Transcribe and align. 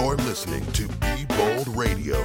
You're 0.00 0.16
listening 0.26 0.64
to 0.72 0.84
Be 0.98 1.26
Bold 1.26 1.76
Radio. 1.76 2.16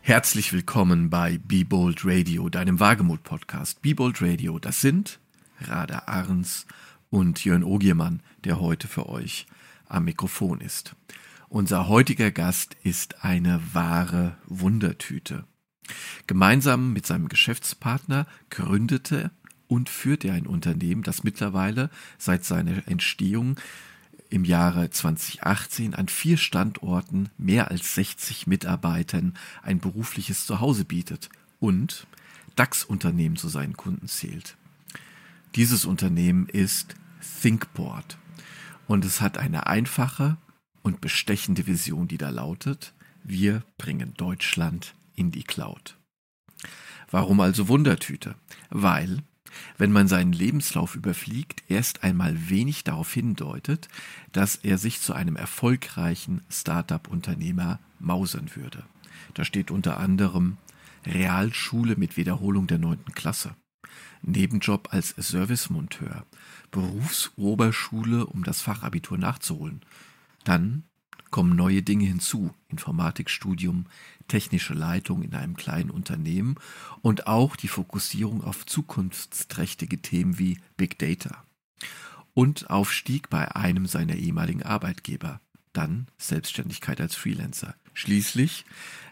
Herzlich 0.00 0.52
willkommen 0.52 1.10
bei 1.10 1.38
Be 1.38 1.64
Bold 1.64 2.04
Radio, 2.04 2.48
deinem 2.48 2.80
Wagemut-Podcast. 2.80 3.80
Be 3.80 3.94
Bold 3.94 4.20
Radio, 4.20 4.58
das 4.58 4.80
sind 4.80 5.20
Rada 5.60 6.02
Arns 6.06 6.66
und 7.08 7.44
Jörn 7.44 7.62
Ogiermann, 7.62 8.24
der 8.42 8.58
heute 8.58 8.88
für 8.88 9.08
euch 9.08 9.46
am 9.86 10.06
Mikrofon 10.06 10.60
ist. 10.60 10.96
Unser 11.48 11.86
heutiger 11.86 12.32
Gast 12.32 12.76
ist 12.82 13.24
eine 13.24 13.62
wahre 13.72 14.36
Wundertüte. 14.46 15.44
Gemeinsam 16.26 16.92
mit 16.92 17.06
seinem 17.06 17.28
Geschäftspartner 17.28 18.26
gründete 18.50 19.30
und 19.72 19.88
führt 19.88 20.22
er 20.26 20.34
ein 20.34 20.46
Unternehmen, 20.46 21.02
das 21.02 21.24
mittlerweile 21.24 21.88
seit 22.18 22.44
seiner 22.44 22.86
Entstehung 22.88 23.58
im 24.28 24.44
Jahre 24.44 24.90
2018 24.90 25.94
an 25.94 26.08
vier 26.08 26.36
Standorten 26.36 27.30
mehr 27.38 27.70
als 27.70 27.94
60 27.94 28.46
Mitarbeitern 28.46 29.32
ein 29.62 29.80
berufliches 29.80 30.44
Zuhause 30.44 30.84
bietet 30.84 31.30
und 31.58 32.06
DAX-Unternehmen 32.54 33.36
zu 33.36 33.48
seinen 33.48 33.74
Kunden 33.74 34.08
zählt. 34.08 34.58
Dieses 35.54 35.86
Unternehmen 35.86 36.50
ist 36.50 36.94
ThinkBoard 37.40 38.18
und 38.86 39.06
es 39.06 39.22
hat 39.22 39.38
eine 39.38 39.68
einfache 39.68 40.36
und 40.82 41.00
bestechende 41.00 41.66
Vision, 41.66 42.08
die 42.08 42.18
da 42.18 42.28
lautet, 42.28 42.92
wir 43.24 43.62
bringen 43.78 44.12
Deutschland 44.18 44.94
in 45.14 45.30
die 45.30 45.44
Cloud. 45.44 45.96
Warum 47.10 47.40
also 47.40 47.68
Wundertüte? 47.68 48.34
Weil 48.68 49.22
wenn 49.78 49.92
man 49.92 50.08
seinen 50.08 50.32
Lebenslauf 50.32 50.94
überfliegt, 50.94 51.62
erst 51.68 52.04
einmal 52.04 52.50
wenig 52.50 52.84
darauf 52.84 53.12
hindeutet, 53.12 53.88
dass 54.32 54.56
er 54.56 54.78
sich 54.78 55.00
zu 55.00 55.12
einem 55.12 55.36
erfolgreichen 55.36 56.42
Start-up-Unternehmer 56.50 57.78
mausern 57.98 58.50
würde. 58.54 58.84
Da 59.34 59.44
steht 59.44 59.70
unter 59.70 59.98
anderem 59.98 60.58
Realschule 61.06 61.96
mit 61.96 62.16
Wiederholung 62.16 62.66
der 62.66 62.78
neunten 62.78 63.12
Klasse, 63.12 63.54
Nebenjob 64.22 64.88
als 64.92 65.10
Servicemonteur, 65.16 66.24
Berufsoberschule, 66.70 68.26
um 68.26 68.44
das 68.44 68.60
Fachabitur 68.60 69.18
nachzuholen. 69.18 69.80
Dann 70.44 70.84
kommen 71.32 71.56
neue 71.56 71.82
Dinge 71.82 72.04
hinzu, 72.04 72.54
Informatikstudium, 72.68 73.86
technische 74.28 74.74
Leitung 74.74 75.22
in 75.22 75.34
einem 75.34 75.56
kleinen 75.56 75.90
Unternehmen 75.90 76.54
und 77.00 77.26
auch 77.26 77.56
die 77.56 77.66
Fokussierung 77.66 78.44
auf 78.44 78.64
zukunftsträchtige 78.64 79.98
Themen 80.00 80.38
wie 80.38 80.58
Big 80.76 80.98
Data. 81.00 81.42
Und 82.34 82.70
Aufstieg 82.70 83.28
bei 83.28 83.56
einem 83.56 83.86
seiner 83.86 84.14
ehemaligen 84.14 84.62
Arbeitgeber. 84.62 85.40
Dann 85.72 86.06
Selbstständigkeit 86.18 87.00
als 87.00 87.16
Freelancer. 87.16 87.74
Schließlich 87.94 88.64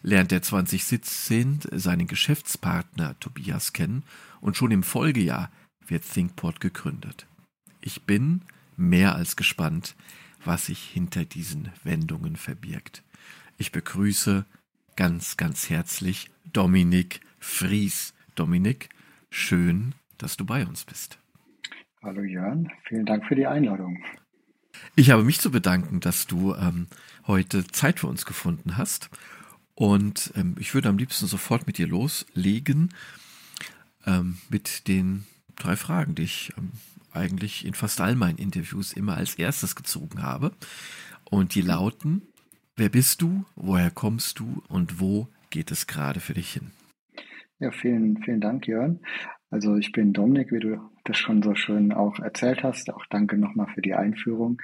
lernt 0.02 0.30
er 0.30 0.42
2017 0.42 1.60
seinen 1.72 2.06
Geschäftspartner 2.06 3.18
Tobias 3.18 3.72
kennen 3.72 4.04
und 4.40 4.56
schon 4.56 4.70
im 4.70 4.82
Folgejahr 4.82 5.50
wird 5.86 6.04
ThinkPort 6.04 6.60
gegründet. 6.60 7.26
Ich 7.80 8.02
bin 8.02 8.42
mehr 8.76 9.14
als 9.14 9.36
gespannt, 9.36 9.94
was 10.44 10.66
sich 10.66 10.82
hinter 10.82 11.24
diesen 11.24 11.70
Wendungen 11.84 12.36
verbirgt. 12.36 13.02
Ich 13.58 13.72
begrüße 13.72 14.44
ganz, 14.96 15.36
ganz 15.36 15.70
herzlich 15.70 16.30
Dominik 16.52 17.20
Fries. 17.38 18.14
Dominik, 18.34 18.88
schön, 19.30 19.94
dass 20.18 20.36
du 20.36 20.44
bei 20.44 20.66
uns 20.66 20.84
bist. 20.84 21.18
Hallo 22.02 22.22
Jörn, 22.22 22.70
vielen 22.84 23.04
Dank 23.04 23.26
für 23.26 23.34
die 23.34 23.46
Einladung. 23.46 24.02
Ich 24.96 25.10
habe 25.10 25.24
mich 25.24 25.40
zu 25.40 25.50
bedanken, 25.50 26.00
dass 26.00 26.26
du 26.26 26.54
ähm, 26.54 26.86
heute 27.26 27.66
Zeit 27.66 28.00
für 28.00 28.06
uns 28.06 28.24
gefunden 28.24 28.76
hast. 28.76 29.10
Und 29.74 30.32
ähm, 30.36 30.56
ich 30.58 30.74
würde 30.74 30.88
am 30.88 30.98
liebsten 30.98 31.26
sofort 31.26 31.66
mit 31.66 31.78
dir 31.78 31.86
loslegen 31.86 32.94
ähm, 34.06 34.38
mit 34.48 34.88
den 34.88 35.24
drei 35.56 35.76
Fragen, 35.76 36.14
die 36.14 36.22
ich 36.22 36.52
ähm, 36.56 36.72
eigentlich 37.12 37.64
in 37.64 37.74
fast 37.74 38.00
all 38.00 38.14
meinen 38.14 38.38
Interviews 38.38 38.92
immer 38.92 39.16
als 39.16 39.34
erstes 39.34 39.76
gezogen 39.76 40.22
habe. 40.22 40.52
Und 41.30 41.54
die 41.54 41.62
lauten, 41.62 42.22
wer 42.76 42.88
bist 42.88 43.22
du, 43.22 43.44
woher 43.56 43.90
kommst 43.90 44.38
du 44.38 44.62
und 44.68 45.00
wo 45.00 45.28
geht 45.50 45.70
es 45.70 45.86
gerade 45.86 46.20
für 46.20 46.34
dich 46.34 46.52
hin? 46.52 46.70
Ja, 47.58 47.70
vielen, 47.70 48.22
vielen 48.22 48.40
Dank, 48.40 48.66
Jörn. 48.66 49.00
Also 49.50 49.76
ich 49.76 49.92
bin 49.92 50.12
Dominik, 50.12 50.52
wie 50.52 50.60
du 50.60 50.90
das 51.04 51.18
schon 51.18 51.42
so 51.42 51.54
schön 51.54 51.92
auch 51.92 52.18
erzählt 52.20 52.62
hast. 52.62 52.92
Auch 52.92 53.04
danke 53.10 53.36
nochmal 53.36 53.66
für 53.74 53.82
die 53.82 53.94
Einführung. 53.94 54.60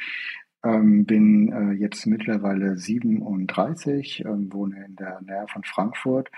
Ähm, 0.64 1.04
bin 1.04 1.52
äh, 1.52 1.72
jetzt 1.72 2.06
mittlerweile 2.06 2.78
37, 2.78 4.24
ähm, 4.24 4.52
wohne 4.52 4.84
in 4.86 4.96
der 4.96 5.20
Nähe 5.22 5.46
von 5.52 5.62
Frankfurt. 5.64 6.30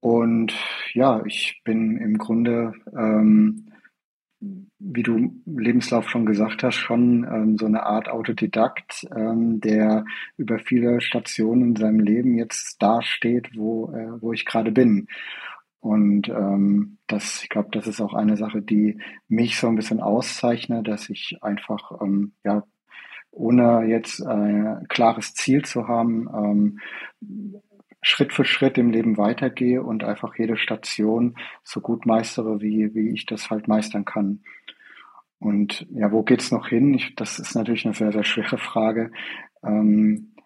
Und 0.00 0.54
ja, 0.92 1.24
ich 1.26 1.60
bin 1.64 1.96
im 1.98 2.18
Grunde 2.18 2.74
ähm, 2.96 3.65
wie 4.40 5.02
du 5.02 5.42
Lebenslauf 5.46 6.08
schon 6.08 6.26
gesagt 6.26 6.62
hast, 6.62 6.76
schon 6.76 7.24
ähm, 7.24 7.58
so 7.58 7.66
eine 7.66 7.84
Art 7.84 8.08
Autodidakt, 8.08 9.06
ähm, 9.16 9.60
der 9.60 10.04
über 10.36 10.58
viele 10.58 11.00
Stationen 11.00 11.70
in 11.70 11.76
seinem 11.76 12.00
Leben 12.00 12.36
jetzt 12.36 12.80
dasteht, 12.80 13.56
wo, 13.56 13.90
äh, 13.92 14.20
wo 14.20 14.32
ich 14.32 14.44
gerade 14.44 14.72
bin. 14.72 15.08
Und 15.80 16.28
ähm, 16.28 16.98
das, 17.06 17.42
ich 17.42 17.48
glaube, 17.48 17.68
das 17.72 17.86
ist 17.86 18.00
auch 18.00 18.14
eine 18.14 18.36
Sache, 18.36 18.60
die 18.60 18.98
mich 19.28 19.58
so 19.58 19.68
ein 19.68 19.76
bisschen 19.76 20.00
auszeichnet, 20.00 20.88
dass 20.88 21.08
ich 21.08 21.38
einfach, 21.42 22.02
ähm, 22.02 22.32
ja, 22.44 22.64
ohne 23.30 23.84
jetzt 23.86 24.20
ein 24.26 24.86
klares 24.88 25.34
Ziel 25.34 25.64
zu 25.64 25.86
haben, 25.88 26.26
ähm, 26.34 26.78
Schritt 28.08 28.32
für 28.32 28.44
Schritt 28.44 28.78
im 28.78 28.90
Leben 28.90 29.16
weitergehe 29.16 29.82
und 29.82 30.04
einfach 30.04 30.38
jede 30.38 30.56
Station 30.56 31.34
so 31.64 31.80
gut 31.80 32.06
meistere, 32.06 32.60
wie, 32.60 32.94
wie 32.94 33.10
ich 33.10 33.26
das 33.26 33.50
halt 33.50 33.66
meistern 33.66 34.04
kann. 34.04 34.44
Und 35.40 35.88
ja, 35.90 36.12
wo 36.12 36.22
geht's 36.22 36.52
noch 36.52 36.68
hin? 36.68 36.94
Ich, 36.94 37.16
das 37.16 37.40
ist 37.40 37.56
natürlich 37.56 37.84
eine 37.84 37.94
sehr, 37.94 38.12
sehr 38.12 38.22
schwere 38.22 38.58
Frage. 38.58 39.10
Ähm, 39.64 40.36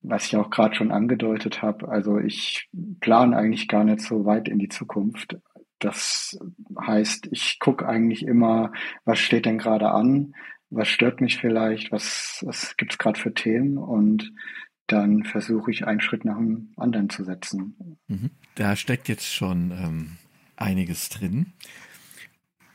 was 0.00 0.24
ich 0.24 0.36
auch 0.38 0.48
gerade 0.48 0.74
schon 0.74 0.90
angedeutet 0.90 1.60
habe, 1.60 1.90
also 1.90 2.16
ich 2.16 2.70
plane 3.00 3.36
eigentlich 3.36 3.68
gar 3.68 3.84
nicht 3.84 4.00
so 4.00 4.24
weit 4.24 4.48
in 4.48 4.58
die 4.58 4.70
Zukunft. 4.70 5.36
Das 5.78 6.38
heißt, 6.80 7.28
ich 7.32 7.58
gucke 7.58 7.86
eigentlich 7.86 8.24
immer, 8.24 8.72
was 9.04 9.18
steht 9.18 9.44
denn 9.44 9.58
gerade 9.58 9.90
an, 9.90 10.32
was 10.70 10.88
stört 10.88 11.20
mich 11.20 11.36
vielleicht, 11.36 11.92
was, 11.92 12.42
was 12.46 12.78
gibt's 12.78 12.96
gerade 12.96 13.20
für 13.20 13.34
Themen 13.34 13.76
und 13.76 14.32
dann 14.92 15.24
versuche 15.24 15.70
ich 15.70 15.86
einen 15.86 16.00
Schritt 16.00 16.24
nach 16.24 16.36
dem 16.36 16.72
anderen 16.76 17.08
zu 17.10 17.24
setzen. 17.24 17.76
Mhm. 18.08 18.30
Da 18.56 18.74
steckt 18.74 19.08
jetzt 19.08 19.32
schon 19.32 19.70
ähm, 19.70 20.16
einiges 20.56 21.08
drin. 21.08 21.52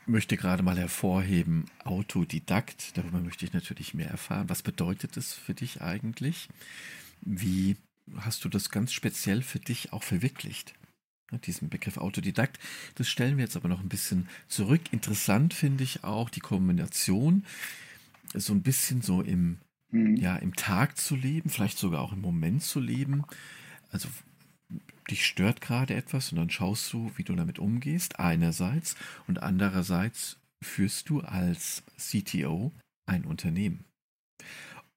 Möchte 0.06 0.36
gerade 0.36 0.62
mal 0.62 0.78
hervorheben, 0.78 1.66
Autodidakt, 1.84 2.96
darüber 2.96 3.20
möchte 3.20 3.44
ich 3.44 3.52
natürlich 3.52 3.92
mehr 3.92 4.08
erfahren. 4.08 4.48
Was 4.48 4.62
bedeutet 4.62 5.16
es 5.16 5.34
für 5.34 5.52
dich 5.52 5.82
eigentlich? 5.82 6.48
Wie 7.20 7.76
hast 8.16 8.44
du 8.44 8.48
das 8.48 8.70
ganz 8.70 8.92
speziell 8.92 9.42
für 9.42 9.58
dich 9.58 9.92
auch 9.92 10.02
verwirklicht? 10.02 10.74
Diesen 11.44 11.68
Begriff 11.68 11.98
Autodidakt, 11.98 12.60
das 12.94 13.08
stellen 13.08 13.36
wir 13.36 13.44
jetzt 13.44 13.56
aber 13.56 13.68
noch 13.68 13.80
ein 13.80 13.88
bisschen 13.88 14.28
zurück. 14.46 14.80
Interessant 14.92 15.54
finde 15.54 15.82
ich 15.82 16.04
auch 16.04 16.30
die 16.30 16.40
Kombination, 16.40 17.44
so 18.32 18.52
ein 18.52 18.62
bisschen 18.62 19.02
so 19.02 19.22
im 19.22 19.58
mhm. 19.96 20.16
ja, 20.16 20.36
im 20.36 20.54
Tag 20.54 20.96
zu 20.96 21.16
leben, 21.16 21.50
vielleicht 21.50 21.78
sogar 21.78 22.00
auch 22.00 22.12
im 22.12 22.20
Moment 22.20 22.62
zu 22.62 22.80
leben. 22.80 23.24
Also 23.90 24.08
dich 25.10 25.24
stört 25.24 25.60
gerade 25.60 25.94
etwas 25.94 26.32
und 26.32 26.38
dann 26.38 26.50
schaust 26.50 26.92
du, 26.92 27.12
wie 27.16 27.24
du 27.24 27.34
damit 27.34 27.58
umgehst, 27.58 28.18
einerseits 28.18 28.96
und 29.26 29.42
andererseits 29.42 30.38
führst 30.62 31.08
du 31.08 31.20
als 31.20 31.82
CTO 31.96 32.72
ein 33.06 33.24
Unternehmen. 33.24 33.84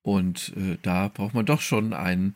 Und 0.02 0.54
äh, 0.56 0.78
da 0.82 1.10
braucht 1.10 1.34
man 1.34 1.46
doch 1.46 1.62
schon 1.62 1.94
einen, 1.94 2.36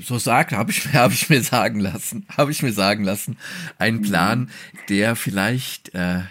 so 0.00 0.18
sagt, 0.18 0.52
habe 0.52 0.70
ich, 0.70 0.86
hab 0.94 1.12
ich 1.12 1.28
mir 1.28 1.42
sagen 1.42 1.78
lassen, 1.80 2.26
habe 2.36 2.50
ich 2.50 2.62
mir 2.62 2.72
sagen 2.72 3.04
lassen, 3.04 3.36
einen 3.78 4.02
Plan, 4.02 4.40
mhm. 4.40 4.48
der 4.88 5.16
vielleicht 5.16 5.94
äh, 5.94 6.22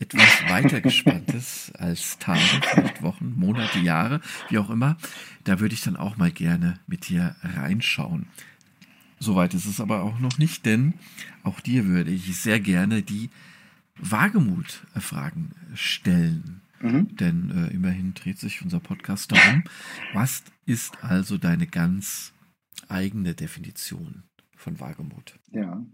etwas 0.00 0.42
weiter 0.48 0.80
gespanntes 0.80 1.70
als 1.78 2.18
Tage, 2.18 2.40
vielleicht 2.62 3.02
Wochen, 3.02 3.34
Monate, 3.36 3.78
Jahre, 3.78 4.20
wie 4.48 4.58
auch 4.58 4.70
immer. 4.70 4.96
Da 5.44 5.60
würde 5.60 5.74
ich 5.74 5.82
dann 5.82 5.96
auch 5.96 6.16
mal 6.16 6.32
gerne 6.32 6.80
mit 6.86 7.08
dir 7.08 7.36
reinschauen. 7.42 8.26
Soweit 9.18 9.52
ist 9.52 9.66
es 9.66 9.80
aber 9.80 10.02
auch 10.02 10.18
noch 10.18 10.38
nicht, 10.38 10.64
denn 10.64 10.94
auch 11.42 11.60
dir 11.60 11.84
würde 11.84 12.10
ich 12.10 12.34
sehr 12.36 12.58
gerne 12.58 13.02
die 13.02 13.30
Wagemut-Fragen 13.96 15.50
stellen. 15.74 16.62
Mhm. 16.80 17.14
Denn 17.16 17.50
äh, 17.50 17.74
immerhin 17.74 18.14
dreht 18.14 18.38
sich 18.38 18.62
unser 18.62 18.80
Podcast 18.80 19.32
darum. 19.32 19.64
Was 20.14 20.42
ist 20.64 21.04
also 21.04 21.36
deine 21.36 21.66
ganz 21.66 22.32
eigene 22.88 23.34
Definition 23.34 24.22
von 24.56 24.80
Wagemut? 24.80 25.38
Ja, 25.52 25.84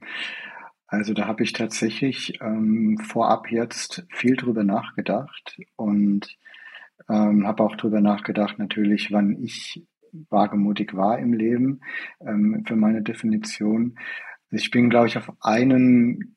also 0.86 1.14
da 1.14 1.26
habe 1.26 1.42
ich 1.42 1.52
tatsächlich 1.52 2.40
ähm, 2.40 2.98
vorab 2.98 3.50
jetzt 3.50 4.06
viel 4.10 4.36
drüber 4.36 4.64
nachgedacht 4.64 5.58
und 5.76 6.36
Ähm, 7.08 7.46
habe 7.46 7.62
auch 7.62 7.76
darüber 7.76 8.00
nachgedacht, 8.00 8.58
natürlich, 8.58 9.12
wann 9.12 9.36
ich 9.40 9.86
wagemutig 10.30 10.96
war 10.96 11.18
im 11.18 11.34
Leben, 11.34 11.80
ähm, 12.20 12.64
für 12.66 12.74
meine 12.74 13.02
Definition. 13.02 13.96
Ich 14.50 14.70
bin, 14.70 14.90
glaube 14.90 15.06
ich, 15.06 15.16
auf 15.18 15.30
einen 15.40 16.36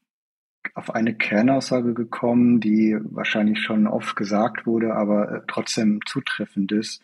auf 0.75 0.93
eine 0.93 1.15
Kernaussage 1.15 1.93
gekommen, 1.93 2.59
die 2.59 2.97
wahrscheinlich 3.01 3.61
schon 3.63 3.87
oft 3.87 4.15
gesagt 4.15 4.67
wurde, 4.67 4.93
aber 4.93 5.31
äh, 5.31 5.41
trotzdem 5.47 6.01
zutreffend 6.05 6.71
ist. 6.71 7.01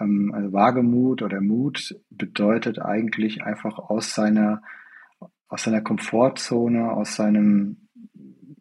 Ähm, 0.00 0.32
also 0.34 0.52
Wagemut 0.52 1.22
oder 1.22 1.40
Mut 1.40 1.96
bedeutet 2.10 2.78
eigentlich 2.80 3.42
einfach 3.44 3.78
aus 3.78 4.14
seiner 4.14 4.60
aus 5.48 5.64
seiner 5.64 5.80
Komfortzone, 5.80 6.92
aus 6.92 7.16
seinem 7.16 7.88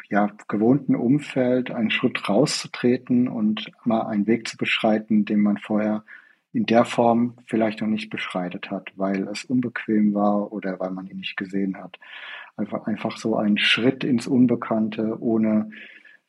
ja, 0.10 0.32
gewohnten 0.48 0.96
Umfeld 0.96 1.72
einen 1.72 1.92
Schritt 1.92 2.30
rauszutreten 2.30 3.28
und 3.28 3.72
mal 3.84 4.04
einen 4.04 4.26
Weg 4.26 4.48
zu 4.48 4.58
beschreiten, 4.58 5.26
den 5.26 5.42
man 5.42 5.58
vorher 5.58 6.04
in 6.54 6.66
der 6.66 6.86
Form 6.86 7.36
vielleicht 7.46 7.82
noch 7.82 7.88
nicht 7.88 8.10
beschreitet 8.10 8.72
hat, 8.72 8.92
weil 8.96 9.28
es 9.28 9.44
unbequem 9.44 10.14
war 10.14 10.52
oder 10.52 10.80
weil 10.80 10.92
man 10.92 11.08
ihn 11.08 11.18
nicht 11.18 11.36
gesehen 11.36 11.78
hat. 11.78 12.00
Einfach, 12.56 12.88
einfach 12.88 13.18
so 13.18 13.36
ein 13.36 13.58
Schritt 13.58 14.04
ins 14.04 14.28
Unbekannte, 14.28 15.18
ohne 15.20 15.70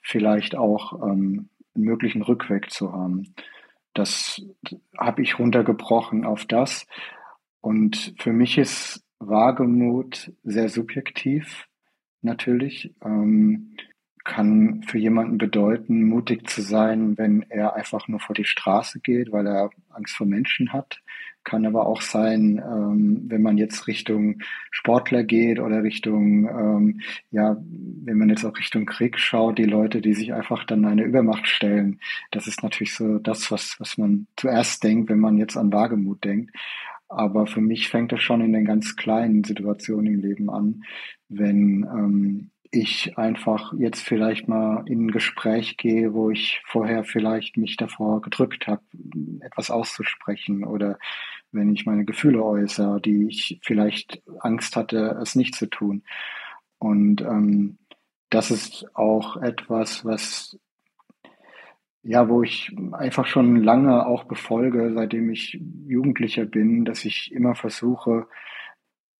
vielleicht 0.02 0.56
auch 0.56 1.02
ähm, 1.02 1.48
einen 1.74 1.84
möglichen 1.84 2.22
Rückweg 2.22 2.70
zu 2.70 2.92
haben. 2.92 3.34
Das 3.94 4.42
habe 4.98 5.22
ich 5.22 5.38
runtergebrochen 5.38 6.26
auf 6.26 6.44
das. 6.44 6.86
Und 7.60 8.14
für 8.18 8.32
mich 8.32 8.58
ist 8.58 9.04
Wagemut 9.18 10.32
sehr 10.44 10.68
subjektiv, 10.68 11.68
natürlich. 12.22 12.94
Ähm, 13.04 13.74
kann 14.28 14.82
für 14.86 14.98
jemanden 14.98 15.38
bedeuten, 15.38 16.04
mutig 16.04 16.48
zu 16.48 16.60
sein, 16.60 17.16
wenn 17.16 17.46
er 17.48 17.74
einfach 17.74 18.08
nur 18.08 18.20
vor 18.20 18.34
die 18.34 18.44
Straße 18.44 19.00
geht, 19.00 19.32
weil 19.32 19.46
er 19.46 19.70
Angst 19.88 20.14
vor 20.16 20.26
Menschen 20.26 20.72
hat. 20.72 21.00
Kann 21.44 21.64
aber 21.64 21.86
auch 21.86 22.02
sein, 22.02 22.62
ähm, 22.62 23.24
wenn 23.28 23.40
man 23.40 23.56
jetzt 23.56 23.86
Richtung 23.86 24.42
Sportler 24.70 25.24
geht 25.24 25.60
oder 25.60 25.82
Richtung, 25.82 26.46
ähm, 26.46 27.00
ja, 27.30 27.56
wenn 28.04 28.18
man 28.18 28.28
jetzt 28.28 28.44
auch 28.44 28.58
Richtung 28.58 28.84
Krieg 28.84 29.18
schaut, 29.18 29.56
die 29.56 29.64
Leute, 29.64 30.02
die 30.02 30.12
sich 30.12 30.34
einfach 30.34 30.64
dann 30.64 30.84
eine 30.84 31.04
Übermacht 31.04 31.46
stellen. 31.46 31.98
Das 32.30 32.46
ist 32.46 32.62
natürlich 32.62 32.94
so 32.94 33.18
das, 33.18 33.50
was, 33.50 33.76
was 33.78 33.96
man 33.96 34.26
zuerst 34.36 34.84
denkt, 34.84 35.08
wenn 35.08 35.20
man 35.20 35.38
jetzt 35.38 35.56
an 35.56 35.72
Wagemut 35.72 36.22
denkt. 36.22 36.54
Aber 37.08 37.46
für 37.46 37.60
mich 37.60 37.88
fängt 37.88 38.12
das 38.12 38.20
schon 38.20 38.40
in 38.40 38.52
den 38.52 38.64
ganz 38.64 38.96
kleinen 38.96 39.44
Situationen 39.44 40.14
im 40.14 40.20
Leben 40.20 40.50
an, 40.50 40.84
wenn 41.28 41.84
ähm, 41.84 42.50
ich 42.70 43.16
einfach 43.16 43.72
jetzt 43.78 44.02
vielleicht 44.02 44.48
mal 44.48 44.84
in 44.86 45.06
ein 45.06 45.10
Gespräch 45.10 45.76
gehe, 45.76 46.12
wo 46.12 46.30
ich 46.30 46.60
vorher 46.66 47.04
vielleicht 47.04 47.56
mich 47.56 47.76
davor 47.76 48.20
gedrückt 48.20 48.66
habe, 48.66 48.82
etwas 49.40 49.70
auszusprechen 49.70 50.64
oder 50.64 50.98
wenn 51.50 51.72
ich 51.72 51.86
meine 51.86 52.04
Gefühle 52.04 52.44
äußere, 52.44 53.00
die 53.00 53.28
ich 53.28 53.58
vielleicht 53.62 54.22
Angst 54.40 54.76
hatte, 54.76 55.18
es 55.22 55.34
nicht 55.34 55.54
zu 55.54 55.66
tun. 55.66 56.02
Und 56.78 57.22
ähm, 57.22 57.78
das 58.28 58.50
ist 58.50 58.86
auch 58.94 59.38
etwas, 59.38 60.04
was 60.04 60.58
ja, 62.08 62.26
wo 62.30 62.42
ich 62.42 62.74
einfach 62.92 63.26
schon 63.26 63.62
lange 63.62 64.06
auch 64.06 64.24
befolge, 64.24 64.92
seitdem 64.94 65.28
ich 65.28 65.60
Jugendlicher 65.86 66.46
bin, 66.46 66.86
dass 66.86 67.04
ich 67.04 67.30
immer 67.32 67.54
versuche, 67.54 68.26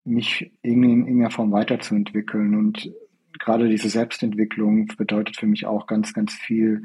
mich 0.05 0.51
in 0.63 0.83
irgendeiner 0.83 1.31
Form 1.31 1.53
weiterzuentwickeln. 1.53 2.55
Und 2.55 2.91
gerade 3.39 3.69
diese 3.69 3.91
Selbstentwicklung 3.91 4.87
bedeutet 4.97 5.37
für 5.37 5.47
mich 5.47 5.67
auch 5.67 5.87
ganz, 5.87 6.15
ganz 6.15 6.33
viel 6.33 6.83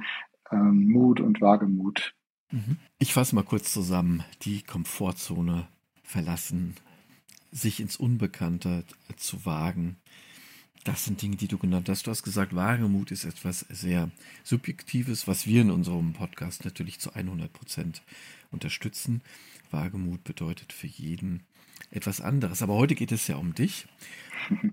ähm, 0.51 0.89
Mut 0.89 1.21
und 1.21 1.39
Wagemut. 1.39 2.13
Mhm. 2.51 2.75
Ich 2.99 3.13
fasse 3.13 3.33
mal 3.33 3.45
kurz 3.45 3.71
zusammen. 3.71 4.25
Die 4.41 4.61
Komfortzone 4.61 5.69
verlassen, 6.03 6.75
sich 7.49 7.79
ins 7.79 7.95
Unbekannte 7.95 8.83
zu 9.15 9.45
wagen, 9.45 9.95
das 10.83 11.05
sind 11.05 11.21
Dinge, 11.21 11.37
die 11.37 11.47
du 11.47 11.57
genannt 11.57 11.89
hast. 11.89 12.07
Du 12.07 12.11
hast 12.11 12.23
gesagt, 12.23 12.55
Wagemut 12.55 13.11
ist 13.11 13.23
etwas 13.23 13.65
sehr 13.69 14.11
Subjektives, 14.43 15.27
was 15.27 15.47
wir 15.47 15.61
in 15.61 15.71
unserem 15.71 16.13
Podcast 16.13 16.65
natürlich 16.65 16.99
zu 16.99 17.13
100 17.13 17.51
Prozent 17.51 18.01
unterstützen. 18.51 19.21
Wagemut 19.71 20.23
bedeutet 20.23 20.73
für 20.73 20.87
jeden 20.87 21.43
etwas 21.91 22.21
anderes. 22.21 22.61
Aber 22.61 22.73
heute 22.73 22.95
geht 22.95 23.11
es 23.11 23.27
ja 23.27 23.35
um 23.37 23.53
dich. 23.55 23.87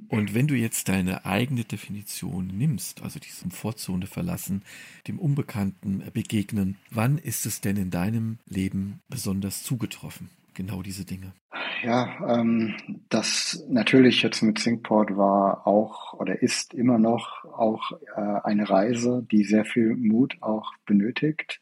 Und 0.09 0.35
wenn 0.35 0.49
du 0.49 0.55
jetzt 0.55 0.89
deine 0.89 1.25
eigene 1.25 1.65
Definition 1.65 2.49
nimmst, 2.49 3.03
also 3.03 3.21
diese 3.21 3.43
Komfortzone 3.43 4.07
verlassen, 4.07 4.63
dem 5.07 5.19
Unbekannten 5.19 6.03
begegnen, 6.13 6.77
wann 6.91 7.19
ist 7.19 7.47
es 7.47 7.61
denn 7.61 7.77
in 7.77 7.91
deinem 7.91 8.39
Leben 8.47 9.01
besonders 9.09 9.63
zugetroffen? 9.63 10.31
Genau 10.55 10.83
diese 10.83 11.05
Dinge. 11.05 11.33
Ja, 11.83 12.41
ähm, 12.41 12.77
das 13.09 13.65
natürlich 13.69 14.23
jetzt 14.23 14.43
mit 14.43 14.59
Syncport 14.59 15.17
war 15.17 15.67
auch 15.67 16.13
oder 16.15 16.43
ist 16.43 16.75
immer 16.75 16.99
noch 16.99 17.45
auch 17.45 17.93
äh, 18.17 18.21
eine 18.45 18.69
Reise, 18.69 19.27
die 19.31 19.45
sehr 19.45 19.65
viel 19.65 19.97
Mut 19.97 20.37
auch 20.43 20.73
benötigt. 20.85 21.61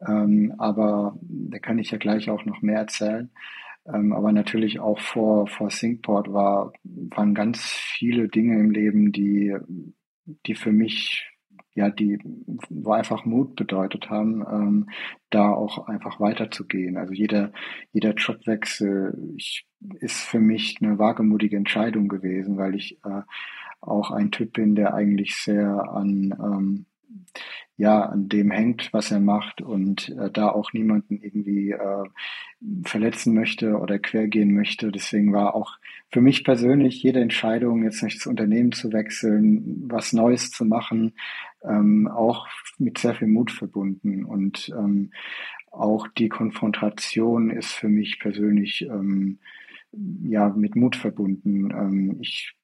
Ähm, 0.00 0.54
aber 0.58 1.16
da 1.20 1.58
kann 1.60 1.78
ich 1.78 1.92
ja 1.92 1.98
gleich 1.98 2.30
auch 2.30 2.44
noch 2.44 2.62
mehr 2.62 2.78
erzählen. 2.78 3.30
Ähm, 3.86 4.12
aber 4.12 4.32
natürlich 4.32 4.80
auch 4.80 4.98
vor, 4.98 5.46
vor 5.46 5.70
Syncport 5.70 6.32
war, 6.32 6.72
waren 6.82 7.34
ganz 7.34 7.62
viele 7.62 8.28
Dinge 8.28 8.58
im 8.58 8.70
Leben, 8.70 9.12
die, 9.12 9.56
die 10.46 10.54
für 10.54 10.72
mich 10.72 11.33
ja, 11.74 11.90
die 11.90 12.18
wo 12.70 12.92
einfach 12.92 13.24
Mut 13.24 13.56
bedeutet 13.56 14.08
haben, 14.10 14.44
ähm, 14.48 14.90
da 15.30 15.50
auch 15.52 15.88
einfach 15.88 16.20
weiterzugehen. 16.20 16.96
Also 16.96 17.12
jeder, 17.12 17.52
jeder 17.92 18.14
Jobwechsel 18.14 19.34
ich, 19.36 19.66
ist 20.00 20.22
für 20.22 20.38
mich 20.38 20.78
eine 20.80 20.98
wagemutige 20.98 21.56
Entscheidung 21.56 22.08
gewesen, 22.08 22.56
weil 22.56 22.74
ich 22.74 22.98
äh, 23.04 23.22
auch 23.80 24.10
ein 24.10 24.30
Typ 24.30 24.54
bin, 24.54 24.74
der 24.74 24.94
eigentlich 24.94 25.36
sehr 25.36 25.90
an 25.90 26.34
ähm, 26.40 26.86
ja, 27.76 28.02
an 28.02 28.28
dem 28.28 28.50
hängt, 28.50 28.92
was 28.92 29.10
er 29.10 29.20
macht 29.20 29.60
und 29.60 30.10
äh, 30.10 30.30
da 30.30 30.48
auch 30.48 30.72
niemanden 30.72 31.20
irgendwie 31.20 31.72
äh, 31.72 32.04
verletzen 32.84 33.34
möchte 33.34 33.78
oder 33.78 33.98
quergehen 33.98 34.54
möchte. 34.54 34.92
Deswegen 34.92 35.32
war 35.32 35.54
auch 35.54 35.78
für 36.12 36.20
mich 36.20 36.44
persönlich 36.44 37.02
jede 37.02 37.20
Entscheidung, 37.20 37.82
jetzt 37.82 38.02
nicht 38.02 38.18
das 38.18 38.26
Unternehmen 38.26 38.70
zu 38.70 38.92
wechseln, 38.92 39.82
was 39.88 40.12
Neues 40.12 40.50
zu 40.50 40.64
machen, 40.64 41.14
ähm, 41.64 42.06
auch 42.06 42.46
mit 42.78 42.98
sehr 42.98 43.14
viel 43.14 43.28
Mut 43.28 43.50
verbunden. 43.50 44.24
Und 44.24 44.72
ähm, 44.78 45.10
auch 45.72 46.06
die 46.06 46.28
Konfrontation 46.28 47.50
ist 47.50 47.72
für 47.72 47.88
mich 47.88 48.20
persönlich 48.20 48.82
ähm, 48.82 49.40
ja 50.22 50.48
mit 50.50 50.76
Mut 50.76 50.94
verbunden. 50.94 51.70
Ähm, 51.72 52.18
ich 52.20 52.54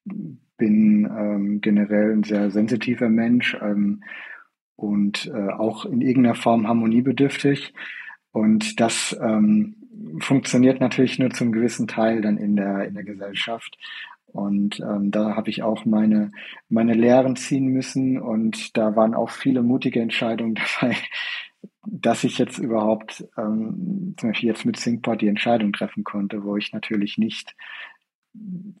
bin 0.57 1.05
ähm, 1.05 1.59
generell 1.59 2.13
ein 2.13 2.23
sehr 2.23 2.51
sensitiver 2.51 3.09
Mensch. 3.09 3.57
Und 4.81 5.31
äh, 5.31 5.49
auch 5.49 5.85
in 5.85 6.01
irgendeiner 6.01 6.33
Form 6.33 6.67
harmoniebedürftig. 6.67 7.73
Und 8.31 8.79
das 8.79 9.15
ähm, 9.21 9.75
funktioniert 10.19 10.81
natürlich 10.81 11.19
nur 11.19 11.29
zum 11.29 11.51
gewissen 11.51 11.87
Teil 11.87 12.21
dann 12.21 12.37
in 12.37 12.55
der, 12.55 12.87
in 12.87 12.95
der 12.95 13.03
Gesellschaft. 13.03 13.77
Und 14.25 14.79
ähm, 14.79 15.11
da 15.11 15.35
habe 15.35 15.51
ich 15.51 15.61
auch 15.61 15.85
meine, 15.85 16.31
meine 16.67 16.95
Lehren 16.95 17.35
ziehen 17.35 17.67
müssen. 17.67 18.19
Und 18.19 18.75
da 18.75 18.95
waren 18.95 19.13
auch 19.13 19.29
viele 19.29 19.61
mutige 19.61 20.01
Entscheidungen 20.01 20.55
dabei, 20.81 20.95
dass 21.85 22.23
ich 22.23 22.39
jetzt 22.39 22.57
überhaupt 22.57 23.23
ähm, 23.37 24.15
zum 24.17 24.29
Beispiel 24.29 24.49
jetzt 24.49 24.65
mit 24.65 24.77
Syncport 24.77 25.21
die 25.21 25.27
Entscheidung 25.27 25.73
treffen 25.73 26.03
konnte, 26.03 26.43
wo 26.43 26.57
ich 26.57 26.73
natürlich 26.73 27.19
nicht 27.19 27.55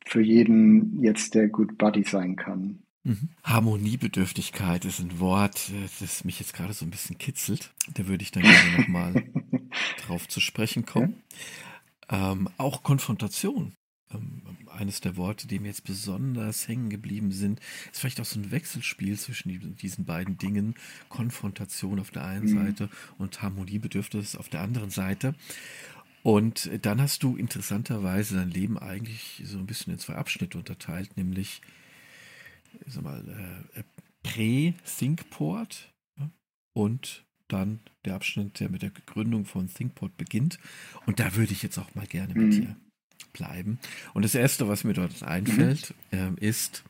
für 0.07 0.21
jeden 0.21 1.03
jetzt 1.03 1.35
der 1.35 1.47
Good 1.47 1.77
Buddy 1.77 2.03
sein 2.03 2.37
kann. 2.37 2.79
Mhm. 3.03 3.29
Harmoniebedürftigkeit 3.43 4.85
ist 4.85 4.99
ein 4.99 5.19
Wort, 5.19 5.71
das 5.99 6.23
mich 6.23 6.39
jetzt 6.39 6.53
gerade 6.53 6.73
so 6.73 6.85
ein 6.85 6.91
bisschen 6.91 7.17
kitzelt. 7.17 7.73
Da 7.93 8.07
würde 8.07 8.23
ich 8.23 8.31
dann 8.31 8.43
gerne 8.43 8.77
nochmal 8.77 9.23
drauf 10.05 10.27
zu 10.27 10.39
sprechen 10.39 10.85
kommen. 10.85 11.23
Ja. 12.11 12.31
Ähm, 12.33 12.49
auch 12.57 12.83
Konfrontation. 12.83 13.73
Ähm, 14.13 14.41
eines 14.67 15.01
der 15.01 15.17
Worte, 15.17 15.47
die 15.47 15.59
mir 15.59 15.67
jetzt 15.67 15.83
besonders 15.83 16.67
hängen 16.67 16.89
geblieben 16.89 17.31
sind, 17.31 17.59
ist 17.91 17.99
vielleicht 17.99 18.21
auch 18.21 18.25
so 18.25 18.39
ein 18.39 18.51
Wechselspiel 18.51 19.17
zwischen 19.17 19.75
diesen 19.77 20.05
beiden 20.05 20.37
Dingen. 20.37 20.75
Konfrontation 21.09 21.99
auf 21.99 22.11
der 22.11 22.25
einen 22.25 22.45
mhm. 22.45 22.65
Seite 22.65 22.89
und 23.17 23.41
Harmoniebedürfnis 23.41 24.35
auf 24.35 24.49
der 24.49 24.61
anderen 24.61 24.91
Seite. 24.91 25.35
Und 26.23 26.69
dann 26.83 27.01
hast 27.01 27.23
du 27.23 27.35
interessanterweise 27.35 28.35
dein 28.35 28.51
Leben 28.51 28.77
eigentlich 28.77 29.41
so 29.43 29.57
ein 29.57 29.65
bisschen 29.65 29.93
in 29.93 29.99
zwei 29.99 30.15
Abschnitte 30.15 30.57
unterteilt, 30.57 31.17
nämlich 31.17 31.61
sag 32.87 33.03
mal, 33.03 33.63
äh, 33.75 33.79
äh, 33.79 33.83
Prä-ThinkPort 34.23 35.91
und 36.73 37.25
dann 37.47 37.79
der 38.05 38.15
Abschnitt, 38.15 38.59
der 38.59 38.69
mit 38.69 38.81
der 38.81 38.91
Gründung 38.91 39.45
von 39.45 39.67
ThinkPort 39.67 40.15
beginnt. 40.17 40.57
Und 41.05 41.19
da 41.19 41.35
würde 41.35 41.51
ich 41.51 41.63
jetzt 41.63 41.77
auch 41.77 41.93
mal 41.95 42.07
gerne 42.07 42.33
mit 42.33 42.47
mhm. 42.47 42.61
dir 42.61 42.75
bleiben. 43.33 43.79
Und 44.13 44.23
das 44.23 44.35
Erste, 44.35 44.67
was 44.67 44.83
mir 44.83 44.93
dort 44.93 45.23
einfällt, 45.23 45.93
mhm. 46.11 46.37
äh, 46.37 46.47
ist 46.47 46.83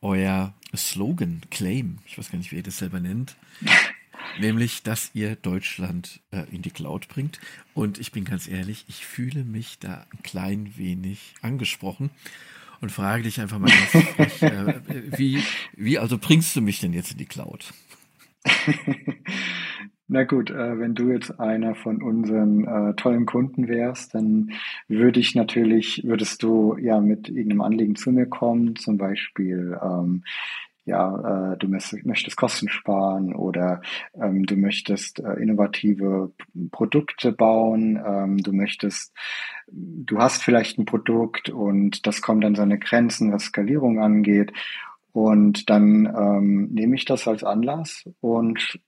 euer 0.00 0.54
Slogan, 0.76 1.42
Claim. 1.50 1.98
Ich 2.06 2.18
weiß 2.18 2.30
gar 2.30 2.38
nicht, 2.38 2.50
wie 2.50 2.56
ihr 2.56 2.62
das 2.62 2.78
selber 2.78 3.00
nennt. 3.00 3.36
nämlich, 4.40 4.82
dass 4.82 5.10
ihr 5.14 5.36
Deutschland 5.36 6.20
äh, 6.30 6.44
in 6.50 6.62
die 6.62 6.70
Cloud 6.70 7.08
bringt. 7.08 7.40
Und 7.72 7.98
ich 7.98 8.12
bin 8.12 8.24
ganz 8.24 8.48
ehrlich, 8.48 8.84
ich 8.88 9.06
fühle 9.06 9.44
mich 9.44 9.78
da 9.78 10.06
ein 10.10 10.22
klein 10.22 10.76
wenig 10.76 11.34
angesprochen 11.42 12.10
und 12.80 12.92
frage 12.92 13.22
dich 13.22 13.40
einfach 13.40 13.58
mal 13.58 13.70
ganz 13.70 14.06
frech, 14.14 14.42
äh, 14.42 14.74
wie, 15.16 15.42
wie 15.74 15.98
also 15.98 16.18
bringst 16.18 16.54
du 16.56 16.60
mich 16.60 16.80
denn 16.80 16.92
jetzt 16.92 17.12
in 17.12 17.18
die 17.18 17.26
Cloud? 17.26 17.72
Na 20.06 20.24
gut, 20.24 20.50
äh, 20.50 20.78
wenn 20.78 20.94
du 20.94 21.10
jetzt 21.10 21.40
einer 21.40 21.74
von 21.74 22.02
unseren 22.02 22.64
äh, 22.66 22.94
tollen 22.94 23.24
Kunden 23.24 23.68
wärst, 23.68 24.14
dann 24.14 24.52
würde 24.86 25.18
ich 25.18 25.34
natürlich, 25.34 26.02
würdest 26.04 26.42
du 26.42 26.76
ja 26.78 27.00
mit 27.00 27.28
irgendeinem 27.28 27.62
Anliegen 27.62 27.96
zu 27.96 28.12
mir 28.12 28.26
kommen, 28.26 28.76
zum 28.76 28.98
Beispiel, 28.98 29.78
ähm, 29.82 30.22
ja, 30.84 31.52
äh, 31.52 31.56
du 31.56 31.68
möchtest 31.68 32.36
Kosten 32.36 32.68
sparen 32.68 33.34
oder 33.34 33.80
ähm, 34.20 34.44
du 34.44 34.56
möchtest 34.56 35.20
äh, 35.20 35.34
innovative 35.34 36.32
Produkte 36.70 37.32
bauen, 37.32 38.02
ähm, 38.06 38.38
du 38.38 38.52
möchtest, 38.52 39.14
du 39.66 40.18
hast 40.18 40.42
vielleicht 40.42 40.78
ein 40.78 40.84
Produkt 40.84 41.48
und 41.48 42.06
das 42.06 42.20
kommt 42.20 42.44
an 42.44 42.54
seine 42.54 42.78
Grenzen, 42.78 43.32
was 43.32 43.44
Skalierung 43.44 44.00
angeht. 44.00 44.52
Und 45.12 45.70
dann 45.70 46.06
ähm, 46.06 46.68
nehme 46.72 46.96
ich 46.96 47.04
das 47.04 47.28
als 47.28 47.44
Anlass 47.44 48.04
und 48.20 48.80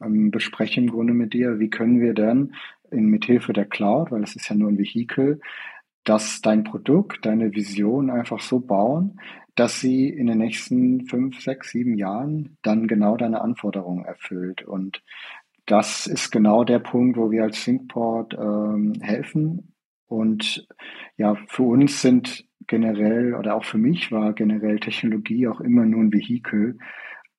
ähm, 0.00 0.30
bespreche 0.30 0.80
im 0.80 0.90
Grunde 0.90 1.12
mit 1.12 1.34
dir, 1.34 1.58
wie 1.58 1.70
können 1.70 2.00
wir 2.00 2.14
denn 2.14 2.54
in, 2.90 3.06
mithilfe 3.06 3.52
der 3.52 3.66
Cloud, 3.66 4.10
weil 4.10 4.22
es 4.22 4.34
ist 4.34 4.48
ja 4.48 4.56
nur 4.56 4.70
ein 4.70 4.78
Vehikel, 4.78 5.40
dass 6.04 6.40
dein 6.42 6.64
Produkt, 6.64 7.24
deine 7.24 7.54
Vision 7.54 8.10
einfach 8.10 8.40
so 8.40 8.60
bauen, 8.60 9.20
dass 9.54 9.80
sie 9.80 10.08
in 10.08 10.26
den 10.26 10.38
nächsten 10.38 11.06
fünf, 11.06 11.40
sechs, 11.40 11.70
sieben 11.70 11.96
Jahren 11.96 12.56
dann 12.62 12.88
genau 12.88 13.16
deine 13.16 13.40
Anforderungen 13.42 14.04
erfüllt. 14.04 14.62
Und 14.62 15.02
das 15.66 16.06
ist 16.06 16.30
genau 16.30 16.64
der 16.64 16.78
Punkt, 16.78 17.16
wo 17.16 17.30
wir 17.30 17.44
als 17.44 17.62
ThinkPort 17.62 18.34
ähm, 18.34 18.94
helfen. 19.00 19.74
Und 20.06 20.66
ja, 21.16 21.36
für 21.48 21.62
uns 21.62 22.00
sind 22.00 22.46
generell 22.66 23.34
oder 23.34 23.54
auch 23.54 23.64
für 23.64 23.78
mich 23.78 24.12
war 24.12 24.32
generell 24.32 24.78
Technologie 24.80 25.48
auch 25.48 25.60
immer 25.60 25.84
nur 25.84 26.00
ein 26.00 26.12
Vehikel. 26.12 26.78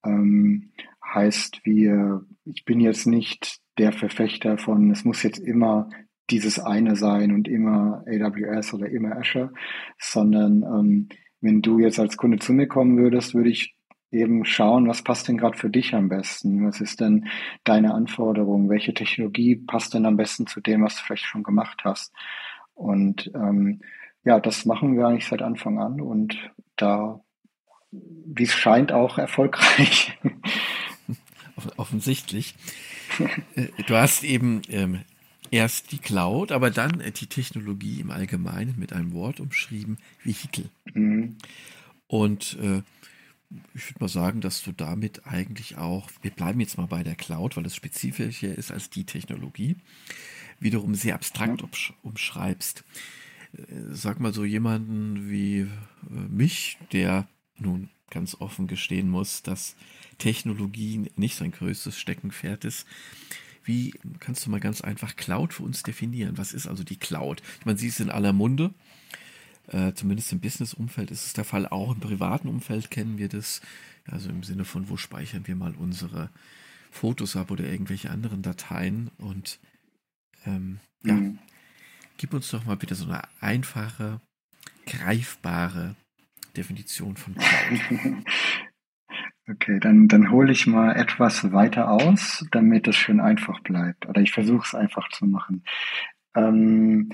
Ähm, 0.06 0.72
heißt, 1.14 1.66
wir, 1.66 2.26
ich 2.46 2.66
bin 2.66 2.80
jetzt 2.80 3.06
nicht 3.08 3.60
der 3.78 3.92
Verfechter 3.92 4.58
von, 4.58 4.92
es 4.92 5.06
muss 5.06 5.24
jetzt 5.24 5.40
immer 5.40 5.90
dieses 6.30 6.60
eine 6.60 6.96
sein 6.96 7.34
und 7.34 7.48
immer 7.48 8.04
AWS 8.08 8.74
oder 8.74 8.90
immer 8.90 9.18
Azure, 9.18 9.52
sondern 10.00 10.64
ähm, 10.64 11.10
wenn 11.42 11.62
du 11.62 11.80
jetzt 11.80 12.00
als 12.00 12.18
Kunde 12.18 12.40
zu 12.40 12.54
mir 12.54 12.68
kommen 12.68 12.98
würdest, 12.98 13.36
würde 13.36 13.50
ich 13.50 13.76
eben 14.12 14.46
schauen, 14.46 14.88
was 14.88 15.02
passt 15.02 15.28
denn 15.28 15.38
gerade 15.38 15.58
für 15.58 15.70
dich 15.70 15.94
am 15.94 16.08
besten? 16.08 16.66
Was 16.66 16.80
ist 16.80 17.02
denn 17.02 17.28
deine 17.64 17.94
Anforderung? 17.94 18.70
Welche 18.70 18.94
Technologie 18.94 19.56
passt 19.56 19.94
denn 19.94 20.06
am 20.06 20.18
besten 20.18 20.48
zu 20.48 20.62
dem, 20.62 20.84
was 20.84 20.96
du 20.96 21.02
vielleicht 21.04 21.26
schon 21.26 21.44
gemacht 21.44 21.82
hast? 21.84 22.14
Und 22.76 23.32
ähm, 23.36 23.82
ja, 24.24 24.40
das 24.40 24.66
machen 24.66 24.96
wir 24.96 25.08
eigentlich 25.08 25.28
seit 25.28 25.42
Anfang 25.42 25.80
an 25.80 26.00
und 26.00 26.38
da, 26.76 27.22
wie 27.92 28.44
es 28.44 28.54
scheint, 28.54 28.92
auch 28.92 29.18
erfolgreich. 29.18 30.18
Offensichtlich. 31.78 32.56
Äh, 33.56 33.68
du 33.86 33.96
hast 33.96 34.24
eben 34.24 34.62
ähm, 34.70 35.02
erst 35.54 35.92
die 35.92 36.00
Cloud, 36.00 36.52
aber 36.52 36.72
dann 36.72 37.00
äh, 37.00 37.12
die 37.12 37.28
Technologie 37.28 38.02
im 38.02 38.10
Allgemeinen 38.10 38.76
mit 38.78 38.92
einem 38.92 39.14
Wort 39.14 39.40
umschrieben, 39.40 40.00
Vehikel. 40.24 40.70
Mhm. 40.94 41.38
Und 42.08 42.58
äh, 42.60 42.82
ich 43.76 43.88
würde 43.88 44.00
mal 44.00 44.10
sagen, 44.10 44.42
dass 44.42 44.64
du 44.64 44.72
damit 44.72 45.28
eigentlich 45.28 45.78
auch, 45.78 46.10
wir 46.24 46.32
bleiben 46.32 46.60
jetzt 46.60 46.78
mal 46.80 46.88
bei 46.88 47.04
der 47.04 47.14
Cloud, 47.14 47.56
weil 47.56 47.68
es 47.68 47.76
spezifischer 47.76 48.56
ist 48.56 48.72
als 48.72 48.90
die 48.90 49.06
Technologie, 49.06 49.78
wiederum 50.60 50.96
sehr 50.96 51.14
abstrakt 51.14 51.62
ja. 51.62 51.68
umschreibst. 52.02 52.84
Äh, 53.56 53.62
sag 53.92 54.20
mal 54.20 54.34
so 54.34 54.44
jemanden 54.44 55.30
wie 55.30 55.60
äh, 55.60 55.68
mich, 56.10 56.80
der 56.92 57.28
nun 57.58 57.90
ganz 58.10 58.36
offen 58.40 58.66
gestehen 58.66 59.08
muss, 59.08 59.44
dass 59.44 59.76
Technologie 60.18 61.12
nicht 61.16 61.36
sein 61.36 61.52
größtes 61.52 61.98
Steckenpferd 62.00 62.66
ist. 62.66 62.88
Wie 63.64 63.94
kannst 64.20 64.46
du 64.46 64.50
mal 64.50 64.60
ganz 64.60 64.82
einfach 64.82 65.16
Cloud 65.16 65.54
für 65.54 65.64
uns 65.64 65.84
definieren? 65.84 66.38
Was 66.38 66.54
ist 66.54 66.68
also 66.68 66.84
die 66.84 66.98
Cloud? 66.98 67.42
Ich 67.60 67.66
meine, 67.66 67.78
sie 67.78 67.88
ist 67.88 68.00
in 68.00 68.10
aller 68.10 68.34
Munde. 68.34 68.74
Äh, 69.68 69.94
zumindest 69.94 70.32
im 70.34 70.42
Business-Umfeld 70.42 71.12
ist 71.12 71.26
es 71.26 71.34
der 71.34 71.46
Fall. 71.46 71.68
Auch 71.68 71.94
im 71.94 72.00
privaten 72.00 72.50
Umfeld 72.50 72.92
kennen 72.92 73.18
wir 73.18 73.30
das. 73.30 73.62
Also 74.06 74.30
im 74.30 74.44
Sinne 74.44 74.66
von, 74.66 74.90
wo 74.90 74.98
speichern 74.98 75.48
wir 75.48 75.56
mal 75.56 75.76
unsere 75.76 76.30
Fotos 76.92 77.36
ab 77.36 77.52
oder 77.52 77.66
irgendwelche 77.66 78.10
anderen 78.10 78.42
Dateien. 78.42 79.10
Und 79.18 79.60
ähm, 80.46 80.80
ja, 81.04 81.14
mhm. 81.14 81.40
gib 82.18 82.34
uns 82.34 82.50
doch 82.50 82.66
mal 82.66 82.76
bitte 82.76 82.96
so 82.96 83.06
eine 83.06 83.22
einfache, 83.40 84.20
greifbare 84.86 85.96
Definition 86.58 87.16
von 87.16 87.36
Cloud. 87.36 88.24
Okay, 89.50 89.78
dann, 89.82 90.08
dann 90.08 90.32
hole 90.32 90.54
ich 90.54 90.68
mal 90.68 90.96
etwas 90.96 91.52
weiter 91.52 91.92
aus, 91.92 92.46
damit 92.52 92.88
es 92.88 92.96
schön 92.96 93.20
einfach 93.20 93.60
bleibt. 93.60 94.08
Oder 94.08 94.22
ich 94.22 94.32
versuche 94.32 94.64
es 94.66 94.74
einfach 94.74 95.10
zu 95.10 95.26
machen. 95.26 95.64
Ähm, 96.34 97.10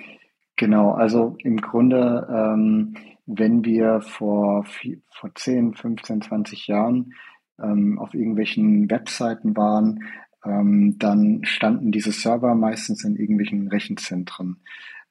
genau, 0.55 0.91
also 0.91 1.37
im 1.39 1.57
Grunde, 1.57 2.27
ähm, 2.31 2.93
wenn 3.25 3.65
wir 3.65 4.01
vor, 4.01 4.65
vor 5.11 5.33
10, 5.33 5.73
15, 5.73 6.21
20 6.21 6.67
Jahren 6.67 7.13
ähm, 7.59 7.97
auf 7.97 8.13
irgendwelchen 8.13 8.91
Webseiten 8.91 9.57
waren, 9.57 10.03
ähm, 10.45 10.97
dann 10.99 11.43
standen 11.45 11.91
diese 11.91 12.11
Server 12.11 12.53
meistens 12.53 13.03
in 13.03 13.15
irgendwelchen 13.15 13.67
Rechenzentren. 13.69 14.61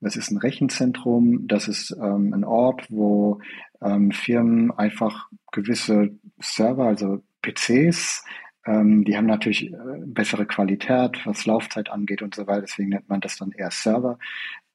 Das 0.01 0.17
ist 0.17 0.31
ein 0.31 0.39
Rechenzentrum, 0.39 1.49
das 1.49 1.67
ist 1.69 1.91
ähm, 1.91 2.33
ein 2.33 2.45
Ort, 2.45 2.87
wo 2.89 3.41
ähm, 3.83 4.13
Firmen 4.13 4.71
einfach 4.71 5.29
gewisse 5.51 6.11
Server, 6.39 6.85
also 6.85 7.23
PCs, 7.43 8.25
ähm, 8.67 9.05
die 9.05 9.17
haben 9.17 9.27
natürlich 9.27 9.73
äh, 9.73 9.77
bessere 10.05 10.47
Qualität, 10.47 11.25
was 11.25 11.47
Laufzeit 11.47 11.91
angeht 11.91 12.23
und 12.23 12.35
so 12.35 12.47
weiter, 12.47 12.63
deswegen 12.63 12.91
nennt 12.91 13.09
man 13.09 13.21
das 13.21 13.37
dann 13.39 13.53
eher 13.53 13.71
Server, 13.71 14.19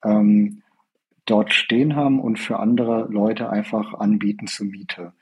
ähm, 0.04 0.62
dort 1.26 1.54
stehen 1.54 1.96
haben 1.96 2.20
und 2.20 2.38
für 2.38 2.58
andere 2.58 3.06
Leute 3.10 3.48
einfach 3.48 3.94
anbieten 3.94 4.46
zur 4.46 4.66
Miete. 4.66 5.12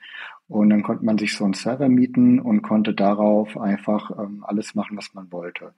Und 0.47 0.69
dann 0.69 0.83
konnte 0.83 1.05
man 1.05 1.17
sich 1.17 1.35
so 1.35 1.45
einen 1.45 1.53
Server 1.53 1.87
mieten 1.87 2.39
und 2.39 2.61
konnte 2.61 2.93
darauf 2.93 3.57
einfach 3.57 4.11
ähm, 4.11 4.43
alles 4.45 4.75
machen, 4.75 4.97
was 4.97 5.13
man 5.13 5.31
wollte. 5.31 5.73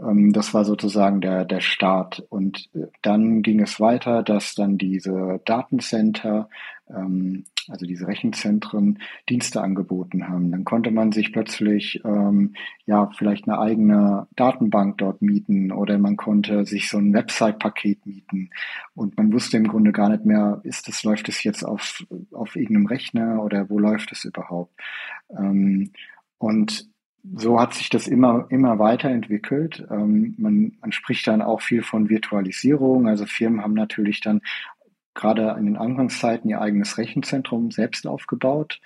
Ähm, 0.00 0.32
das 0.32 0.54
war 0.54 0.64
sozusagen 0.64 1.20
der, 1.20 1.44
der 1.44 1.60
Start. 1.60 2.24
Und 2.28 2.68
äh, 2.74 2.86
dann 3.02 3.42
ging 3.42 3.60
es 3.60 3.80
weiter, 3.80 4.22
dass 4.22 4.54
dann 4.54 4.78
diese 4.78 5.40
Datencenter, 5.44 6.48
ähm, 6.88 7.44
also 7.68 7.86
diese 7.86 8.06
Rechenzentren, 8.06 8.98
Dienste 9.28 9.62
angeboten 9.62 10.28
haben. 10.28 10.50
Dann 10.50 10.64
konnte 10.64 10.90
man 10.90 11.12
sich 11.12 11.32
plötzlich 11.32 12.02
ähm, 12.04 12.54
ja 12.86 13.10
vielleicht 13.16 13.48
eine 13.48 13.58
eigene 13.58 14.26
Datenbank 14.36 14.98
dort 14.98 15.22
mieten 15.22 15.72
oder 15.72 15.98
man 15.98 16.16
konnte 16.16 16.64
sich 16.66 16.88
so 16.88 16.98
ein 16.98 17.14
Website-Paket 17.14 18.06
mieten. 18.06 18.50
Und 18.94 19.16
man 19.16 19.32
wusste 19.32 19.56
im 19.56 19.68
Grunde 19.68 19.92
gar 19.92 20.10
nicht 20.10 20.24
mehr, 20.24 20.60
ist 20.64 20.88
das, 20.88 21.04
läuft 21.04 21.28
es 21.28 21.42
jetzt 21.44 21.64
auf, 21.64 22.04
auf 22.32 22.56
irgendeinem 22.56 22.86
Rechner 22.86 23.42
oder 23.42 23.70
wo 23.70 23.78
läuft 23.78 24.12
es 24.12 24.24
überhaupt? 24.24 24.74
Ähm, 25.30 25.92
und 26.38 26.93
so 27.36 27.58
hat 27.58 27.74
sich 27.74 27.88
das 27.88 28.06
immer, 28.06 28.46
immer 28.50 28.78
weiterentwickelt. 28.78 29.86
Ähm, 29.90 30.34
man, 30.38 30.72
man 30.80 30.92
spricht 30.92 31.26
dann 31.26 31.42
auch 31.42 31.62
viel 31.62 31.82
von 31.82 32.10
Virtualisierung. 32.10 33.08
Also 33.08 33.24
Firmen 33.24 33.62
haben 33.62 33.74
natürlich 33.74 34.20
dann 34.20 34.42
gerade 35.14 35.54
in 35.58 35.66
den 35.66 35.76
Anfangszeiten 35.76 36.50
ihr 36.50 36.60
eigenes 36.60 36.98
Rechenzentrum 36.98 37.70
selbst 37.70 38.06
aufgebaut. 38.06 38.80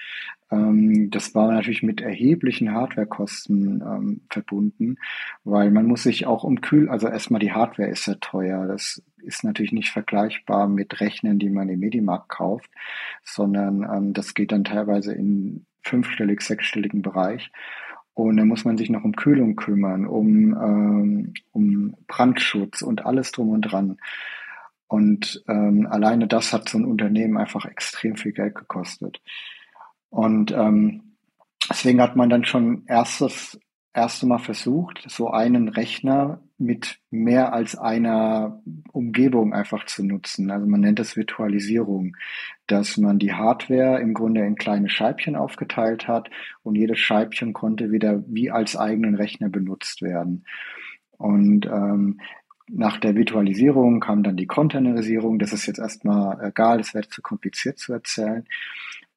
Ähm, 0.51 1.11
das 1.11 1.35
war 1.35 1.51
natürlich 1.51 1.83
mit 1.83 2.01
erheblichen 2.01 2.73
Hardwarekosten 2.73 3.83
ähm, 3.83 4.21
verbunden, 4.31 4.97
weil 5.45 5.71
man 5.71 5.87
muss 5.87 6.05
sich 6.05 6.27
auch 6.27 6.45
umkühlen. 6.45 6.91
Also 6.91 7.09
erstmal 7.09 7.41
die 7.41 7.53
Hardware 7.53 7.89
ist 7.89 8.05
sehr 8.05 8.21
teuer. 8.21 8.67
Das 8.67 9.03
ist 9.23 9.43
natürlich 9.43 9.73
nicht 9.73 9.91
vergleichbar 9.91 10.69
mit 10.69 11.01
Rechnern, 11.01 11.39
die 11.39 11.51
man 11.51 11.69
im 11.69 11.81
Medimarkt 11.81 12.29
kauft, 12.29 12.71
sondern 13.25 13.83
ähm, 13.83 14.13
das 14.13 14.35
geht 14.35 14.53
dann 14.53 14.65
teilweise 14.65 15.13
in 15.13 15.67
fünfstellig, 15.83 16.43
sechsstelligen 16.43 17.03
Bereich. 17.03 17.51
Und 18.25 18.37
dann 18.37 18.49
muss 18.49 18.65
man 18.65 18.77
sich 18.77 18.91
noch 18.91 19.05
um 19.05 19.15
Kühlung 19.15 19.55
kümmern, 19.55 20.05
um, 20.05 20.53
ähm, 20.53 21.35
um 21.53 21.95
Brandschutz 22.09 22.83
und 22.83 23.07
alles 23.07 23.31
drum 23.31 23.51
und 23.51 23.63
dran. 23.63 23.99
Und 24.89 25.45
ähm, 25.47 25.87
alleine 25.89 26.27
das 26.27 26.53
hat 26.53 26.69
so 26.69 26.79
ein 26.79 26.85
Unternehmen 26.85 27.39
einfach 27.39 27.65
extrem 27.65 28.17
viel 28.17 28.33
Geld 28.33 28.57
gekostet. 28.57 29.21
Und 30.11 30.51
ähm, 30.51 31.15
deswegen 31.71 32.03
hat 32.03 32.17
man 32.17 32.29
dann 32.29 32.45
schon 32.45 32.83
erstes 32.87 33.61
erste 33.99 34.27
Mal 34.27 34.39
versucht, 34.39 35.05
so 35.09 35.31
einen 35.31 35.69
Rechner 35.69 36.41
mit 36.57 36.99
mehr 37.11 37.53
als 37.53 37.77
einer 37.77 38.61
Umgebung 38.93 39.53
einfach 39.53 39.87
zu 39.87 40.05
nutzen. 40.05 40.51
Also 40.51 40.67
man 40.67 40.81
nennt 40.81 40.99
das 40.99 41.17
Virtualisierung, 41.17 42.17
dass 42.67 42.97
man 42.97 43.19
die 43.19 43.33
Hardware 43.33 44.01
im 44.01 44.15
Grunde 44.15 44.45
in 44.45 44.57
kleine 44.57 44.89
Scheibchen 44.89 45.37
aufgeteilt 45.37 46.09
hat 46.09 46.31
und 46.63 46.75
jedes 46.75 46.99
Scheibchen 46.99 47.53
konnte 47.53 47.93
wieder 47.93 48.25
wie 48.27 48.51
als 48.51 48.77
eigenen 48.77 49.15
Rechner 49.15 49.49
benutzt 49.49 50.03
werden. 50.03 50.45
Und 51.17 51.67
ähm, 51.67 52.21
nach 52.71 52.99
der 52.99 53.15
Virtualisierung 53.15 54.01
kam 54.01 54.23
dann 54.23 54.37
die 54.37 54.47
Containerisierung. 54.47 55.39
Das 55.39 55.53
ist 55.53 55.67
jetzt 55.67 55.79
erstmal 55.79 56.45
egal, 56.45 56.79
das 56.79 56.95
wäre 56.95 57.09
zu 57.09 57.23
kompliziert 57.23 57.79
zu 57.79 57.93
erzählen. 57.93 58.47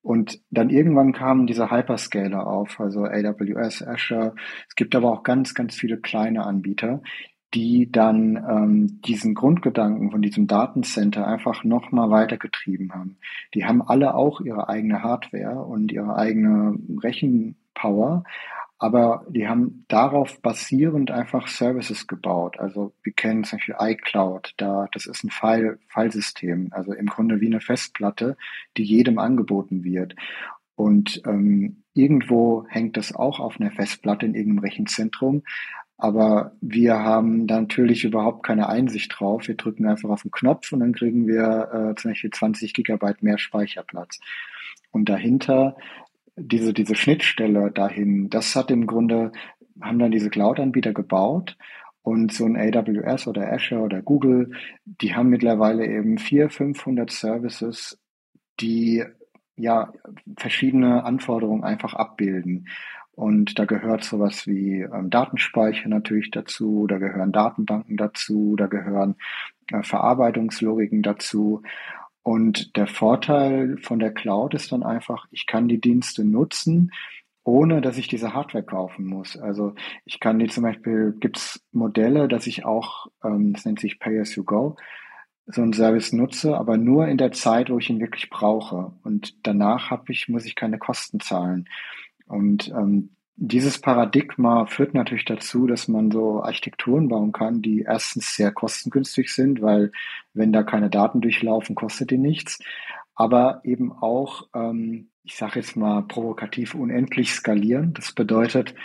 Und 0.01 0.39
dann 0.49 0.69
irgendwann 0.69 1.13
kamen 1.13 1.45
diese 1.45 1.69
Hyperscaler 1.69 2.47
auf, 2.47 2.79
also 2.79 3.05
AWS, 3.05 3.83
Azure. 3.83 4.35
Es 4.67 4.75
gibt 4.75 4.95
aber 4.95 5.11
auch 5.11 5.23
ganz, 5.23 5.53
ganz 5.53 5.75
viele 5.75 5.97
kleine 5.97 6.43
Anbieter, 6.45 7.01
die 7.53 7.91
dann 7.91 8.37
ähm, 8.37 9.01
diesen 9.01 9.35
Grundgedanken 9.35 10.11
von 10.11 10.21
diesem 10.21 10.47
Datencenter 10.47 11.27
einfach 11.27 11.63
nochmal 11.63 12.09
weitergetrieben 12.09 12.93
haben. 12.93 13.17
Die 13.53 13.65
haben 13.65 13.81
alle 13.81 14.15
auch 14.15 14.41
ihre 14.41 14.69
eigene 14.69 15.03
Hardware 15.03 15.59
und 15.59 15.91
ihre 15.91 16.15
eigene 16.15 16.75
Rechenpower, 17.03 18.23
aber 18.81 19.27
die 19.29 19.47
haben 19.47 19.85
darauf 19.89 20.41
basierend 20.41 21.11
einfach 21.11 21.47
Services 21.47 22.07
gebaut. 22.07 22.59
Also 22.59 22.93
wir 23.03 23.13
kennen 23.13 23.43
zum 23.43 23.59
Beispiel 23.59 23.75
iCloud, 23.77 24.55
da, 24.57 24.87
das 24.91 25.05
ist 25.05 25.23
ein 25.23 25.29
File, 25.29 25.77
also 26.71 26.91
im 26.91 27.05
Grunde 27.05 27.39
wie 27.41 27.45
eine 27.45 27.61
Festplatte, 27.61 28.37
die 28.77 28.83
jedem 28.83 29.19
angeboten 29.19 29.83
wird. 29.83 30.15
Und 30.73 31.21
ähm, 31.27 31.83
irgendwo 31.93 32.65
hängt 32.69 32.97
das 32.97 33.13
auch 33.13 33.39
auf 33.39 33.59
einer 33.59 33.69
Festplatte 33.69 34.25
in 34.25 34.33
irgendeinem 34.33 34.65
Rechenzentrum. 34.65 35.43
Aber 35.99 36.53
wir 36.59 36.97
haben 36.97 37.45
da 37.45 37.61
natürlich 37.61 38.03
überhaupt 38.03 38.41
keine 38.41 38.67
Einsicht 38.67 39.13
drauf. 39.15 39.47
Wir 39.47 39.57
drücken 39.57 39.85
einfach 39.85 40.09
auf 40.09 40.23
den 40.23 40.31
Knopf 40.31 40.71
und 40.71 40.79
dann 40.79 40.93
kriegen 40.93 41.27
wir 41.27 41.69
äh, 41.71 42.01
zum 42.01 42.09
Beispiel 42.09 42.31
20 42.31 42.73
Gigabyte 42.73 43.21
mehr 43.21 43.37
Speicherplatz. 43.37 44.19
Und 44.89 45.07
dahinter 45.07 45.77
diese, 46.35 46.73
diese 46.73 46.95
Schnittstelle 46.95 47.71
dahin, 47.71 48.29
das 48.29 48.55
hat 48.55 48.71
im 48.71 48.87
Grunde, 48.87 49.31
haben 49.81 49.99
dann 49.99 50.11
diese 50.11 50.29
Cloud-Anbieter 50.29 50.93
gebaut 50.93 51.57
und 52.01 52.33
so 52.33 52.45
ein 52.45 52.57
AWS 52.57 53.27
oder 53.27 53.51
Azure 53.51 53.81
oder 53.81 54.01
Google, 54.01 54.51
die 54.85 55.15
haben 55.15 55.29
mittlerweile 55.29 55.85
eben 55.85 56.17
400, 56.17 56.53
500 56.53 57.11
Services, 57.11 57.99
die 58.59 59.03
ja 59.55 59.91
verschiedene 60.37 61.03
Anforderungen 61.03 61.63
einfach 61.63 61.93
abbilden. 61.93 62.67
Und 63.13 63.59
da 63.59 63.65
gehört 63.65 64.03
sowas 64.03 64.47
wie 64.47 64.81
ähm, 64.81 65.09
Datenspeicher 65.09 65.89
natürlich 65.89 66.31
dazu, 66.31 66.87
da 66.87 66.97
gehören 66.97 67.31
Datenbanken 67.31 67.97
dazu, 67.97 68.55
da 68.55 68.67
gehören 68.67 69.15
äh, 69.67 69.83
Verarbeitungslogiken 69.83 71.03
dazu. 71.03 71.61
Und 72.23 72.75
der 72.77 72.87
Vorteil 72.87 73.77
von 73.77 73.99
der 73.99 74.13
Cloud 74.13 74.53
ist 74.53 74.71
dann 74.71 74.83
einfach, 74.83 75.27
ich 75.31 75.47
kann 75.47 75.67
die 75.67 75.81
Dienste 75.81 76.23
nutzen, 76.23 76.91
ohne 77.43 77.81
dass 77.81 77.97
ich 77.97 78.07
diese 78.07 78.33
Hardware 78.33 78.63
kaufen 78.63 79.05
muss. 79.07 79.37
Also 79.37 79.73
ich 80.05 80.19
kann 80.19 80.37
die 80.37 80.47
zum 80.47 80.63
Beispiel, 80.63 81.15
gibt 81.19 81.37
es 81.37 81.65
Modelle, 81.71 82.27
dass 82.27 82.45
ich 82.45 82.65
auch, 82.65 83.07
ähm, 83.23 83.53
das 83.53 83.65
nennt 83.65 83.79
sich 83.79 83.99
Pay-as-you-go, 83.99 84.75
so 85.47 85.61
einen 85.61 85.73
Service 85.73 86.13
nutze, 86.13 86.55
aber 86.55 86.77
nur 86.77 87.07
in 87.07 87.17
der 87.17 87.31
Zeit, 87.31 87.69
wo 87.71 87.79
ich 87.79 87.89
ihn 87.89 87.99
wirklich 87.99 88.29
brauche. 88.29 88.93
Und 89.03 89.45
danach 89.45 89.89
habe 89.89 90.11
ich, 90.11 90.29
muss 90.29 90.45
ich 90.45 90.55
keine 90.55 90.77
Kosten 90.77 91.19
zahlen. 91.19 91.67
Und 92.27 92.69
ähm, 92.69 93.15
dieses 93.35 93.79
Paradigma 93.79 94.65
führt 94.65 94.93
natürlich 94.93 95.25
dazu, 95.25 95.65
dass 95.65 95.87
man 95.87 96.11
so 96.11 96.43
Architekturen 96.43 97.07
bauen 97.07 97.31
kann, 97.31 97.61
die 97.61 97.81
erstens 97.81 98.35
sehr 98.35 98.51
kostengünstig 98.51 99.33
sind, 99.33 99.61
weil 99.61 99.91
wenn 100.33 100.53
da 100.53 100.63
keine 100.63 100.89
Daten 100.89 101.21
durchlaufen, 101.21 101.75
kostet 101.75 102.11
die 102.11 102.17
nichts, 102.17 102.59
aber 103.15 103.61
eben 103.63 103.91
auch, 103.91 104.47
ähm, 104.53 105.09
ich 105.23 105.35
sage 105.35 105.59
jetzt 105.59 105.75
mal 105.75 106.01
provokativ, 106.03 106.75
unendlich 106.75 107.33
skalieren. 107.33 107.93
Das 107.93 108.11
bedeutet, 108.13 108.75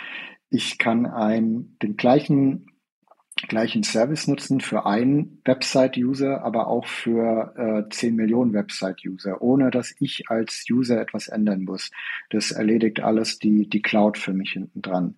ich 0.49 0.77
kann 0.77 1.05
ein, 1.05 1.75
den 1.81 1.97
gleichen 1.97 2.67
gleichen 3.37 3.83
Service 3.83 4.27
nutzen 4.27 4.61
für 4.61 4.85
einen 4.85 5.41
Website-User, 5.45 6.43
aber 6.43 6.67
auch 6.67 6.85
für 6.85 7.85
äh, 7.87 7.89
10 7.89 8.15
Millionen 8.15 8.53
Website-User, 8.53 9.41
ohne 9.41 9.71
dass 9.71 9.93
ich 9.99 10.29
als 10.29 10.65
User 10.71 10.99
etwas 10.99 11.27
ändern 11.27 11.63
muss. 11.63 11.91
Das 12.29 12.51
erledigt 12.51 13.01
alles 13.01 13.39
die, 13.39 13.69
die 13.69 13.81
Cloud 13.81 14.17
für 14.17 14.33
mich 14.33 14.51
hinten 14.51 14.81
dran. 14.81 15.15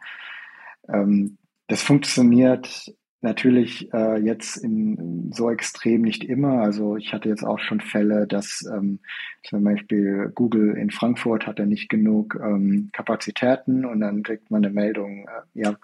Ähm, 0.88 1.38
das 1.68 1.82
funktioniert 1.82 2.94
natürlich 3.22 3.94
äh, 3.94 4.18
jetzt 4.18 4.58
in, 4.58 5.32
so 5.34 5.50
extrem 5.50 6.02
nicht 6.02 6.24
immer. 6.24 6.62
Also 6.62 6.96
ich 6.96 7.14
hatte 7.14 7.30
jetzt 7.30 7.44
auch 7.44 7.60
schon 7.60 7.82
Fälle, 7.82 8.28
dass 8.28 8.66
ähm, 8.74 9.00
zum 9.44 9.64
Beispiel 9.64 10.32
Google 10.34 10.78
in 10.78 10.90
Frankfurt 10.90 11.46
hatte 11.46 11.66
nicht 11.66 11.90
genug 11.90 12.40
ähm, 12.42 12.90
Kapazitäten 12.94 13.86
und 13.86 14.00
dann 14.00 14.24
kriegt 14.24 14.50
man 14.52 14.64
eine 14.64 14.74
Meldung, 14.74 15.28
äh, 15.28 15.62
ja, 15.62 15.76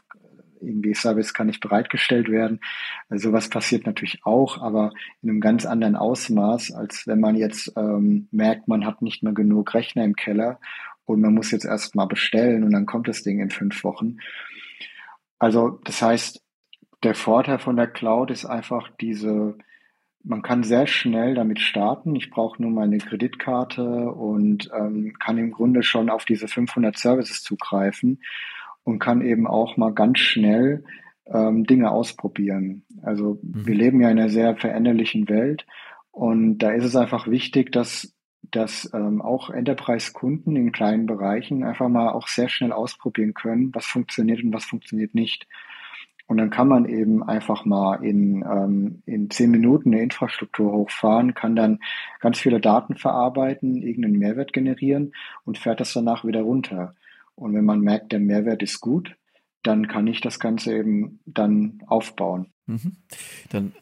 irgendwie 0.65 0.93
Service 0.93 1.33
kann 1.33 1.47
nicht 1.47 1.61
bereitgestellt 1.61 2.29
werden. 2.29 2.59
Also 3.09 3.29
sowas 3.29 3.49
passiert 3.49 3.85
natürlich 3.85 4.19
auch, 4.23 4.61
aber 4.61 4.91
in 5.21 5.29
einem 5.29 5.41
ganz 5.41 5.65
anderen 5.65 5.95
Ausmaß, 5.95 6.71
als 6.71 7.07
wenn 7.07 7.19
man 7.19 7.35
jetzt 7.35 7.73
ähm, 7.77 8.27
merkt, 8.31 8.67
man 8.67 8.85
hat 8.85 9.01
nicht 9.01 9.23
mehr 9.23 9.33
genug 9.33 9.73
Rechner 9.73 10.03
im 10.03 10.15
Keller 10.15 10.59
und 11.05 11.21
man 11.21 11.33
muss 11.33 11.51
jetzt 11.51 11.65
erst 11.65 11.95
mal 11.95 12.05
bestellen 12.05 12.63
und 12.63 12.71
dann 12.71 12.85
kommt 12.85 13.07
das 13.07 13.23
Ding 13.23 13.39
in 13.39 13.49
fünf 13.49 13.83
Wochen. 13.83 14.17
Also 15.39 15.79
das 15.83 16.01
heißt, 16.01 16.41
der 17.03 17.15
Vorteil 17.15 17.59
von 17.59 17.75
der 17.75 17.87
Cloud 17.87 18.31
ist 18.31 18.45
einfach 18.45 18.89
diese, 18.99 19.57
man 20.23 20.41
kann 20.41 20.63
sehr 20.63 20.87
schnell 20.87 21.35
damit 21.35 21.59
starten. 21.59 22.15
Ich 22.15 22.31
brauche 22.31 22.61
nur 22.61 22.71
meine 22.71 22.97
Kreditkarte 22.97 24.09
und 24.11 24.71
ähm, 24.75 25.13
kann 25.19 25.37
im 25.37 25.51
Grunde 25.51 25.83
schon 25.83 26.09
auf 26.09 26.25
diese 26.25 26.47
500 26.47 26.97
Services 26.97 27.43
zugreifen 27.43 28.19
und 28.85 28.99
kann 28.99 29.21
eben 29.21 29.47
auch 29.47 29.75
mal 29.75 29.93
ganz 29.93 30.19
schnell 30.19 30.85
ähm, 31.27 31.65
Dinge 31.65 31.91
ausprobieren. 31.91 32.85
Also 33.01 33.39
mhm. 33.41 33.67
wir 33.67 33.75
leben 33.75 33.99
ja 33.99 34.09
in 34.09 34.19
einer 34.19 34.29
sehr 34.29 34.55
veränderlichen 34.55 35.27
Welt 35.27 35.65
und 36.11 36.59
da 36.59 36.71
ist 36.71 36.85
es 36.85 36.95
einfach 36.95 37.27
wichtig, 37.27 37.73
dass 37.73 38.13
dass 38.51 38.89
ähm, 38.93 39.23
auch 39.23 39.49
Enterprise-Kunden 39.49 40.55
in 40.55 40.71
kleinen 40.71 41.07
Bereichen 41.07 41.63
einfach 41.63 41.89
mal 41.89 42.09
auch 42.09 42.27
sehr 42.27 42.47
schnell 42.47 42.71
ausprobieren 42.71 43.33
können, 43.33 43.73
was 43.73 43.87
funktioniert 43.87 44.43
und 44.43 44.53
was 44.53 44.65
funktioniert 44.65 45.15
nicht. 45.15 45.47
Und 46.27 46.37
dann 46.37 46.49
kann 46.49 46.67
man 46.67 46.85
eben 46.85 47.21
einfach 47.21 47.65
mal 47.65 48.03
in, 48.03 48.43
ähm, 48.43 49.03
in 49.05 49.29
zehn 49.29 49.51
Minuten 49.51 49.93
eine 49.93 50.01
Infrastruktur 50.01 50.71
hochfahren, 50.71 51.35
kann 51.35 51.55
dann 51.55 51.79
ganz 52.19 52.39
viele 52.39 52.59
Daten 52.59 52.95
verarbeiten, 52.95 53.81
irgendeinen 53.81 54.17
Mehrwert 54.17 54.51
generieren 54.51 55.13
und 55.43 55.57
fährt 55.57 55.79
das 55.79 55.93
danach 55.93 56.25
wieder 56.25 56.41
runter. 56.41 56.95
Und 57.35 57.53
wenn 57.53 57.65
man 57.65 57.81
merkt, 57.81 58.11
der 58.11 58.19
Mehrwert 58.19 58.63
ist 58.63 58.79
gut, 58.79 59.15
dann 59.63 59.87
kann 59.87 60.07
ich 60.07 60.21
das 60.21 60.39
Ganze 60.39 60.75
eben 60.75 61.19
dann 61.25 61.81
aufbauen. 61.87 62.47
Mhm. 62.67 62.97
Dann, 63.49 63.73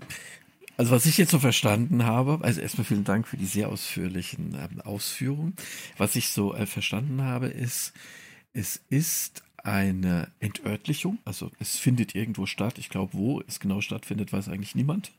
also 0.78 0.92
was 0.92 1.06
ich 1.06 1.18
jetzt 1.18 1.32
so 1.32 1.40
verstanden 1.40 2.06
habe, 2.06 2.40
also 2.42 2.62
erstmal 2.62 2.86
vielen 2.86 3.04
Dank 3.04 3.28
für 3.28 3.38
die 3.38 3.46
sehr 3.46 3.70
ausführlichen 3.70 4.58
ähm, 4.60 4.82
Ausführungen. 4.82 5.56
Was 5.98 6.16
ich 6.16 6.30
so 6.30 6.54
äh, 6.56 6.66
verstanden 6.66 7.22
habe, 7.22 7.48
ist, 7.48 7.94
es 8.54 8.82
ist 8.90 9.44
eine 9.64 10.28
Entörtlichung, 10.40 11.20
also 11.26 11.50
es 11.60 11.78
findet 11.78 12.16
irgendwo 12.16 12.46
statt. 12.46 12.78
Ich 12.78 12.90
glaube, 12.90 13.14
wo 13.14 13.42
es 13.48 13.60
genau 13.60 13.82
stattfindet, 13.82 14.34
weiß 14.34 14.50
eigentlich 14.50 14.76
niemand. 14.76 15.12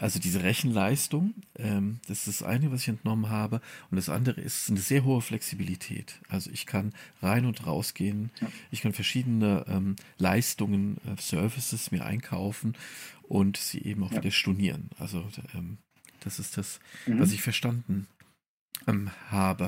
Also 0.00 0.18
diese 0.18 0.42
Rechenleistung, 0.42 1.34
ähm, 1.56 2.00
das 2.08 2.26
ist 2.26 2.40
das 2.40 2.46
eine, 2.46 2.72
was 2.72 2.82
ich 2.82 2.88
entnommen 2.88 3.28
habe. 3.28 3.60
Und 3.90 3.96
das 3.96 4.08
andere 4.08 4.40
ist 4.40 4.68
eine 4.70 4.80
sehr 4.80 5.04
hohe 5.04 5.20
Flexibilität. 5.20 6.20
Also 6.28 6.50
ich 6.50 6.66
kann 6.66 6.92
rein 7.22 7.46
und 7.46 7.66
raus 7.66 7.94
gehen. 7.94 8.30
Ja. 8.40 8.48
Ich 8.70 8.82
kann 8.82 8.92
verschiedene 8.92 9.64
ähm, 9.68 9.96
Leistungen, 10.18 10.98
äh, 11.06 11.20
Services 11.20 11.90
mir 11.90 12.04
einkaufen 12.04 12.76
und 13.22 13.56
sie 13.56 13.82
eben 13.82 14.04
auch 14.04 14.12
ja. 14.12 14.18
wieder 14.18 14.30
stornieren. 14.30 14.90
Also 14.98 15.26
ähm, 15.54 15.78
das 16.20 16.38
ist 16.38 16.56
das, 16.56 16.80
mhm. 17.06 17.20
was 17.20 17.32
ich 17.32 17.42
verstanden 17.42 18.06
ähm, 18.86 19.10
habe. 19.30 19.66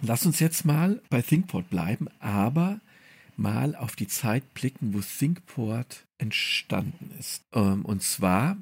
Lass 0.00 0.26
uns 0.26 0.40
jetzt 0.40 0.64
mal 0.64 1.00
bei 1.10 1.22
ThinkPort 1.22 1.70
bleiben, 1.70 2.08
aber 2.18 2.80
mal 3.36 3.74
auf 3.76 3.96
die 3.96 4.08
Zeit 4.08 4.54
blicken, 4.54 4.94
wo 4.94 5.00
ThinkPort 5.00 6.06
entstanden 6.18 7.10
ist. 7.18 7.44
Ähm, 7.52 7.84
und 7.84 8.02
zwar 8.02 8.56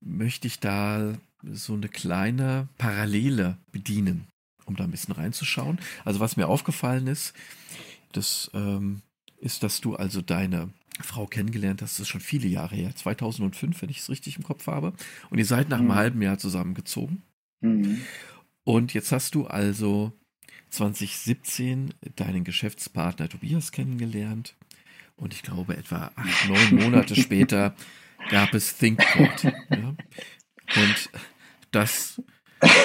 möchte 0.00 0.46
ich 0.46 0.60
da 0.60 1.14
so 1.42 1.74
eine 1.74 1.88
kleine 1.88 2.68
Parallele 2.78 3.58
bedienen, 3.72 4.26
um 4.64 4.76
da 4.76 4.84
ein 4.84 4.90
bisschen 4.90 5.14
reinzuschauen. 5.14 5.78
Also 6.04 6.20
was 6.20 6.36
mir 6.36 6.48
aufgefallen 6.48 7.06
ist, 7.06 7.34
das 8.12 8.50
ähm, 8.54 9.02
ist, 9.38 9.62
dass 9.62 9.80
du 9.80 9.96
also 9.96 10.22
deine 10.22 10.70
Frau 11.00 11.26
kennengelernt 11.26 11.82
hast, 11.82 11.94
das 11.94 12.00
ist 12.00 12.08
schon 12.08 12.20
viele 12.20 12.46
Jahre 12.46 12.76
her, 12.76 12.94
2005, 12.94 13.82
wenn 13.82 13.90
ich 13.90 13.98
es 13.98 14.10
richtig 14.10 14.36
im 14.36 14.44
Kopf 14.44 14.66
habe. 14.68 14.92
Und 15.30 15.38
ihr 15.38 15.46
seid 15.46 15.68
nach 15.68 15.78
einem 15.78 15.88
mhm. 15.88 15.94
halben 15.94 16.22
Jahr 16.22 16.38
zusammengezogen. 16.38 17.22
Mhm. 17.60 18.02
Und 18.62 18.94
jetzt 18.94 19.12
hast 19.12 19.34
du 19.34 19.46
also 19.46 20.12
2017 20.70 21.94
deinen 22.16 22.44
Geschäftspartner 22.44 23.28
Tobias 23.28 23.72
kennengelernt 23.72 24.54
Und 25.16 25.34
ich 25.34 25.42
glaube, 25.42 25.76
etwa 25.76 26.10
acht, 26.16 26.48
neun 26.48 26.82
Monate 26.82 27.16
später 27.20 27.74
gab 28.30 28.54
es 28.54 28.76
ThinkPod. 28.76 29.44
Ja? 29.44 29.96
Und 30.76 31.10
das, 31.70 32.22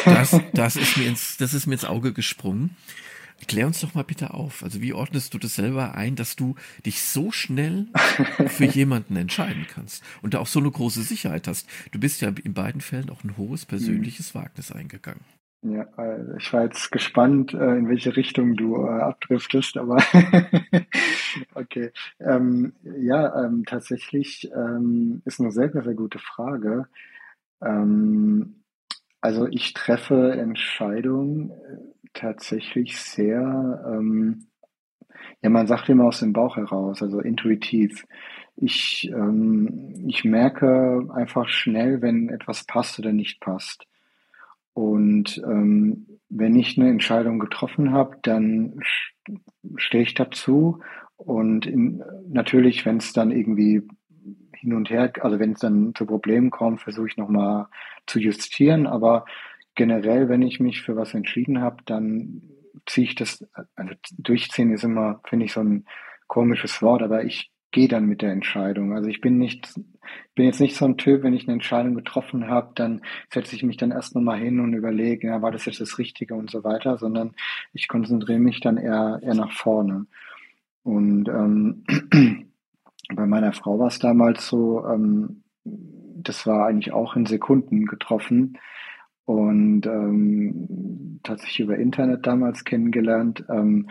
das, 0.06 0.40
das, 0.54 0.76
ist 0.76 0.98
mir 0.98 1.08
ins, 1.08 1.38
das 1.38 1.54
ist 1.54 1.68
mir 1.68 1.74
ins 1.74 1.86
Auge 1.86 2.14
gesprungen. 2.14 2.76
Klär 3.48 3.68
uns 3.68 3.80
doch 3.80 3.94
mal 3.94 4.04
bitte 4.04 4.34
auf. 4.34 4.64
Also 4.64 4.82
wie 4.82 4.94
ordnest 4.94 5.34
du 5.34 5.38
das 5.38 5.56
selber 5.56 5.96
ein, 5.96 6.16
dass 6.16 6.36
du 6.36 6.56
dich 6.86 7.02
so 7.02 7.32
schnell 7.32 7.88
für 8.48 8.66
jemanden 8.66 9.16
entscheiden 9.16 9.66
kannst 9.74 10.04
und 10.22 10.34
da 10.34 10.40
auch 10.40 10.48
so 10.48 10.60
eine 10.60 10.70
große 10.70 11.04
Sicherheit 11.04 11.48
hast? 11.48 11.68
Du 11.92 12.00
bist 12.00 12.22
ja 12.22 12.34
in 12.44 12.54
beiden 12.54 12.82
Fällen 12.82 13.10
auch 13.10 13.24
ein 13.24 13.38
hohes 13.38 13.66
persönliches 13.66 14.34
mhm. 14.34 14.40
Wagnis 14.40 14.72
eingegangen. 14.72 15.24
Ja, 15.62 15.84
äh, 15.98 16.38
ich 16.38 16.54
war 16.54 16.64
jetzt 16.64 16.90
gespannt, 16.92 17.54
äh, 17.54 17.76
in 17.78 17.90
welche 17.90 18.16
Richtung 18.16 18.56
du 18.56 18.78
äh, 18.86 19.02
abdriftest, 19.02 19.78
aber 19.78 19.98
okay. 21.56 21.92
Ähm, 22.20 22.74
ja, 22.84 23.44
ähm, 23.46 23.66
tatsächlich 23.66 24.50
ähm, 24.56 25.22
ist 25.26 25.42
eine 25.42 25.52
sehr, 25.52 25.70
sehr 25.72 25.94
gute 25.96 26.20
Frage. 26.20 26.88
Ähm, 27.62 28.64
also 29.22 29.48
ich 29.48 29.74
treffe 29.74 30.34
Entscheidungen 30.34 31.52
tatsächlich 32.14 32.98
sehr, 33.00 33.84
ähm, 33.88 34.48
ja, 35.42 35.50
man 35.50 35.68
sagt 35.68 35.90
immer 35.90 36.06
aus 36.06 36.20
dem 36.20 36.34
Bauch 36.34 36.58
heraus, 36.58 37.02
also 37.02 37.20
intuitiv. 37.20 38.06
Ich, 38.56 39.10
ähm, 39.14 40.06
ich 40.08 40.26
merke 40.26 41.08
einfach 41.14 41.50
schnell, 41.50 42.02
wenn 42.02 42.30
etwas 42.30 42.66
passt 42.66 43.00
oder 43.00 43.14
nicht 43.14 43.42
passt. 43.42 43.86
Und 44.80 45.42
ähm, 45.44 46.08
wenn 46.30 46.56
ich 46.56 46.80
eine 46.80 46.90
Entscheidung 46.90 47.38
getroffen 47.38 47.92
habe, 47.92 48.18
dann 48.22 48.80
stehe 49.76 50.04
ich 50.04 50.14
dazu. 50.14 50.80
Und 51.18 51.66
in, 51.66 52.02
natürlich, 52.30 52.86
wenn 52.86 52.96
es 52.96 53.12
dann 53.12 53.30
irgendwie 53.30 53.82
hin 54.56 54.74
und 54.74 54.90
her, 54.90 55.12
also 55.20 55.38
wenn 55.38 55.52
es 55.52 55.60
dann 55.60 55.94
zu 55.96 56.06
Problemen 56.06 56.50
kommt, 56.50 56.80
versuche 56.80 57.08
ich 57.08 57.18
nochmal 57.18 57.68
zu 58.08 58.20
justieren. 58.20 58.88
Aber 58.88 59.26
generell, 59.76 60.30
wenn 60.30 60.44
ich 60.44 60.62
mich 60.62 60.82
für 60.82 60.96
was 60.96 61.14
entschieden 61.14 61.60
habe, 61.60 61.84
dann 61.86 62.42
ziehe 62.86 63.08
ich 63.08 63.16
das, 63.16 63.46
also 63.76 63.94
durchziehen 64.18 64.72
ist 64.72 64.86
immer, 64.86 65.20
finde 65.26 65.44
ich, 65.44 65.52
so 65.52 65.60
ein 65.60 65.84
komisches 66.28 66.82
Wort, 66.82 67.02
aber 67.02 67.26
ich 67.26 67.52
gehe 67.72 67.88
dann 67.88 68.06
mit 68.06 68.22
der 68.22 68.32
Entscheidung. 68.32 68.94
Also 68.94 69.10
ich 69.10 69.22
bin 69.22 69.38
nicht, 69.38 69.74
bin 70.36 70.46
jetzt 70.46 70.60
nicht 70.60 70.76
so 70.76 70.86
ein 70.86 70.98
Typ, 70.98 71.24
wenn 71.24 71.34
ich 71.34 71.44
eine 71.44 71.54
Entscheidung 71.54 71.96
getroffen 71.96 72.48
habe, 72.48 72.72
dann 72.76 73.02
setze 73.32 73.56
ich 73.56 73.64
mich 73.64 73.78
dann 73.78 73.92
erst 73.92 74.16
nochmal 74.16 74.40
hin 74.40 74.60
und 74.60 74.74
überlege, 74.74 75.28
ja, 75.28 75.42
war 75.42 75.52
das 75.52 75.66
jetzt 75.66 75.82
das 75.82 75.98
Richtige 76.00 76.36
und 76.36 76.50
so 76.50 76.64
weiter, 76.64 76.98
sondern 76.98 77.36
ich 77.74 77.88
konzentriere 77.88 78.40
mich 78.40 78.60
dann 78.60 78.78
eher, 78.78 79.20
eher 79.22 79.36
nach 79.36 79.52
vorne. 79.52 80.08
Und 80.84 81.28
ähm, 81.30 81.84
bei 83.16 83.26
meiner 83.26 83.54
Frau 83.54 83.78
war 83.80 83.88
es 83.88 84.00
damals 84.00 84.48
so, 84.48 84.86
ähm, 84.86 85.44
das 85.64 86.48
war 86.48 86.68
eigentlich 86.68 86.94
auch 86.94 87.16
in 87.16 87.26
Sekunden 87.26 87.86
getroffen 87.86 88.58
und 89.26 89.86
ähm, 89.86 91.20
tatsächlich 91.24 91.60
über 91.62 91.78
Internet 91.78 92.26
damals 92.26 92.66
kennengelernt. 92.66 93.46
Ähm, 93.50 93.90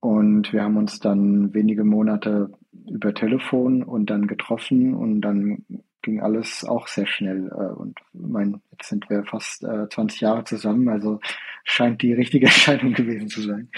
und 0.00 0.52
wir 0.52 0.62
haben 0.62 0.76
uns 0.76 1.00
dann 1.00 1.52
wenige 1.52 1.82
Monate 1.82 2.52
über 2.86 3.14
Telefon 3.14 3.82
und 3.82 4.10
dann 4.10 4.26
getroffen 4.26 4.94
und 4.94 5.20
dann 5.20 5.64
ging 6.02 6.20
alles 6.20 6.64
auch 6.64 6.86
sehr 6.86 7.06
schnell. 7.06 7.48
Äh, 7.48 7.74
und 7.74 7.98
mein, 8.12 8.60
jetzt 8.72 8.88
sind 8.88 9.08
wir 9.10 9.24
fast 9.24 9.64
äh, 9.64 9.88
20 9.88 10.20
Jahre 10.20 10.44
zusammen, 10.44 10.88
also 10.88 11.20
scheint 11.64 12.02
die 12.02 12.12
richtige 12.12 12.46
Entscheidung 12.46 12.92
gewesen 12.92 13.28
zu 13.28 13.42
sein. 13.42 13.70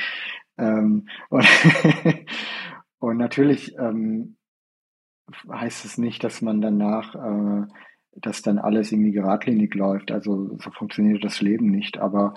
Ähm, 0.59 1.09
und, 1.29 1.47
und 2.99 3.17
natürlich 3.17 3.77
ähm, 3.79 4.37
heißt 5.51 5.85
es 5.85 5.99
nicht, 5.99 6.25
dass 6.25 6.43
man 6.43 6.61
danach 6.61 7.15
äh, 7.15 7.67
dass 8.17 8.43
dann 8.43 8.59
alles 8.59 8.93
irgendwie 8.93 9.13
geradlinig 9.13 9.75
läuft. 9.75 10.11
Also 10.11 10.57
so 10.59 10.71
funktioniert 10.71 11.25
das 11.25 11.41
Leben 11.41 11.71
nicht. 11.71 11.99
Aber 11.99 12.35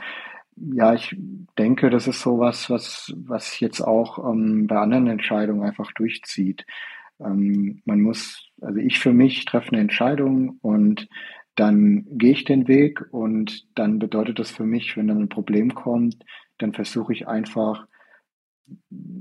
ja, 0.55 0.93
ich 0.93 1.15
denke, 1.57 1.89
das 1.89 2.07
ist 2.07 2.21
sowas, 2.21 2.69
was, 2.69 3.13
was 3.17 3.59
jetzt 3.59 3.81
auch 3.81 4.19
ähm, 4.31 4.67
bei 4.67 4.77
anderen 4.77 5.07
Entscheidungen 5.07 5.63
einfach 5.63 5.91
durchzieht. 5.93 6.65
Ähm, 7.19 7.81
man 7.85 8.01
muss, 8.01 8.49
also 8.61 8.79
ich 8.79 8.99
für 8.99 9.13
mich 9.13 9.45
treffe 9.45 9.71
eine 9.71 9.81
Entscheidung 9.81 10.57
und 10.61 11.07
dann 11.55 12.05
gehe 12.09 12.31
ich 12.31 12.45
den 12.45 12.67
Weg 12.67 13.01
und 13.11 13.67
dann 13.75 13.99
bedeutet 13.99 14.39
das 14.39 14.51
für 14.51 14.65
mich, 14.65 14.97
wenn 14.97 15.07
dann 15.07 15.21
ein 15.21 15.29
Problem 15.29 15.75
kommt, 15.75 16.17
dann 16.57 16.73
versuche 16.73 17.13
ich 17.13 17.27
einfach, 17.27 17.87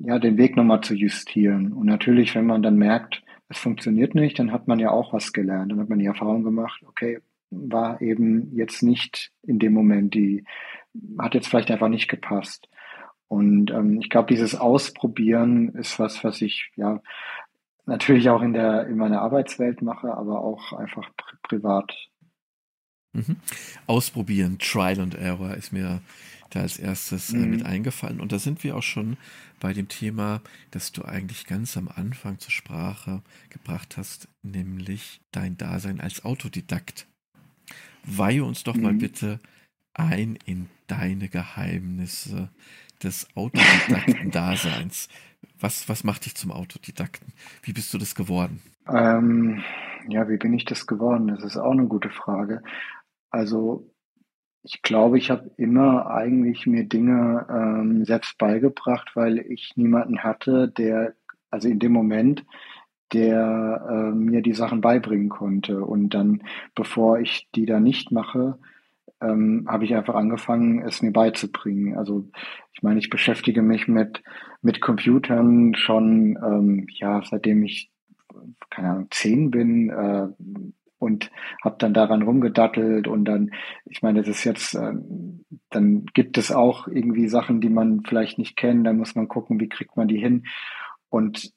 ja, 0.04 0.18
den 0.18 0.38
Weg 0.38 0.56
nochmal 0.56 0.80
zu 0.82 0.94
justieren. 0.94 1.72
Und 1.72 1.86
natürlich, 1.86 2.34
wenn 2.34 2.46
man 2.46 2.62
dann 2.62 2.76
merkt, 2.76 3.22
es 3.48 3.58
funktioniert 3.58 4.14
nicht, 4.14 4.38
dann 4.38 4.52
hat 4.52 4.66
man 4.66 4.78
ja 4.78 4.90
auch 4.90 5.12
was 5.12 5.32
gelernt. 5.32 5.72
Dann 5.72 5.80
hat 5.80 5.90
man 5.90 5.98
die 5.98 6.06
Erfahrung 6.06 6.42
gemacht, 6.42 6.82
okay, 6.86 7.18
war 7.50 8.00
eben 8.00 8.54
jetzt 8.54 8.82
nicht 8.82 9.30
in 9.42 9.58
dem 9.58 9.74
Moment, 9.74 10.14
die 10.14 10.44
hat 11.18 11.34
jetzt 11.34 11.48
vielleicht 11.48 11.70
einfach 11.70 11.88
nicht 11.88 12.08
gepasst. 12.08 12.68
Und 13.28 13.70
ähm, 13.70 13.98
ich 14.00 14.10
glaube, 14.10 14.28
dieses 14.32 14.54
Ausprobieren 14.54 15.70
ist 15.70 15.98
was, 15.98 16.22
was 16.22 16.42
ich 16.42 16.70
ja 16.76 17.00
natürlich 17.86 18.28
auch 18.28 18.42
in 18.42 18.52
der 18.52 18.86
in 18.86 18.96
meiner 18.96 19.22
Arbeitswelt 19.22 19.82
mache, 19.82 20.14
aber 20.14 20.42
auch 20.42 20.72
einfach 20.72 21.08
pri 21.16 21.36
privat. 21.42 21.92
Mhm. 23.14 23.36
Ausprobieren, 23.86 24.58
Trial 24.58 25.00
and 25.00 25.14
Error 25.14 25.54
ist 25.54 25.72
mir 25.72 26.00
da 26.50 26.60
als 26.60 26.78
erstes 26.78 27.32
äh, 27.32 27.36
mhm. 27.36 27.50
mit 27.50 27.66
eingefallen. 27.66 28.20
Und 28.20 28.32
da 28.32 28.38
sind 28.38 28.62
wir 28.64 28.76
auch 28.76 28.82
schon 28.82 29.16
bei 29.60 29.72
dem 29.72 29.88
Thema, 29.88 30.40
das 30.70 30.92
du 30.92 31.04
eigentlich 31.04 31.46
ganz 31.46 31.76
am 31.76 31.88
Anfang 31.88 32.38
zur 32.38 32.50
Sprache 32.50 33.22
gebracht 33.50 33.96
hast, 33.96 34.28
nämlich 34.42 35.20
dein 35.30 35.56
Dasein 35.56 36.00
als 36.00 36.24
Autodidakt. 36.24 37.06
Weihe 38.04 38.44
uns 38.44 38.64
doch 38.64 38.74
mhm. 38.74 38.82
mal 38.82 38.94
bitte 38.94 39.40
ein 39.94 40.38
in 40.46 40.68
deine 40.86 41.28
Geheimnisse 41.28 42.48
des 43.02 43.28
Autodidakten-Daseins. 43.34 45.08
Was, 45.60 45.88
was 45.88 46.04
macht 46.04 46.24
dich 46.24 46.34
zum 46.34 46.52
Autodidakten? 46.52 47.32
Wie 47.62 47.72
bist 47.72 47.92
du 47.92 47.98
das 47.98 48.14
geworden? 48.14 48.60
Ähm, 48.88 49.62
ja, 50.08 50.28
wie 50.28 50.36
bin 50.36 50.52
ich 50.54 50.64
das 50.64 50.86
geworden? 50.86 51.28
Das 51.28 51.42
ist 51.42 51.56
auch 51.56 51.72
eine 51.72 51.86
gute 51.86 52.10
Frage. 52.10 52.62
Also 53.30 53.92
ich 54.62 54.82
glaube, 54.82 55.18
ich 55.18 55.30
habe 55.30 55.50
immer 55.56 56.06
eigentlich 56.06 56.66
mir 56.66 56.84
Dinge 56.84 57.46
ähm, 57.50 58.04
selbst 58.04 58.38
beigebracht, 58.38 59.12
weil 59.14 59.38
ich 59.38 59.72
niemanden 59.76 60.22
hatte, 60.22 60.68
der, 60.68 61.14
also 61.50 61.68
in 61.68 61.80
dem 61.80 61.92
Moment, 61.92 62.44
der 63.12 63.86
äh, 63.90 64.14
mir 64.14 64.42
die 64.42 64.54
Sachen 64.54 64.80
beibringen 64.80 65.28
konnte. 65.28 65.84
Und 65.84 66.10
dann, 66.10 66.42
bevor 66.74 67.18
ich 67.18 67.48
die 67.54 67.66
da 67.66 67.80
nicht 67.80 68.12
mache, 68.12 68.58
ähm, 69.22 69.66
habe 69.68 69.84
ich 69.84 69.94
einfach 69.94 70.14
angefangen, 70.14 70.82
es 70.82 71.02
mir 71.02 71.12
beizubringen. 71.12 71.96
Also 71.96 72.28
ich 72.72 72.82
meine, 72.82 72.98
ich 72.98 73.10
beschäftige 73.10 73.62
mich 73.62 73.88
mit, 73.88 74.22
mit 74.60 74.80
Computern 74.80 75.74
schon, 75.74 76.38
ähm, 76.44 76.86
ja, 76.88 77.22
seitdem 77.22 77.62
ich, 77.62 77.90
keine 78.70 78.90
Ahnung, 78.90 79.06
zehn 79.10 79.50
bin. 79.50 79.90
Äh, 79.90 80.28
und 81.02 81.32
habe 81.64 81.76
dann 81.80 81.94
daran 81.94 82.22
rumgedattelt 82.22 83.08
und 83.08 83.24
dann, 83.24 83.50
ich 83.86 84.02
meine, 84.02 84.20
das 84.20 84.28
ist 84.28 84.44
jetzt, 84.44 84.76
äh, 84.76 84.92
dann 85.70 86.06
gibt 86.14 86.38
es 86.38 86.52
auch 86.52 86.86
irgendwie 86.86 87.26
Sachen, 87.26 87.60
die 87.60 87.70
man 87.70 88.02
vielleicht 88.04 88.38
nicht 88.38 88.56
kennt, 88.56 88.86
dann 88.86 88.98
muss 88.98 89.16
man 89.16 89.26
gucken, 89.26 89.58
wie 89.58 89.68
kriegt 89.68 89.96
man 89.96 90.06
die 90.06 90.18
hin. 90.18 90.44
Und 91.10 91.52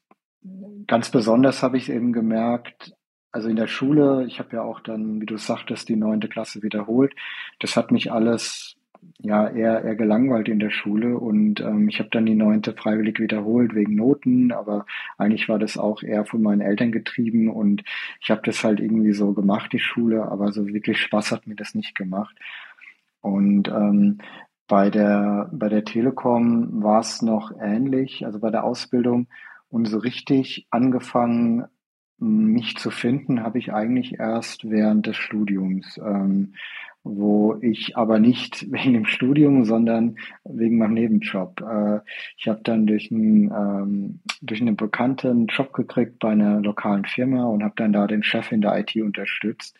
ganz 0.87 1.11
besonders 1.11 1.61
habe 1.61 1.77
ich 1.77 1.91
eben 1.91 2.11
gemerkt, 2.11 2.95
also 3.35 3.49
in 3.49 3.57
der 3.57 3.67
Schule, 3.67 4.23
ich 4.27 4.39
habe 4.39 4.55
ja 4.55 4.61
auch 4.61 4.79
dann, 4.79 5.19
wie 5.19 5.25
du 5.25 5.35
sagtest, 5.35 5.89
die 5.89 5.97
neunte 5.97 6.29
Klasse 6.29 6.63
wiederholt. 6.63 7.13
Das 7.59 7.75
hat 7.75 7.91
mich 7.91 8.09
alles 8.09 8.77
ja 9.17 9.49
eher, 9.49 9.83
eher 9.83 9.95
gelangweilt 9.97 10.47
in 10.47 10.59
der 10.59 10.69
Schule. 10.69 11.17
Und 11.17 11.59
ähm, 11.59 11.89
ich 11.89 11.99
habe 11.99 12.07
dann 12.13 12.25
die 12.25 12.33
neunte 12.33 12.71
freiwillig 12.71 13.19
wiederholt 13.19 13.75
wegen 13.75 13.93
Noten, 13.95 14.53
aber 14.53 14.85
eigentlich 15.17 15.49
war 15.49 15.59
das 15.59 15.77
auch 15.77 16.01
eher 16.01 16.23
von 16.23 16.41
meinen 16.41 16.61
Eltern 16.61 16.93
getrieben. 16.93 17.49
Und 17.49 17.83
ich 18.21 18.31
habe 18.31 18.39
das 18.45 18.63
halt 18.63 18.79
irgendwie 18.79 19.11
so 19.11 19.33
gemacht, 19.33 19.73
die 19.73 19.79
Schule, 19.79 20.31
aber 20.31 20.53
so 20.53 20.65
wirklich 20.67 21.01
Spaß 21.01 21.33
hat 21.33 21.45
mir 21.45 21.55
das 21.55 21.75
nicht 21.75 21.93
gemacht. 21.93 22.37
Und 23.19 23.67
ähm, 23.67 24.19
bei 24.65 24.89
der, 24.89 25.49
bei 25.51 25.67
der 25.67 25.83
Telekom 25.83 26.81
war 26.81 27.01
es 27.01 27.21
noch 27.21 27.51
ähnlich, 27.59 28.25
also 28.25 28.39
bei 28.39 28.49
der 28.49 28.63
Ausbildung 28.63 29.27
und 29.69 29.89
so 29.89 29.97
richtig 29.97 30.67
angefangen, 30.69 31.65
mich 32.17 32.77
zu 32.77 32.91
finden, 32.91 33.43
habe 33.43 33.59
ich 33.59 33.73
eigentlich 33.73 34.19
erst 34.19 34.69
während 34.69 35.07
des 35.07 35.17
Studiums. 35.17 35.97
Ähm, 35.97 36.53
wo 37.05 37.55
ich 37.61 37.95
aber 37.95 38.19
nicht 38.19 38.65
wegen 38.71 38.93
dem 38.93 39.05
Studium, 39.05 39.63
sondern 39.63 40.17
wegen 40.43 40.77
meinem 40.77 40.95
Nebenjob. 40.95 41.61
Äh, 41.61 41.99
ich 42.35 42.49
habe 42.49 42.59
dann 42.63 42.87
durch 42.87 43.11
einen, 43.11 43.51
ähm, 43.51 44.19
durch 44.41 44.59
einen 44.59 44.75
bekannten 44.75 45.45
Job 45.45 45.71
gekriegt 45.71 46.19
bei 46.19 46.31
einer 46.31 46.59
lokalen 46.59 47.05
Firma 47.05 47.45
und 47.45 47.63
habe 47.63 47.75
dann 47.77 47.93
da 47.93 48.07
den 48.07 48.23
Chef 48.23 48.51
in 48.51 48.61
der 48.61 48.77
IT 48.79 48.95
unterstützt. 48.97 49.77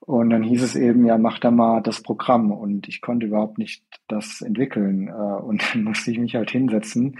Und 0.00 0.28
dann 0.28 0.42
hieß 0.42 0.62
es 0.62 0.76
eben, 0.76 1.06
ja, 1.06 1.16
mach 1.16 1.38
da 1.38 1.50
mal 1.50 1.80
das 1.80 2.02
Programm. 2.02 2.52
Und 2.52 2.88
ich 2.88 3.00
konnte 3.00 3.26
überhaupt 3.26 3.56
nicht 3.56 3.82
das 4.06 4.42
entwickeln. 4.42 5.08
Äh, 5.08 5.12
und 5.12 5.62
dann 5.72 5.82
musste 5.84 6.10
ich 6.10 6.18
mich 6.18 6.36
halt 6.36 6.50
hinsetzen 6.50 7.18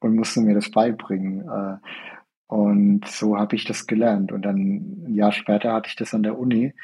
und 0.00 0.16
musste 0.16 0.40
mir 0.40 0.54
das 0.54 0.68
beibringen. 0.70 1.48
Äh, 1.48 1.76
Und 2.48 3.06
so 3.06 3.38
habe 3.38 3.54
ich 3.56 3.64
das 3.64 3.86
gelernt. 3.86 4.32
Und 4.32 4.42
dann 4.42 4.56
ein 5.06 5.14
Jahr 5.14 5.32
später 5.32 5.74
hatte 5.74 5.88
ich 5.88 5.96
das 5.96 6.14
an 6.14 6.22
der 6.22 6.38
Uni 6.38 6.74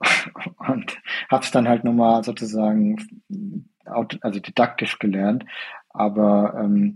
und 0.58 0.96
habe 1.28 1.44
es 1.44 1.50
dann 1.50 1.68
halt 1.68 1.84
nochmal 1.84 2.24
sozusagen 2.24 2.96
also 3.84 4.40
didaktisch 4.40 4.98
gelernt. 5.00 5.44
Aber 5.90 6.54
ähm, 6.56 6.94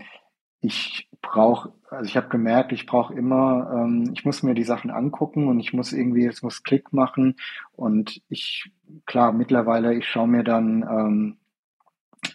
ich 0.61 1.09
brauche, 1.21 1.73
also 1.91 2.05
ich 2.05 2.17
habe 2.17 2.29
gemerkt, 2.29 2.73
ich 2.73 2.87
brauche 2.87 3.13
immer, 3.13 3.71
ähm, 3.75 4.13
ich 4.15 4.25
muss 4.25 4.45
mir 4.45 4.55
die 4.55 4.65
Sachen 4.65 4.91
angucken 4.91 5.49
und 5.49 5.59
ich 5.59 5.73
muss 5.73 5.93
irgendwie, 5.93 6.27
es 6.27 6.43
muss 6.43 6.63
Klick 6.63 6.93
machen. 6.93 7.37
Und 7.73 8.23
ich, 8.29 8.71
klar, 9.05 9.33
mittlerweile, 9.33 9.95
ich 9.95 10.09
schaue 10.09 10.29
mir 10.29 10.45
dann 10.45 10.83
ähm, 10.83 11.37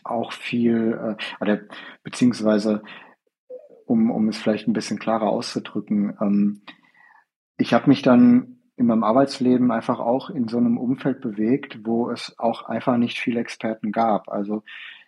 auch 0.03 0.33
viel, 0.33 1.15
äh, 1.17 1.23
oder 1.41 1.61
beziehungsweise 2.03 2.83
um, 3.85 4.11
um 4.11 4.27
es 4.29 4.37
vielleicht 4.37 4.67
ein 4.67 4.73
bisschen 4.73 4.99
klarer 4.99 5.29
auszudrücken. 5.29 6.17
Ähm, 6.21 6.61
ich 7.57 7.73
habe 7.73 7.89
mich 7.89 8.01
dann 8.01 8.57
in 8.75 8.87
meinem 8.87 9.03
Arbeitsleben 9.03 9.71
einfach 9.71 9.99
auch 9.99 10.29
in 10.29 10.47
so 10.47 10.57
einem 10.57 10.77
Umfeld 10.77 11.21
bewegt, 11.21 11.85
wo 11.85 12.09
es 12.09 12.37
auch 12.39 12.63
einfach 12.63 12.97
nicht 12.97 13.19
viele 13.19 13.39
Experten 13.39 13.91
gab. 13.91 14.29
Also 14.29 14.63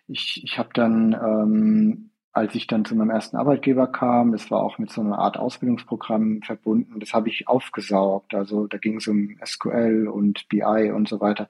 ich, 0.06 0.42
ich 0.44 0.58
habe 0.58 0.68
dann, 0.72 1.12
ähm, 1.12 2.10
als 2.32 2.54
ich 2.54 2.66
dann 2.66 2.84
zu 2.84 2.94
meinem 2.94 3.10
ersten 3.10 3.36
Arbeitgeber 3.36 3.88
kam, 3.88 4.32
das 4.32 4.50
war 4.50 4.62
auch 4.62 4.78
mit 4.78 4.90
so 4.90 5.00
einer 5.00 5.18
Art 5.18 5.36
Ausbildungsprogramm 5.38 6.42
verbunden, 6.42 7.00
das 7.00 7.14
habe 7.14 7.28
ich 7.28 7.48
aufgesaugt. 7.48 8.34
Also 8.34 8.66
da 8.66 8.78
ging 8.78 8.96
es 8.98 9.08
um 9.08 9.36
SQL 9.44 10.08
und 10.08 10.48
BI 10.48 10.92
und 10.94 11.08
so 11.08 11.20
weiter. 11.20 11.48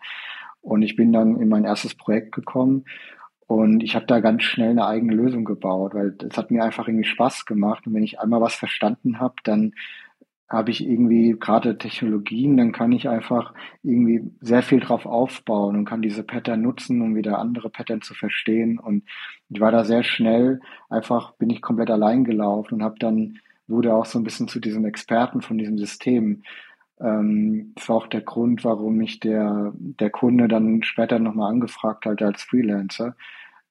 Und 0.63 0.83
ich 0.83 0.97
bin 0.97 1.13
dann 1.13 1.37
in 1.41 1.49
mein 1.49 1.65
erstes 1.65 1.95
Projekt 1.95 2.33
gekommen 2.33 2.87
und 3.46 3.83
ich 3.83 3.94
habe 3.94 4.07
da 4.07 4.20
ganz 4.20 4.42
schnell 4.42 4.70
eine 4.70 4.87
eigene 4.87 5.14
Lösung 5.14 5.44
gebaut, 5.44 5.94
weil 5.94 6.12
das 6.12 6.37
hat 6.37 6.50
mir 6.50 6.64
einfach 6.64 6.88
irgendwie 6.88 7.04
Spaß 7.04 7.44
gemacht. 7.44 7.87
Und 7.87 7.94
wenn 7.94 8.02
ich 8.02 8.20
einmal 8.20 8.40
was 8.40 8.54
verstanden 8.54 9.20
habe, 9.20 9.35
dann 9.44 9.72
habe 10.48 10.70
ich 10.70 10.87
irgendwie 10.87 11.37
gerade 11.38 11.78
Technologien, 11.78 12.57
dann 12.57 12.72
kann 12.72 12.92
ich 12.92 13.09
einfach 13.09 13.54
irgendwie 13.83 14.30
sehr 14.40 14.62
viel 14.62 14.80
drauf 14.80 15.07
aufbauen 15.07 15.76
und 15.76 15.85
kann 15.85 16.02
diese 16.02 16.22
Pattern 16.22 16.62
nutzen, 16.62 17.00
um 17.00 17.16
wieder 17.16 17.38
andere 17.38 17.70
Pattern 17.70 18.02
zu 18.02 18.14
verstehen. 18.14 18.78
Und 18.78 19.04
ich 19.48 19.61
war 19.61 19.72
da 19.72 19.85
sehr 19.85 20.02
schnell, 20.02 20.61
einfach 20.88 21.33
bin 21.35 21.50
ich 21.50 21.62
komplett 21.62 21.90
allein 21.90 22.24
gelaufen 22.24 22.74
und 22.74 22.83
habe 22.83 22.98
dann, 22.98 23.38
wurde 23.66 23.94
auch 23.94 24.04
so 24.04 24.18
ein 24.18 24.24
bisschen 24.24 24.46
zu 24.46 24.61
diesem 24.61 24.85
Experten 24.85 25.40
von 25.40 25.57
diesem 25.57 25.78
System. 25.78 26.42
Ähm, 27.00 27.72
das 27.76 27.88
war 27.88 27.96
auch 27.96 28.07
der 28.07 28.22
Grund, 28.22 28.64
warum 28.64 28.96
mich 28.96 29.20
der, 29.20 29.72
der 29.74 30.11
Kunde 30.11 30.48
dann 30.48 30.83
später 30.83 31.18
nochmal 31.18 31.52
angefragt 31.52 32.07
hat 32.07 32.22
als 32.22 32.42
Freelancer. 32.42 33.16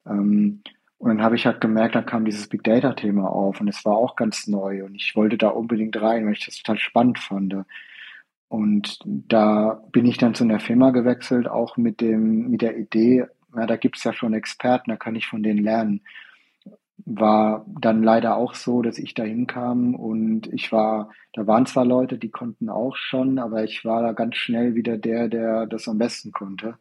Ähm, 0.05 0.61
und 0.97 1.09
dann 1.09 1.21
habe 1.21 1.35
ich 1.35 1.45
halt 1.45 1.59
gemerkt, 1.59 1.95
da 1.95 2.01
kam 2.01 2.23
dieses 2.25 2.47
Big 2.47 2.63
Data 2.63 2.93
Thema 2.93 3.29
auf 3.29 3.59
und 3.59 3.67
es 3.67 3.83
war 3.83 3.97
auch 3.97 4.15
ganz 4.15 4.47
neu 4.47 4.85
und 4.85 4.95
ich 4.95 5.15
wollte 5.17 5.37
da 5.37 5.49
unbedingt 5.49 6.01
rein, 6.01 6.25
weil 6.25 6.33
ich 6.33 6.45
das 6.45 6.57
total 6.57 6.79
spannend 6.79 7.19
fand. 7.19 7.55
Und 8.47 8.99
da 9.05 9.83
bin 9.91 10.05
ich 10.05 10.17
dann 10.17 10.33
zu 10.33 10.45
einer 10.45 10.59
Firma 10.61 10.91
gewechselt, 10.91 11.49
auch 11.49 11.75
mit 11.75 11.99
dem, 11.99 12.51
mit 12.51 12.61
der 12.61 12.77
Idee, 12.77 13.25
ja, 13.55 13.65
da 13.65 13.75
gibt 13.75 13.97
es 13.97 14.03
ja 14.05 14.13
schon 14.13 14.33
Experten, 14.33 14.91
da 14.91 14.95
kann 14.95 15.15
ich 15.15 15.27
von 15.27 15.43
denen 15.43 15.61
lernen 15.61 16.01
war 17.05 17.65
dann 17.67 18.03
leider 18.03 18.37
auch 18.37 18.53
so, 18.53 18.81
dass 18.81 18.97
ich 18.97 19.13
da 19.13 19.23
hinkam 19.23 19.95
und 19.95 20.51
ich 20.53 20.71
war, 20.71 21.11
da 21.33 21.45
waren 21.47 21.65
zwar 21.65 21.85
Leute, 21.85 22.17
die 22.17 22.29
konnten 22.29 22.69
auch 22.69 22.95
schon, 22.95 23.39
aber 23.39 23.63
ich 23.63 23.83
war 23.83 24.01
da 24.01 24.13
ganz 24.13 24.35
schnell 24.35 24.75
wieder 24.75 24.97
der, 24.97 25.27
der 25.27 25.65
das 25.65 25.87
am 25.87 25.97
besten 25.97 26.31
konnte. 26.31 26.77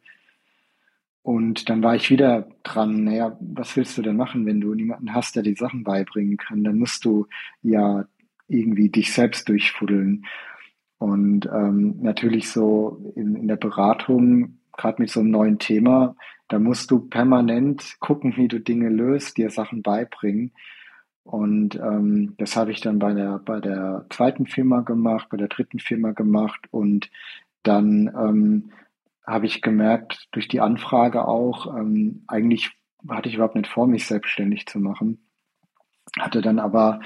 Und 1.23 1.69
dann 1.69 1.81
war 1.81 1.95
ich 1.95 2.09
wieder 2.09 2.49
dran, 2.63 3.05
naja, 3.05 3.37
was 3.39 3.75
willst 3.77 3.97
du 3.97 4.01
denn 4.01 4.17
machen, 4.17 4.45
wenn 4.45 4.59
du 4.59 4.73
niemanden 4.73 5.13
hast, 5.13 5.35
der 5.35 5.43
die 5.43 5.55
Sachen 5.55 5.83
beibringen 5.83 6.37
kann? 6.37 6.63
Dann 6.63 6.77
musst 6.77 7.05
du 7.05 7.27
ja 7.61 8.05
irgendwie 8.47 8.89
dich 8.89 9.13
selbst 9.13 9.47
durchfuddeln. 9.47 10.25
Und 10.97 11.45
ähm, 11.45 11.95
natürlich 12.01 12.49
so 12.49 13.13
in, 13.15 13.35
in 13.35 13.47
der 13.47 13.55
Beratung, 13.55 14.59
gerade 14.77 15.01
mit 15.01 15.09
so 15.09 15.19
einem 15.19 15.31
neuen 15.31 15.59
Thema, 15.59 16.15
da 16.47 16.59
musst 16.59 16.91
du 16.91 16.99
permanent 16.99 17.95
gucken, 17.99 18.35
wie 18.37 18.47
du 18.47 18.59
Dinge 18.59 18.89
löst, 18.89 19.37
dir 19.37 19.49
Sachen 19.49 19.81
beibringen. 19.81 20.51
Und 21.23 21.75
ähm, 21.75 22.35
das 22.37 22.55
habe 22.55 22.71
ich 22.71 22.81
dann 22.81 22.99
bei 22.99 23.13
der, 23.13 23.39
bei 23.39 23.59
der 23.59 24.05
zweiten 24.09 24.45
Firma 24.45 24.81
gemacht, 24.81 25.29
bei 25.29 25.37
der 25.37 25.47
dritten 25.47 25.79
Firma 25.79 26.11
gemacht. 26.11 26.67
Und 26.69 27.09
dann 27.63 28.07
ähm, 28.07 28.71
habe 29.25 29.45
ich 29.45 29.61
gemerkt, 29.61 30.27
durch 30.31 30.47
die 30.47 30.59
Anfrage 30.59 31.27
auch, 31.27 31.75
ähm, 31.77 32.23
eigentlich 32.27 32.71
hatte 33.09 33.29
ich 33.29 33.35
überhaupt 33.35 33.55
nicht 33.55 33.69
vor, 33.69 33.87
mich 33.87 34.05
selbstständig 34.05 34.65
zu 34.67 34.79
machen. 34.79 35.25
Hatte 36.19 36.41
dann 36.41 36.59
aber 36.59 36.99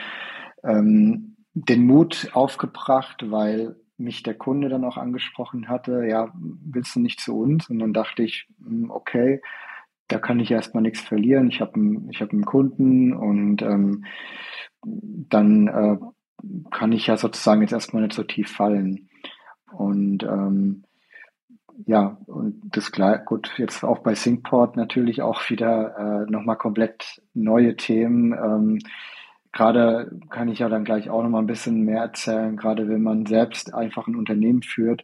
ähm, 0.64 1.38
den 1.54 1.86
Mut 1.86 2.32
aufgebracht, 2.34 3.32
weil 3.32 3.76
mich 3.98 4.24
der 4.24 4.36
Kunde 4.36 4.70
dann 4.70 4.84
auch 4.84 4.98
angesprochen 4.98 5.70
hatte, 5.70 6.06
ja, 6.08 6.32
willst 6.36 6.96
du 6.96 7.00
nicht 7.00 7.20
zu 7.20 7.38
uns? 7.38 7.70
Und 7.70 7.80
dann 7.80 7.94
dachte 7.94 8.24
ich, 8.24 8.48
hm, 8.64 8.92
okay, 8.92 9.42
da 10.08 10.20
kann 10.20 10.40
ich 10.40 10.52
erstmal 10.52 10.84
nichts 10.84 11.02
verlieren. 11.02 11.50
Ich 11.50 11.62
habe 11.62 11.76
einen, 11.76 12.12
hab 12.20 12.32
einen 12.32 12.46
Kunden 12.46 13.14
und 13.14 13.62
ähm, 13.62 14.06
dann 14.84 15.68
äh, 15.68 15.98
kann 16.72 16.92
ich 16.92 17.08
ja 17.08 17.18
sozusagen 17.18 17.62
jetzt 17.62 17.74
erstmal 17.74 18.04
nicht 18.04 18.16
so 18.16 18.24
tief 18.24 18.52
fallen. 18.52 19.10
Und 19.72 20.24
ähm, 20.24 20.84
ja, 21.86 22.18
und 22.26 22.62
das 22.64 22.92
klar, 22.92 23.20
gut, 23.20 23.54
jetzt 23.58 23.84
auch 23.84 24.00
bei 24.00 24.16
Syncport 24.16 24.78
natürlich 24.78 25.22
auch 25.22 25.50
wieder 25.50 26.26
äh, 26.26 26.32
nochmal 26.32 26.58
komplett 26.58 27.22
neue 27.34 27.76
Themen. 27.76 28.34
Ähm, 28.34 28.80
gerade 29.58 30.12
kann 30.30 30.50
ich 30.50 30.60
ja 30.60 30.70
dann 30.70 30.84
gleich 30.84 31.10
auch 31.10 31.24
noch 31.24 31.30
mal 31.30 31.40
ein 31.40 31.48
bisschen 31.48 31.82
mehr 31.82 32.02
erzählen, 32.02 32.56
gerade 32.56 32.88
wenn 32.88 33.02
man 33.02 33.26
selbst 33.26 33.74
einfach 33.74 34.08
ein 34.08 34.16
Unternehmen 34.16 34.62
führt. 34.62 35.04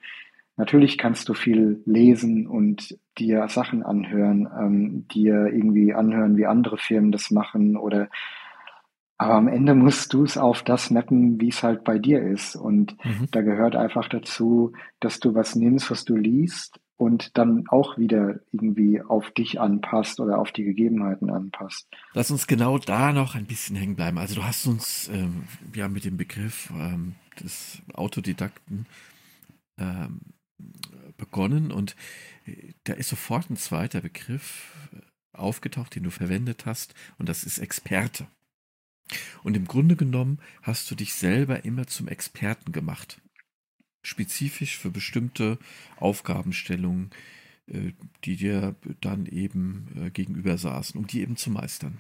Natürlich 0.58 1.00
kannst 1.00 1.28
du 1.28 1.34
viel 1.34 1.82
lesen 1.86 2.46
und 2.46 3.00
dir 3.18 3.48
Sachen 3.48 3.82
anhören, 3.82 4.48
ähm, 4.56 5.08
dir 5.08 5.48
irgendwie 5.48 5.96
anhören, 5.96 6.38
wie 6.38 6.46
andere 6.46 6.78
Firmen 6.78 7.12
das 7.12 7.32
machen 7.32 7.76
oder 7.76 8.10
aber 9.18 9.36
am 9.36 9.48
Ende 9.48 9.74
musst 9.74 10.14
du 10.14 10.24
es 10.24 10.38
auf 10.38 10.64
das 10.64 10.90
mappen, 10.90 11.40
wie 11.40 11.50
es 11.50 11.64
halt 11.64 11.84
bei 11.84 11.98
dir 11.98 12.22
ist. 12.22 12.56
Und 12.56 12.98
mhm. 13.06 13.28
da 13.32 13.42
gehört 13.42 13.76
einfach 13.76 14.10
dazu, 14.10 14.74
dass 15.00 15.20
du 15.20 15.34
was 15.34 15.56
nimmst, 15.56 15.90
was 15.92 16.04
du 16.04 16.16
liest 16.16 16.80
und 16.98 17.38
dann 17.38 17.68
auch 17.68 17.98
wieder 17.98 18.40
irgendwie 18.52 19.02
auf 19.02 19.32
dich 19.32 19.60
anpasst 19.60 20.20
oder 20.20 20.40
auf 20.40 20.52
die 20.52 20.64
Gegebenheiten 20.64 21.30
anpasst. 21.30 21.88
Lass 22.14 22.32
uns 22.32 22.48
genau 22.48 22.78
da 22.78 23.12
noch 23.12 23.36
ein 23.36 23.46
bisschen 23.46 23.76
hängen 23.76 23.96
bleiben. 23.96 24.18
Also 24.18 24.36
du 24.36 24.44
hast 24.44 24.68
uns 24.68 25.10
ähm, 25.10 25.44
ja 25.74 25.88
mit 25.88 26.06
dem 26.06 26.18
Begriff 26.18 26.72
ähm, 26.72 27.16
des 27.40 27.82
Autodidakten 27.94 28.86
ähm, 29.78 30.22
begonnen 31.18 31.72
und 31.72 31.96
äh, 32.46 32.74
da 32.84 32.94
ist 32.94 33.10
sofort 33.10 33.50
ein 33.50 33.58
zweiter 33.58 34.02
Begriff 34.02 34.72
aufgetaucht, 35.34 35.96
den 35.96 36.04
du 36.04 36.12
verwendet 36.12 36.66
hast 36.66 36.94
und 37.18 37.28
das 37.28 37.44
ist 37.44 37.58
Experte. 37.58 38.28
Und 39.44 39.58
im 39.58 39.66
Grunde 39.66 39.96
genommen 39.96 40.40
hast 40.62 40.90
du 40.90 40.96
dich 40.96 41.14
selber 41.14 41.66
immer 41.66 41.88
zum 41.88 42.08
Experten 42.08 42.72
gemacht 42.72 43.22
spezifisch 44.04 44.78
für 44.78 44.92
bestimmte 44.92 45.58
Aufgabenstellungen, 45.98 47.10
äh, 47.68 47.94
die 48.26 48.36
dir 48.36 48.76
dann 49.02 49.26
eben 49.26 49.88
äh, 49.96 50.10
gegenüber 50.12 50.58
saßen, 50.58 51.00
um 51.00 51.08
die 51.08 51.22
eben 51.22 51.38
zu 51.38 51.50
meistern. 51.50 52.00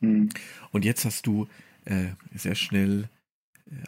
Mhm. 0.00 0.30
Und 0.72 0.84
jetzt 0.84 1.04
hast 1.04 1.26
du 1.26 1.46
äh, 1.84 2.08
sehr 2.34 2.54
schnell 2.54 3.08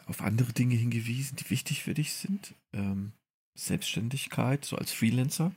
auf 0.07 0.23
andere 0.23 0.53
Dinge 0.53 0.75
hingewiesen, 0.75 1.37
die 1.37 1.51
wichtig 1.51 1.85
für 1.85 1.95
dich 1.95 2.13
sind. 2.13 2.55
Ähm, 2.73 3.13
Selbstständigkeit, 3.55 4.65
so 4.65 4.77
als 4.77 4.93
Freelancer. 4.93 5.53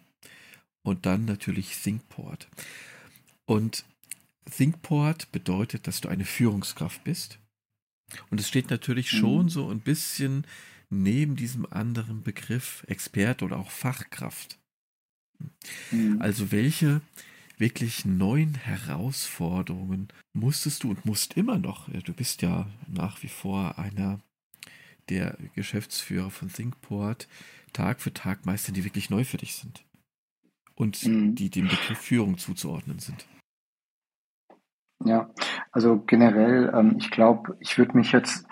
Und 0.83 1.05
dann 1.05 1.25
natürlich 1.25 1.75
ThinkPort. 1.77 2.47
Und 3.45 3.83
ThinkPort 4.49 5.31
bedeutet, 5.31 5.87
dass 5.87 6.01
du 6.01 6.09
eine 6.09 6.25
Führungskraft 6.25 7.03
bist. 7.03 7.39
Und 8.29 8.39
es 8.39 8.47
steht 8.47 8.69
natürlich 8.69 9.11
mhm. 9.13 9.17
schon 9.17 9.49
so 9.49 9.69
ein 9.69 9.79
bisschen 9.79 10.45
neben 10.91 11.35
diesem 11.35 11.65
anderen 11.71 12.21
Begriff 12.21 12.83
Experte 12.87 13.45
oder 13.45 13.57
auch 13.57 13.71
Fachkraft. 13.71 14.59
Mhm. 15.91 16.21
Also 16.21 16.51
welche 16.51 17.01
wirklich 17.57 18.05
neuen 18.05 18.55
Herausforderungen 18.55 20.09
musstest 20.33 20.83
du 20.83 20.89
und 20.89 21.05
musst 21.05 21.37
immer 21.37 21.57
noch, 21.57 21.89
du 21.89 22.13
bist 22.13 22.41
ja 22.41 22.67
nach 22.87 23.21
wie 23.23 23.27
vor 23.27 23.77
einer 23.77 24.19
der 25.09 25.37
Geschäftsführer 25.55 26.31
von 26.31 26.51
ThinkPort, 26.51 27.27
Tag 27.73 28.01
für 28.01 28.13
Tag 28.13 28.45
meistern, 28.45 28.73
die 28.73 28.83
wirklich 28.83 29.09
neu 29.09 29.23
für 29.23 29.37
dich 29.37 29.55
sind 29.55 29.83
und 30.75 31.05
mhm. 31.05 31.35
die 31.35 31.49
dem 31.49 31.67
Begriff 31.67 31.99
Führung 31.99 32.37
zuzuordnen 32.37 32.99
sind. 32.99 33.27
Ja, 35.03 35.31
also 35.71 35.99
generell, 35.99 36.71
ähm, 36.75 36.97
ich 36.99 37.09
glaube, 37.11 37.57
ich 37.59 37.77
würde 37.77 37.97
mich 37.97 38.11
jetzt 38.11 38.45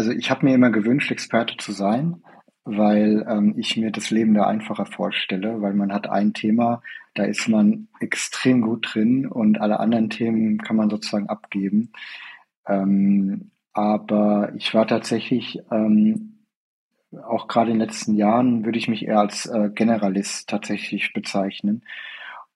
also 0.00 0.12
ich 0.12 0.30
habe 0.30 0.46
mir 0.46 0.54
immer 0.54 0.70
gewünscht, 0.70 1.10
Experte 1.10 1.58
zu 1.58 1.72
sein, 1.72 2.22
weil 2.64 3.26
ähm, 3.28 3.52
ich 3.58 3.76
mir 3.76 3.90
das 3.90 4.10
Leben 4.10 4.32
da 4.32 4.46
einfacher 4.46 4.86
vorstelle, 4.86 5.60
weil 5.60 5.74
man 5.74 5.92
hat 5.92 6.08
ein 6.08 6.32
Thema, 6.32 6.82
da 7.12 7.24
ist 7.24 7.48
man 7.48 7.88
extrem 8.00 8.62
gut 8.62 8.94
drin 8.94 9.26
und 9.26 9.60
alle 9.60 9.78
anderen 9.78 10.08
Themen 10.08 10.56
kann 10.56 10.76
man 10.76 10.88
sozusagen 10.88 11.28
abgeben. 11.28 11.92
Ähm, 12.66 13.50
aber 13.74 14.54
ich 14.56 14.72
war 14.72 14.86
tatsächlich 14.86 15.60
ähm, 15.70 16.46
auch 17.22 17.46
gerade 17.46 17.70
in 17.70 17.78
den 17.78 17.86
letzten 17.86 18.14
Jahren 18.14 18.64
würde 18.64 18.78
ich 18.78 18.88
mich 18.88 19.04
eher 19.04 19.18
als 19.18 19.44
äh, 19.44 19.68
Generalist 19.68 20.48
tatsächlich 20.48 21.12
bezeichnen. 21.12 21.82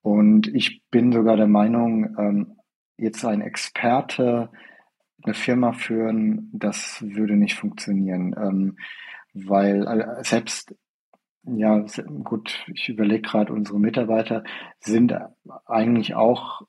Und 0.00 0.46
ich 0.46 0.83
bin 0.90 1.12
sogar 1.12 1.37
der 1.37 1.46
Meinung, 1.46 2.16
ähm, 2.18 2.57
jetzt 2.96 3.22
ein 3.22 3.42
Experte 3.42 4.48
eine 5.24 5.34
Firma 5.34 5.72
führen, 5.72 6.50
das 6.52 7.02
würde 7.06 7.37
nicht 7.37 7.54
funktionieren, 7.54 8.34
ähm, 8.38 8.76
weil 9.32 9.87
äh, 9.87 10.24
selbst 10.24 10.74
ja 11.46 11.84
gut, 12.22 12.64
ich 12.72 12.88
überlege 12.88 13.22
gerade, 13.22 13.52
unsere 13.52 13.78
Mitarbeiter 13.78 14.44
sind 14.80 15.14
eigentlich 15.66 16.14
auch 16.14 16.62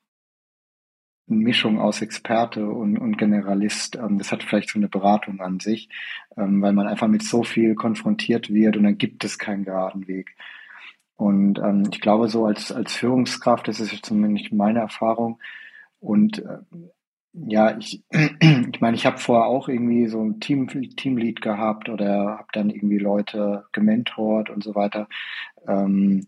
eine 1.28 1.38
Mischung 1.38 1.80
aus 1.80 2.02
Experte 2.02 2.68
und, 2.68 2.98
und 2.98 3.16
Generalist. 3.16 3.96
Ähm, 3.96 4.18
das 4.18 4.32
hat 4.32 4.42
vielleicht 4.42 4.70
so 4.70 4.78
eine 4.78 4.88
Beratung 4.88 5.40
an 5.40 5.60
sich, 5.60 5.88
ähm, 6.36 6.62
weil 6.62 6.72
man 6.72 6.86
einfach 6.86 7.08
mit 7.08 7.22
so 7.22 7.42
viel 7.42 7.74
konfrontiert 7.74 8.52
wird 8.52 8.76
und 8.76 8.84
dann 8.84 8.98
gibt 8.98 9.24
es 9.24 9.38
keinen 9.38 9.64
geraden 9.64 10.06
Weg. 10.06 10.36
Und 11.16 11.58
ähm, 11.58 11.88
ich 11.90 12.00
glaube, 12.00 12.28
so 12.28 12.44
als, 12.44 12.70
als 12.70 12.94
Führungskraft, 12.94 13.68
das 13.68 13.80
ist 13.80 14.04
zumindest 14.04 14.52
meine 14.52 14.80
Erfahrung. 14.80 15.40
Und 15.98 16.40
äh, 16.40 16.58
ja, 17.44 17.76
ich, 17.76 18.02
ich 18.10 18.80
meine, 18.80 18.96
ich 18.96 19.06
habe 19.06 19.18
vorher 19.18 19.46
auch 19.46 19.68
irgendwie 19.68 20.06
so 20.06 20.22
ein 20.22 20.40
Team, 20.40 20.68
Teamlead 20.68 21.42
gehabt 21.42 21.88
oder 21.88 22.38
habe 22.38 22.48
dann 22.52 22.70
irgendwie 22.70 22.98
Leute 22.98 23.64
gementort 23.72 24.50
und 24.50 24.64
so 24.64 24.74
weiter. 24.74 25.08
Ähm, 25.68 26.26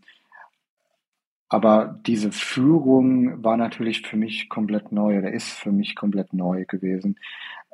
aber 1.48 1.98
diese 2.06 2.30
Führung 2.30 3.42
war 3.42 3.56
natürlich 3.56 4.02
für 4.02 4.18
mich 4.18 4.50
komplett 4.50 4.92
neu 4.92 5.18
oder 5.18 5.32
ist 5.32 5.50
für 5.52 5.72
mich 5.72 5.96
komplett 5.96 6.34
neu 6.34 6.66
gewesen. 6.66 7.18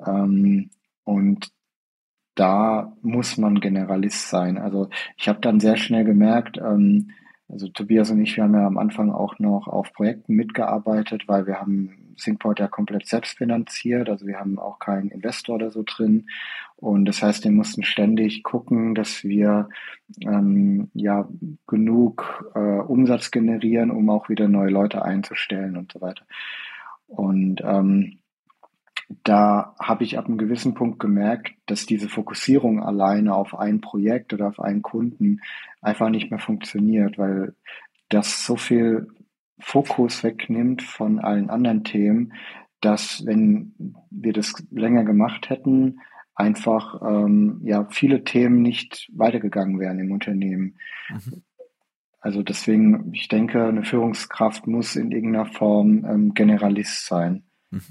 Ähm, 0.07 0.71
und 1.03 1.49
da 2.37 2.97
muss 3.03 3.37
man 3.37 3.61
Generalist 3.61 4.29
sein. 4.29 4.59
Also 4.59 4.89
ich 5.17 5.29
habe 5.29 5.41
dann 5.41 5.61
sehr 5.61 5.77
schnell 5.77 6.05
gemerkt, 6.05 6.59
ähm, 6.59 7.11
also 7.49 7.69
Tobias 7.69 8.11
und 8.11 8.21
ich, 8.23 8.37
wir 8.37 8.45
haben 8.45 8.55
ja 8.55 8.67
am 8.67 8.79
Anfang 8.79 9.13
auch 9.13 9.39
noch 9.39 9.69
auf 9.69 9.93
Projekten 9.93 10.35
mitgearbeitet, 10.35 11.29
weil 11.29 11.47
wir 11.47 11.61
haben 11.61 12.15
Syncport 12.17 12.61
ja 12.61 12.69
komplett 12.69 13.07
selbst 13.07 13.37
finanziert. 13.37 14.09
Also 14.09 14.27
wir 14.27 14.39
haben 14.39 14.59
auch 14.59 14.79
keinen 14.79 15.11
Investor 15.11 15.57
oder 15.57 15.71
so 15.71 15.83
drin. 15.85 16.27
Und 16.77 17.05
das 17.05 17.23
heißt, 17.23 17.45
wir 17.45 17.51
mussten 17.51 17.83
ständig 17.83 18.43
gucken, 18.43 18.95
dass 18.95 19.25
wir 19.25 19.69
ähm, 20.23 20.91
ja 20.95 21.29
genug 21.67 22.51
äh, 22.55 22.59
Umsatz 22.59 23.31
generieren, 23.31 23.91
um 23.91 24.11
auch 24.11 24.29
wieder 24.29 24.49
neue 24.49 24.71
Leute 24.71 25.05
einzustellen 25.05 25.77
und 25.77 25.93
so 25.93 26.01
weiter. 26.01 26.25
Und 27.07 27.61
ähm, 27.65 28.19
da 29.09 29.75
habe 29.81 30.05
ich 30.05 30.19
ab 30.19 30.27
einem 30.27 30.39
gewissen 30.39 30.75
Punkt 30.75 30.99
gemerkt, 30.99 31.55
dass 31.67 31.87
diese 31.87 32.09
Fokussierung 32.09 32.83
alleine 32.83 33.35
auf 33.35 33.55
ein 33.59 33.81
Projekt 33.81 34.33
oder 34.33 34.49
auf 34.49 34.61
einen 34.61 34.83
Kunden 34.83 35.41
einfach 35.81 36.09
nicht 36.09 36.31
mehr 36.31 36.41
funktioniert, 36.41 37.19
weil 37.19 37.55
das 38.09 38.45
so 38.45 38.57
viel 38.57 39.09
Fokus 39.59 40.25
wegnimmt 40.25 40.83
von 40.83 41.19
allen 41.19 41.51
anderen 41.51 41.85
Themen, 41.85 42.33
dass 42.81 43.25
wenn 43.25 43.75
wir 44.11 44.33
das 44.33 44.55
länger 44.71 45.05
gemacht 45.05 45.49
hätten, 45.49 46.01
einfach 46.35 47.01
ähm, 47.03 47.61
ja 47.63 47.87
viele 47.91 48.25
Themen 48.25 48.63
nicht 48.63 49.11
weitergegangen 49.15 49.79
wären 49.79 49.99
im 50.01 50.13
Unternehmen. 50.13 50.77
Mhm. 51.09 51.43
Also 52.21 52.43
deswegen, 52.43 53.13
ich 53.13 53.29
denke, 53.29 53.65
eine 53.65 53.85
Führungskraft 53.85 54.67
muss 54.67 54.97
in 54.97 55.13
irgendeiner 55.13 55.47
Form 55.47 56.05
ähm, 56.07 56.35
Generalist 56.35 57.07
sein. 57.07 57.45
Mhm. 57.71 57.83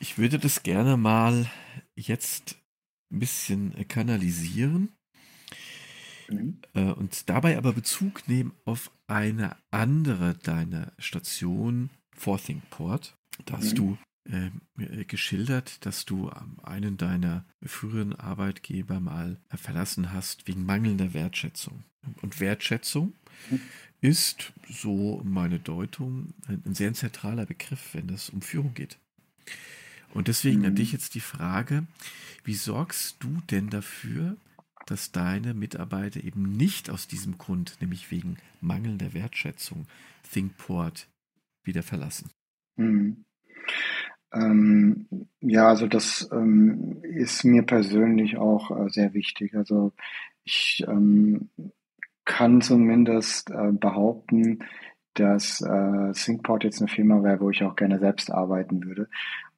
Ich 0.00 0.18
würde 0.18 0.38
das 0.38 0.62
gerne 0.62 0.96
mal 0.96 1.50
jetzt 1.96 2.56
ein 3.10 3.18
bisschen 3.20 3.88
kanalisieren 3.88 4.92
mhm. 6.28 6.60
Äh, 6.74 6.92
und 6.92 7.28
dabei 7.28 7.56
aber 7.56 7.72
Bezug 7.72 8.26
nehmen 8.28 8.52
auf 8.64 8.90
eine 9.06 9.56
andere 9.70 10.34
deiner 10.34 10.92
Station, 10.98 11.90
Forthinkport. 12.16 13.16
Da 13.46 13.58
hast 13.58 13.72
mhm. 13.72 13.76
du 13.76 13.98
äh, 14.30 15.04
geschildert, 15.04 15.84
dass 15.84 16.04
du 16.04 16.30
einen 16.62 16.96
deiner 16.96 17.44
früheren 17.62 18.14
Arbeitgeber 18.14 19.00
mal 19.00 19.40
verlassen 19.54 20.12
hast 20.12 20.48
wegen 20.48 20.64
mangelnder 20.64 21.14
Wertschätzung. 21.14 21.84
Und 22.22 22.40
Wertschätzung 22.40 23.14
mhm. 23.50 23.60
ist, 24.00 24.52
so 24.68 25.20
meine 25.24 25.58
Deutung, 25.60 26.34
ein 26.46 26.74
sehr 26.74 26.92
zentraler 26.94 27.46
Begriff, 27.46 27.90
wenn 27.94 28.08
es 28.08 28.30
um 28.30 28.42
Führung 28.42 28.74
geht. 28.74 28.98
Und 30.14 30.28
deswegen 30.28 30.60
mhm. 30.60 30.66
an 30.66 30.74
dich 30.76 30.92
jetzt 30.92 31.14
die 31.14 31.20
Frage, 31.20 31.84
wie 32.44 32.54
sorgst 32.54 33.16
du 33.20 33.40
denn 33.50 33.68
dafür, 33.68 34.36
dass 34.86 35.12
deine 35.12 35.54
Mitarbeiter 35.54 36.22
eben 36.22 36.42
nicht 36.42 36.90
aus 36.90 37.06
diesem 37.06 37.38
Grund, 37.38 37.76
nämlich 37.80 38.10
wegen 38.10 38.36
mangelnder 38.60 39.14
Wertschätzung, 39.14 39.86
ThinkPort 40.30 41.08
wieder 41.64 41.82
verlassen? 41.82 42.30
Mhm. 42.76 43.24
Ähm, 44.32 45.06
ja, 45.40 45.68
also 45.68 45.86
das 45.86 46.28
ähm, 46.32 47.02
ist 47.02 47.44
mir 47.44 47.62
persönlich 47.62 48.36
auch 48.36 48.70
äh, 48.70 48.88
sehr 48.90 49.14
wichtig. 49.14 49.54
Also 49.54 49.92
ich 50.42 50.84
ähm, 50.86 51.50
kann 52.24 52.60
zumindest 52.60 53.50
äh, 53.50 53.72
behaupten, 53.72 54.64
dass 55.14 55.60
äh, 55.60 56.12
ThinkPort 56.12 56.64
jetzt 56.64 56.80
eine 56.80 56.88
Firma 56.88 57.22
wäre, 57.22 57.40
wo 57.40 57.50
ich 57.50 57.62
auch 57.62 57.76
gerne 57.76 58.00
selbst 58.00 58.32
arbeiten 58.32 58.84
würde. 58.84 59.08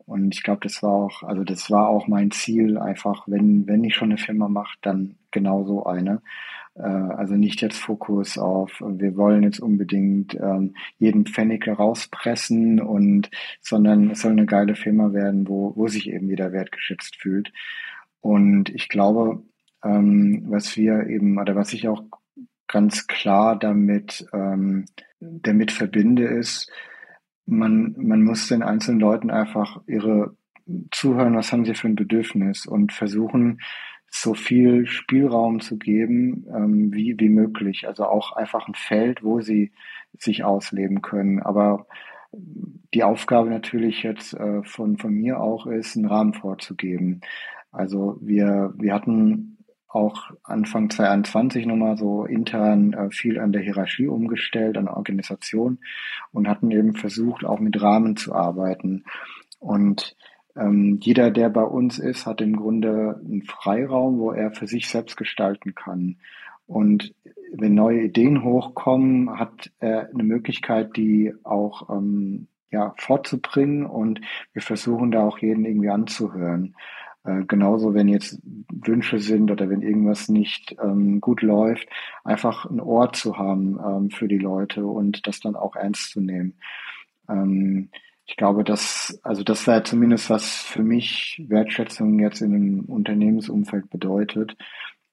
Und 0.06 0.34
ich 0.34 0.42
glaube, 0.42 0.60
das 0.62 0.82
war 0.82 0.92
auch, 0.92 1.22
also 1.24 1.42
das 1.42 1.70
war 1.70 1.88
auch 1.88 2.06
mein 2.06 2.30
Ziel, 2.30 2.78
einfach, 2.78 3.24
wenn, 3.26 3.66
wenn 3.66 3.82
ich 3.84 3.94
schon 3.94 4.10
eine 4.10 4.18
Firma 4.18 4.48
mache, 4.48 4.78
dann 4.82 5.16
genau 5.32 5.64
so 5.64 5.84
eine. 5.84 6.22
Äh, 6.76 6.82
also 6.82 7.34
nicht 7.34 7.60
jetzt 7.60 7.78
Fokus 7.78 8.38
auf, 8.38 8.80
wir 8.80 9.16
wollen 9.16 9.42
jetzt 9.42 9.58
unbedingt 9.60 10.34
ähm, 10.34 10.74
jeden 10.98 11.26
Pfennig 11.26 11.66
rauspressen 11.66 12.80
und, 12.80 13.30
sondern 13.60 14.10
es 14.10 14.20
soll 14.20 14.32
eine 14.32 14.46
geile 14.46 14.76
Firma 14.76 15.12
werden, 15.12 15.48
wo, 15.48 15.72
wo 15.76 15.88
sich 15.88 16.08
eben 16.08 16.28
jeder 16.28 16.52
wertgeschätzt 16.52 17.16
fühlt. 17.16 17.52
Und 18.20 18.68
ich 18.70 18.88
glaube, 18.88 19.42
ähm, 19.84 20.44
was 20.48 20.76
wir 20.76 21.06
eben, 21.08 21.38
oder 21.38 21.56
was 21.56 21.72
ich 21.72 21.88
auch 21.88 22.04
ganz 22.68 23.06
klar 23.06 23.58
damit, 23.58 24.26
ähm, 24.32 24.86
damit 25.20 25.72
verbinde, 25.72 26.24
ist, 26.24 26.70
man, 27.46 27.94
man 27.98 28.22
muss 28.22 28.48
den 28.48 28.62
einzelnen 28.62 29.00
Leuten 29.00 29.30
einfach 29.30 29.80
ihre 29.86 30.36
zuhören, 30.90 31.36
was 31.36 31.52
haben 31.52 31.64
sie 31.64 31.74
für 31.74 31.88
ein 31.88 31.94
Bedürfnis 31.94 32.66
und 32.66 32.92
versuchen, 32.92 33.60
so 34.08 34.34
viel 34.34 34.86
Spielraum 34.86 35.60
zu 35.60 35.78
geben, 35.78 36.46
ähm, 36.54 36.92
wie, 36.92 37.14
wie 37.18 37.28
möglich. 37.28 37.86
Also 37.86 38.04
auch 38.06 38.32
einfach 38.32 38.66
ein 38.66 38.74
Feld, 38.74 39.22
wo 39.22 39.40
sie 39.40 39.72
sich 40.18 40.44
ausleben 40.44 41.02
können. 41.02 41.40
Aber 41.40 41.86
die 42.94 43.04
Aufgabe 43.04 43.50
natürlich 43.50 44.02
jetzt 44.02 44.34
äh, 44.34 44.62
von, 44.62 44.96
von 44.96 45.12
mir 45.12 45.40
auch 45.40 45.66
ist, 45.66 45.96
einen 45.96 46.06
Rahmen 46.06 46.34
vorzugeben. 46.34 47.20
Also 47.70 48.18
wir, 48.20 48.72
wir 48.76 48.94
hatten 48.94 49.55
auch 49.88 50.30
Anfang 50.42 50.90
2021 50.90 51.66
nochmal 51.66 51.96
so 51.96 52.24
intern 52.24 52.92
äh, 52.92 53.10
viel 53.10 53.38
an 53.38 53.52
der 53.52 53.62
Hierarchie 53.62 54.08
umgestellt, 54.08 54.76
an 54.76 54.86
der 54.86 54.96
Organisation 54.96 55.78
und 56.32 56.48
hatten 56.48 56.70
eben 56.70 56.94
versucht, 56.94 57.44
auch 57.44 57.60
mit 57.60 57.80
Rahmen 57.80 58.16
zu 58.16 58.34
arbeiten. 58.34 59.04
Und 59.58 60.16
ähm, 60.56 60.98
jeder, 61.02 61.30
der 61.30 61.50
bei 61.50 61.62
uns 61.62 61.98
ist, 61.98 62.26
hat 62.26 62.40
im 62.40 62.56
Grunde 62.56 63.20
einen 63.24 63.42
Freiraum, 63.42 64.18
wo 64.18 64.32
er 64.32 64.52
für 64.52 64.66
sich 64.66 64.88
selbst 64.88 65.16
gestalten 65.16 65.74
kann. 65.74 66.16
Und 66.66 67.14
wenn 67.52 67.74
neue 67.74 68.02
Ideen 68.02 68.42
hochkommen, 68.42 69.38
hat 69.38 69.70
er 69.78 70.10
eine 70.10 70.24
Möglichkeit, 70.24 70.96
die 70.96 71.32
auch 71.44 71.88
ähm, 71.90 72.48
ja, 72.70 72.94
vorzubringen 72.98 73.86
und 73.86 74.20
wir 74.52 74.62
versuchen 74.62 75.10
da 75.10 75.22
auch 75.22 75.38
jeden 75.38 75.64
irgendwie 75.64 75.90
anzuhören. 75.90 76.74
Äh, 77.26 77.44
genauso, 77.46 77.92
wenn 77.92 78.08
jetzt 78.08 78.40
Wünsche 78.70 79.18
sind 79.18 79.50
oder 79.50 79.68
wenn 79.68 79.82
irgendwas 79.82 80.28
nicht 80.28 80.76
ähm, 80.80 81.20
gut 81.20 81.42
läuft, 81.42 81.88
einfach 82.24 82.66
ein 82.66 82.80
Ohr 82.80 83.12
zu 83.12 83.36
haben 83.36 83.78
ähm, 83.84 84.10
für 84.10 84.28
die 84.28 84.38
Leute 84.38 84.86
und 84.86 85.26
das 85.26 85.40
dann 85.40 85.56
auch 85.56 85.74
ernst 85.74 86.10
zu 86.12 86.20
nehmen. 86.20 86.54
Ähm, 87.28 87.90
ich 88.26 88.36
glaube, 88.36 88.64
dass, 88.64 89.18
also 89.22 89.42
das 89.42 89.66
wäre 89.66 89.82
zumindest 89.82 90.30
was 90.30 90.62
für 90.62 90.82
mich 90.82 91.42
Wertschätzung 91.48 92.18
jetzt 92.20 92.40
in 92.40 92.54
einem 92.54 92.80
Unternehmensumfeld 92.80 93.90
bedeutet. 93.90 94.56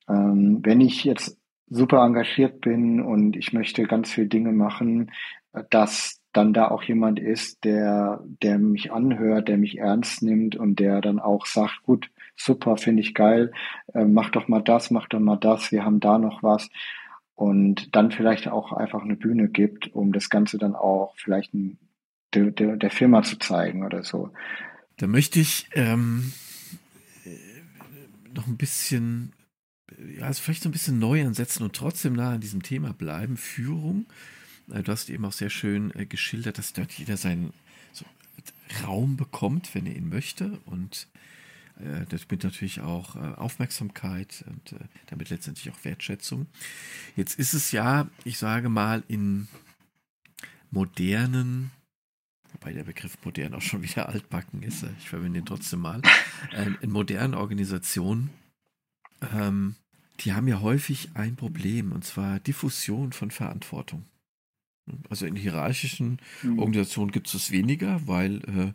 Ähm, 0.07 0.59
wenn 0.64 0.82
ich 0.82 1.03
jetzt 1.03 1.38
super 1.68 2.03
engagiert 2.03 2.61
bin 2.61 3.01
und 3.01 3.36
ich 3.36 3.53
möchte 3.53 3.84
ganz 3.84 4.11
viele 4.11 4.28
Dinge 4.28 4.51
machen, 4.51 5.11
dass 5.70 6.22
dann 6.34 6.53
da 6.53 6.69
auch 6.69 6.84
jemand 6.84 7.19
ist, 7.19 7.63
der, 7.63 8.23
der 8.41 8.57
mich 8.57 8.91
anhört, 8.91 9.47
der 9.47 9.57
mich 9.57 9.77
ernst 9.77 10.23
nimmt 10.23 10.55
und 10.55 10.79
der 10.79 10.99
dann 10.99 11.19
auch 11.19 11.45
sagt, 11.45 11.84
gut, 11.84 12.09
super, 12.36 12.77
finde 12.77 13.01
ich 13.01 13.13
geil, 13.13 13.51
äh, 13.93 14.05
mach 14.05 14.31
doch 14.31 14.47
mal 14.47 14.61
das, 14.61 14.91
mach 14.91 15.07
doch 15.07 15.19
mal 15.19 15.38
das, 15.38 15.71
wir 15.71 15.86
haben 15.86 15.99
da 15.99 16.17
noch 16.17 16.43
was. 16.43 16.69
Und 17.36 17.95
dann 17.95 18.11
vielleicht 18.11 18.47
auch 18.47 18.73
einfach 18.73 19.03
eine 19.03 19.15
Bühne 19.15 19.47
gibt, 19.47 19.93
um 19.93 20.11
das 20.11 20.29
Ganze 20.29 20.57
dann 20.57 20.75
auch 20.75 21.13
vielleicht 21.17 21.53
ein, 21.53 21.77
der, 22.34 22.51
der, 22.51 22.77
der 22.77 22.91
Firma 22.91 23.23
zu 23.23 23.38
zeigen 23.38 23.86
oder 23.86 24.03
so. 24.03 24.31
Da 24.97 25.07
möchte 25.07 25.39
ich 25.39 25.67
ähm, 25.73 26.31
noch 28.34 28.47
ein 28.47 28.57
bisschen, 28.57 29.34
ja, 30.17 30.25
also 30.25 30.41
vielleicht 30.41 30.63
so 30.63 30.69
ein 30.69 30.73
bisschen 30.73 30.99
neu 30.99 31.25
ansetzen 31.25 31.63
und 31.63 31.75
trotzdem 31.75 32.13
nah 32.13 32.34
an 32.34 32.41
diesem 32.41 32.63
Thema 32.63 32.93
bleiben. 32.93 33.38
Führung. 33.38 34.05
Äh, 34.74 34.84
du 34.84 34.91
hast 34.91 35.09
eben 35.09 35.26
auch 35.26 35.34
sehr 35.34 35.49
schön 35.49 35.93
äh, 35.95 36.05
geschildert, 36.05 36.57
dass 36.57 36.74
dort 36.74 36.91
jeder 36.93 37.17
seinen 37.17 37.53
Raum 38.84 39.17
bekommt, 39.17 39.76
wenn 39.76 39.86
er 39.86 39.95
ihn 39.95 40.09
möchte. 40.09 40.59
Und 40.65 41.07
äh, 41.80 42.05
damit 42.09 42.43
natürlich 42.43 42.82
auch 42.82 43.15
Aufmerksamkeit 43.15 44.43
und 44.47 44.76
damit 45.07 45.30
letztendlich 45.30 45.71
auch 45.71 45.84
Wertschätzung. 45.84 46.47
Jetzt 47.15 47.38
ist 47.38 47.53
es 47.53 47.71
ja, 47.71 48.07
ich 48.24 48.38
sage 48.39 48.69
mal, 48.69 49.03
in 49.07 49.47
modernen 50.71 51.71
wobei 52.51 52.74
der 52.74 52.84
Begriff 52.84 53.17
modern 53.24 53.55
auch 53.55 53.61
schon 53.61 53.82
wieder 53.82 54.09
altbacken 54.09 54.61
ist, 54.61 54.86
ich 54.99 55.09
verwende 55.09 55.39
ihn 55.39 55.45
trotzdem 55.45 55.80
mal, 55.80 56.01
in 56.82 56.91
modernen 56.91 57.34
Organisationen, 57.34 58.30
ähm, 59.34 59.76
die 60.19 60.34
haben 60.34 60.47
ja 60.47 60.61
häufig 60.61 61.09
ein 61.15 61.36
Problem, 61.36 61.91
und 61.91 62.05
zwar 62.05 62.39
Diffusion 62.39 63.11
von 63.11 63.32
Verantwortung. 63.32 64.05
Also 65.09 65.25
in 65.25 65.36
hierarchischen 65.36 66.19
mhm. 66.41 66.59
Organisationen 66.59 67.11
gibt 67.11 67.34
es 67.34 67.51
weniger, 67.51 68.05
weil 68.07 68.38
äh, 68.43 68.73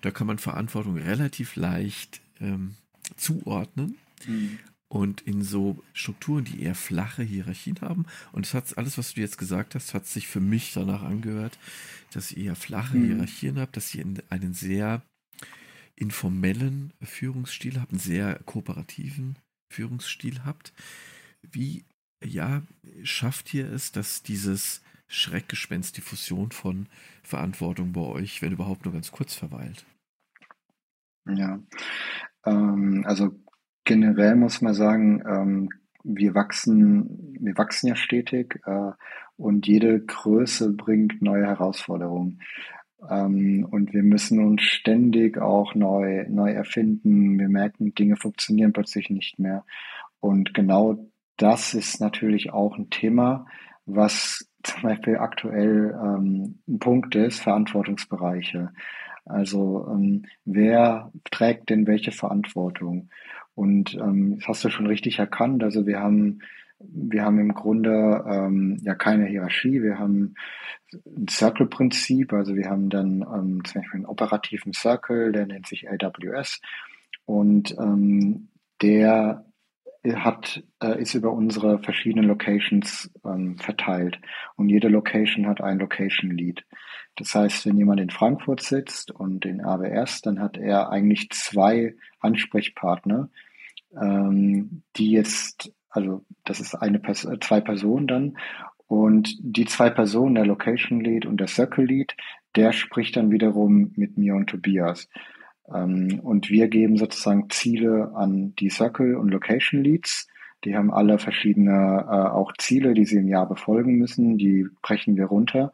da 0.00 0.10
kann 0.10 0.26
man 0.26 0.38
Verantwortung 0.38 0.96
relativ 0.96 1.56
leicht 1.56 2.20
ähm, 2.40 2.76
zuordnen. 3.16 3.96
Mhm. 4.26 4.58
Und 4.88 5.22
in 5.22 5.42
so 5.42 5.82
Strukturen, 5.94 6.44
die 6.44 6.62
eher 6.62 6.74
flache 6.74 7.22
Hierarchien 7.22 7.80
haben, 7.80 8.04
und 8.32 8.44
es 8.44 8.52
hat 8.52 8.76
alles, 8.76 8.98
was 8.98 9.14
du 9.14 9.22
jetzt 9.22 9.38
gesagt 9.38 9.74
hast, 9.74 9.94
hat 9.94 10.06
sich 10.06 10.28
für 10.28 10.40
mich 10.40 10.74
danach 10.74 11.02
angehört, 11.02 11.58
dass 12.12 12.30
ihr 12.30 12.44
eher 12.44 12.56
flache 12.56 12.98
mhm. 12.98 13.06
Hierarchien 13.06 13.58
habt, 13.58 13.76
dass 13.76 13.94
ihr 13.94 14.04
einen 14.28 14.52
sehr 14.52 15.02
informellen 15.96 16.92
Führungsstil 17.00 17.80
habt, 17.80 17.92
einen 17.92 18.00
sehr 18.00 18.40
kooperativen 18.44 19.36
Führungsstil 19.70 20.44
habt. 20.44 20.74
Wie, 21.42 21.84
ja, 22.22 22.62
schafft 23.02 23.54
ihr 23.54 23.70
es, 23.70 23.92
dass 23.92 24.22
dieses 24.22 24.82
Schreckgespenst, 25.12 25.96
die 25.96 26.00
Fusion 26.00 26.50
von 26.50 26.86
Verantwortung 27.22 27.92
bei 27.92 28.00
euch, 28.00 28.40
wenn 28.42 28.52
überhaupt 28.52 28.84
nur 28.84 28.94
ganz 28.94 29.12
kurz 29.12 29.34
verweilt? 29.34 29.84
Ja, 31.26 31.60
ähm, 32.46 33.04
also 33.06 33.30
generell 33.84 34.36
muss 34.36 34.60
man 34.62 34.74
sagen, 34.74 35.22
ähm, 35.26 35.68
wir 36.02 36.34
wachsen, 36.34 37.36
wir 37.40 37.56
wachsen 37.58 37.88
ja 37.88 37.94
stetig 37.94 38.60
äh, 38.64 38.92
und 39.36 39.66
jede 39.66 40.00
Größe 40.00 40.72
bringt 40.72 41.22
neue 41.22 41.46
Herausforderungen. 41.46 42.40
Ähm, 43.08 43.66
und 43.70 43.92
wir 43.92 44.02
müssen 44.02 44.44
uns 44.44 44.62
ständig 44.62 45.38
auch 45.38 45.74
neu, 45.74 46.26
neu 46.28 46.50
erfinden. 46.52 47.38
Wir 47.38 47.48
merken, 47.48 47.94
Dinge 47.94 48.16
funktionieren 48.16 48.72
plötzlich 48.72 49.10
nicht 49.10 49.38
mehr. 49.38 49.64
Und 50.20 50.54
genau 50.54 51.10
das 51.36 51.74
ist 51.74 52.00
natürlich 52.00 52.52
auch 52.52 52.78
ein 52.78 52.90
Thema, 52.90 53.46
was 53.84 54.48
zum 54.62 54.82
Beispiel 54.82 55.16
aktuell 55.16 55.98
ähm, 56.02 56.58
ein 56.68 56.78
Punkt 56.78 57.14
ist, 57.14 57.40
Verantwortungsbereiche. 57.40 58.72
Also 59.24 59.88
ähm, 59.90 60.26
wer 60.44 61.12
trägt 61.30 61.70
denn 61.70 61.86
welche 61.86 62.12
Verantwortung? 62.12 63.08
Und 63.54 63.94
ähm, 63.94 64.38
das 64.38 64.48
hast 64.48 64.64
du 64.64 64.70
schon 64.70 64.86
richtig 64.86 65.18
erkannt. 65.18 65.62
Also 65.62 65.86
wir 65.86 66.00
haben, 66.00 66.40
wir 66.78 67.22
haben 67.22 67.38
im 67.38 67.54
Grunde 67.54 68.24
ähm, 68.26 68.78
ja 68.82 68.94
keine 68.94 69.26
Hierarchie. 69.26 69.82
Wir 69.82 69.98
haben 69.98 70.34
ein 70.92 71.28
Circle-Prinzip. 71.28 72.32
Also 72.32 72.56
wir 72.56 72.68
haben 72.68 72.90
dann 72.90 73.22
ähm, 73.22 73.64
zum 73.64 73.80
Beispiel 73.80 73.98
einen 73.98 74.06
operativen 74.06 74.72
Circle, 74.72 75.32
der 75.32 75.46
nennt 75.46 75.66
sich 75.66 75.88
AWS. 75.88 76.60
Und 77.24 77.76
ähm, 77.78 78.48
der 78.80 79.44
hat, 80.04 80.62
äh, 80.82 81.00
ist 81.00 81.14
über 81.14 81.32
unsere 81.32 81.78
verschiedenen 81.78 82.26
Locations 82.26 83.10
ähm, 83.24 83.56
verteilt. 83.58 84.20
Und 84.56 84.68
jede 84.68 84.88
Location 84.88 85.46
hat 85.46 85.60
ein 85.60 85.78
Location 85.78 86.30
Lead. 86.30 86.64
Das 87.16 87.34
heißt, 87.34 87.66
wenn 87.66 87.76
jemand 87.76 88.00
in 88.00 88.10
Frankfurt 88.10 88.62
sitzt 88.62 89.10
und 89.10 89.44
in 89.44 89.64
AWS, 89.64 90.22
dann 90.22 90.40
hat 90.40 90.56
er 90.56 90.90
eigentlich 90.90 91.30
zwei 91.30 91.94
Ansprechpartner, 92.20 93.28
ähm, 94.00 94.82
die 94.96 95.10
jetzt, 95.12 95.72
also 95.90 96.24
das 96.44 96.60
ist 96.60 96.74
eine 96.74 96.98
Pers 96.98 97.28
zwei 97.40 97.60
Personen 97.60 98.06
dann 98.06 98.36
und 98.88 99.36
die 99.40 99.66
zwei 99.66 99.90
Personen, 99.90 100.34
der 100.34 100.46
Location 100.46 101.00
Lead 101.00 101.26
und 101.26 101.38
der 101.38 101.46
Circle 101.46 101.84
Lead, 101.84 102.14
der 102.56 102.72
spricht 102.72 103.16
dann 103.16 103.30
wiederum 103.30 103.92
mit 103.96 104.18
mir 104.18 104.34
und 104.34 104.48
Tobias. 104.48 105.08
Ähm, 105.72 106.20
und 106.22 106.50
wir 106.50 106.68
geben 106.68 106.96
sozusagen 106.96 107.50
Ziele 107.50 108.12
an 108.14 108.54
die 108.56 108.70
Circle 108.70 109.16
und 109.16 109.28
Location 109.28 109.82
Leads. 109.82 110.28
Die 110.64 110.76
haben 110.76 110.92
alle 110.92 111.18
verschiedene 111.18 112.06
äh, 112.08 112.30
auch 112.30 112.52
Ziele, 112.58 112.94
die 112.94 113.04
sie 113.04 113.16
im 113.16 113.28
Jahr 113.28 113.48
befolgen 113.48 113.96
müssen. 113.96 114.38
Die 114.38 114.66
brechen 114.80 115.16
wir 115.16 115.26
runter. 115.26 115.72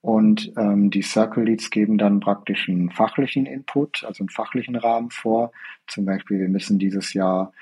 Und 0.00 0.52
ähm, 0.56 0.90
die 0.90 1.02
Circle 1.02 1.44
Leads 1.44 1.70
geben 1.70 1.96
dann 1.96 2.20
praktisch 2.20 2.68
einen 2.68 2.90
fachlichen 2.90 3.46
Input, 3.46 4.04
also 4.04 4.22
einen 4.22 4.30
fachlichen 4.30 4.74
Rahmen 4.74 5.10
vor. 5.10 5.52
Zum 5.86 6.04
Beispiel, 6.04 6.40
wir 6.40 6.48
müssen 6.48 6.78
dieses 6.78 7.12
Jahr 7.12 7.52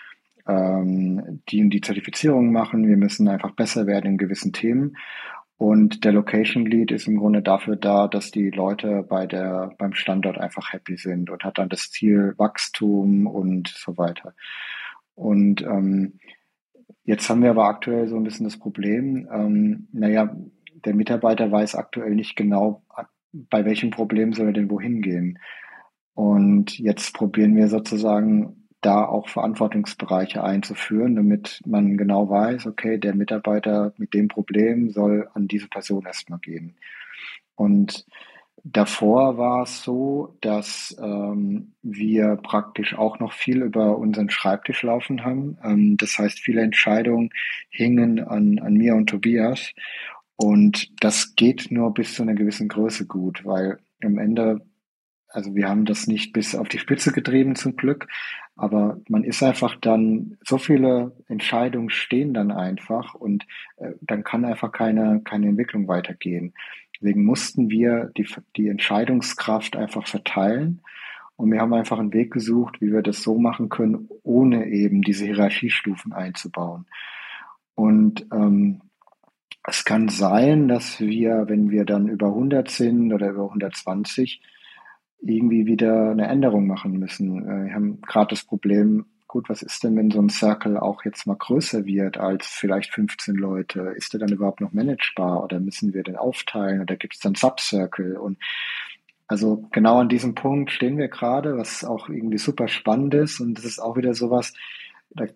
ähm, 0.46 1.42
die 1.48 1.68
die 1.68 1.80
Zertifizierung 1.80 2.52
machen, 2.52 2.88
wir 2.88 2.96
müssen 2.96 3.28
einfach 3.28 3.52
besser 3.52 3.86
werden 3.86 4.12
in 4.12 4.18
gewissen 4.18 4.52
Themen. 4.52 4.96
Und 5.60 6.06
der 6.06 6.12
Location 6.12 6.64
Lead 6.64 6.90
ist 6.90 7.06
im 7.06 7.18
Grunde 7.18 7.42
dafür 7.42 7.76
da, 7.76 8.08
dass 8.08 8.30
die 8.30 8.48
Leute 8.48 9.04
bei 9.06 9.26
der, 9.26 9.74
beim 9.76 9.92
Standort 9.92 10.38
einfach 10.38 10.72
happy 10.72 10.96
sind 10.96 11.28
und 11.28 11.44
hat 11.44 11.58
dann 11.58 11.68
das 11.68 11.90
Ziel 11.90 12.32
Wachstum 12.38 13.26
und 13.26 13.68
so 13.68 13.98
weiter. 13.98 14.32
Und 15.14 15.60
ähm, 15.60 16.18
jetzt 17.04 17.28
haben 17.28 17.42
wir 17.42 17.50
aber 17.50 17.66
aktuell 17.66 18.08
so 18.08 18.16
ein 18.16 18.22
bisschen 18.22 18.44
das 18.44 18.58
Problem, 18.58 19.28
ähm, 19.30 19.88
naja, 19.92 20.34
der 20.86 20.94
Mitarbeiter 20.94 21.52
weiß 21.52 21.74
aktuell 21.74 22.14
nicht 22.14 22.36
genau, 22.36 22.82
bei 23.30 23.66
welchem 23.66 23.90
Problem 23.90 24.32
soll 24.32 24.46
er 24.46 24.52
denn 24.54 24.70
wohin 24.70 25.02
gehen. 25.02 25.38
Und 26.14 26.78
jetzt 26.78 27.12
probieren 27.12 27.54
wir 27.54 27.68
sozusagen 27.68 28.59
da 28.80 29.04
auch 29.04 29.28
Verantwortungsbereiche 29.28 30.42
einzuführen, 30.42 31.16
damit 31.16 31.60
man 31.66 31.96
genau 31.96 32.30
weiß, 32.30 32.66
okay, 32.66 32.98
der 32.98 33.14
Mitarbeiter 33.14 33.92
mit 33.98 34.14
dem 34.14 34.28
Problem 34.28 34.90
soll 34.90 35.28
an 35.34 35.48
diese 35.48 35.68
Person 35.68 36.06
erstmal 36.06 36.38
gehen. 36.38 36.76
Und 37.56 38.06
davor 38.64 39.38
war 39.38 39.62
es 39.64 39.82
so, 39.82 40.36
dass 40.40 40.96
ähm, 41.00 41.74
wir 41.82 42.36
praktisch 42.36 42.94
auch 42.96 43.18
noch 43.18 43.32
viel 43.32 43.62
über 43.62 43.98
unseren 43.98 44.30
Schreibtisch 44.30 44.82
laufen 44.82 45.24
haben. 45.24 45.58
Ähm, 45.62 45.96
das 45.96 46.18
heißt, 46.18 46.38
viele 46.38 46.62
Entscheidungen 46.62 47.30
hingen 47.68 48.20
an, 48.20 48.58
an 48.58 48.74
mir 48.74 48.94
und 48.94 49.08
Tobias. 49.08 49.72
Und 50.36 50.90
das 51.04 51.34
geht 51.36 51.70
nur 51.70 51.92
bis 51.92 52.14
zu 52.14 52.22
einer 52.22 52.34
gewissen 52.34 52.68
Größe 52.68 53.06
gut, 53.06 53.44
weil 53.44 53.78
am 54.02 54.18
Ende, 54.18 54.62
also 55.32 55.54
wir 55.54 55.68
haben 55.68 55.84
das 55.84 56.06
nicht 56.06 56.32
bis 56.32 56.54
auf 56.54 56.68
die 56.68 56.78
Spitze 56.78 57.12
getrieben 57.12 57.54
zum 57.56 57.76
Glück, 57.76 58.08
aber 58.56 59.00
man 59.08 59.24
ist 59.24 59.42
einfach 59.42 59.76
dann, 59.80 60.36
so 60.44 60.58
viele 60.58 61.16
Entscheidungen 61.28 61.90
stehen 61.90 62.34
dann 62.34 62.50
einfach 62.50 63.14
und 63.14 63.46
äh, 63.76 63.92
dann 64.00 64.24
kann 64.24 64.44
einfach 64.44 64.72
keine, 64.72 65.20
keine 65.24 65.48
Entwicklung 65.48 65.88
weitergehen. 65.88 66.52
Deswegen 66.94 67.24
mussten 67.24 67.70
wir 67.70 68.10
die, 68.16 68.26
die 68.56 68.68
Entscheidungskraft 68.68 69.76
einfach 69.76 70.06
verteilen 70.06 70.82
und 71.36 71.50
wir 71.50 71.60
haben 71.60 71.72
einfach 71.72 71.98
einen 71.98 72.12
Weg 72.12 72.32
gesucht, 72.32 72.82
wie 72.82 72.92
wir 72.92 73.00
das 73.00 73.22
so 73.22 73.38
machen 73.38 73.70
können, 73.70 74.10
ohne 74.22 74.66
eben 74.66 75.00
diese 75.00 75.24
Hierarchiestufen 75.24 76.12
einzubauen. 76.12 76.86
Und 77.74 78.26
ähm, 78.30 78.82
es 79.66 79.86
kann 79.86 80.10
sein, 80.10 80.68
dass 80.68 81.00
wir, 81.00 81.44
wenn 81.48 81.70
wir 81.70 81.86
dann 81.86 82.08
über 82.08 82.26
100 82.26 82.70
sind 82.70 83.12
oder 83.14 83.30
über 83.30 83.44
120, 83.44 84.42
irgendwie 85.22 85.66
wieder 85.66 86.10
eine 86.10 86.26
Änderung 86.26 86.66
machen 86.66 86.98
müssen. 86.98 87.42
Äh, 87.42 87.66
wir 87.66 87.74
haben 87.74 88.00
gerade 88.02 88.30
das 88.30 88.44
Problem, 88.44 89.06
gut, 89.28 89.48
was 89.48 89.62
ist 89.62 89.84
denn, 89.84 89.96
wenn 89.96 90.10
so 90.10 90.20
ein 90.20 90.28
Circle 90.28 90.76
auch 90.76 91.04
jetzt 91.04 91.26
mal 91.26 91.36
größer 91.36 91.84
wird 91.84 92.18
als 92.18 92.46
vielleicht 92.46 92.92
15 92.92 93.36
Leute? 93.36 93.94
Ist 93.96 94.12
der 94.12 94.20
dann 94.20 94.32
überhaupt 94.32 94.60
noch 94.60 94.72
managebar 94.72 95.44
oder 95.44 95.60
müssen 95.60 95.94
wir 95.94 96.02
den 96.02 96.16
aufteilen 96.16 96.80
oder 96.80 96.96
gibt 96.96 97.14
es 97.14 97.20
dann 97.20 97.34
Subcircle? 97.34 98.18
Und 98.18 98.38
also 99.28 99.68
genau 99.70 99.98
an 99.98 100.08
diesem 100.08 100.34
Punkt 100.34 100.72
stehen 100.72 100.98
wir 100.98 101.08
gerade, 101.08 101.56
was 101.56 101.84
auch 101.84 102.08
irgendwie 102.08 102.38
super 102.38 102.66
spannend 102.66 103.14
ist 103.14 103.38
und 103.38 103.54
das 103.54 103.64
ist 103.64 103.78
auch 103.78 103.96
wieder 103.96 104.14
sowas, 104.14 104.52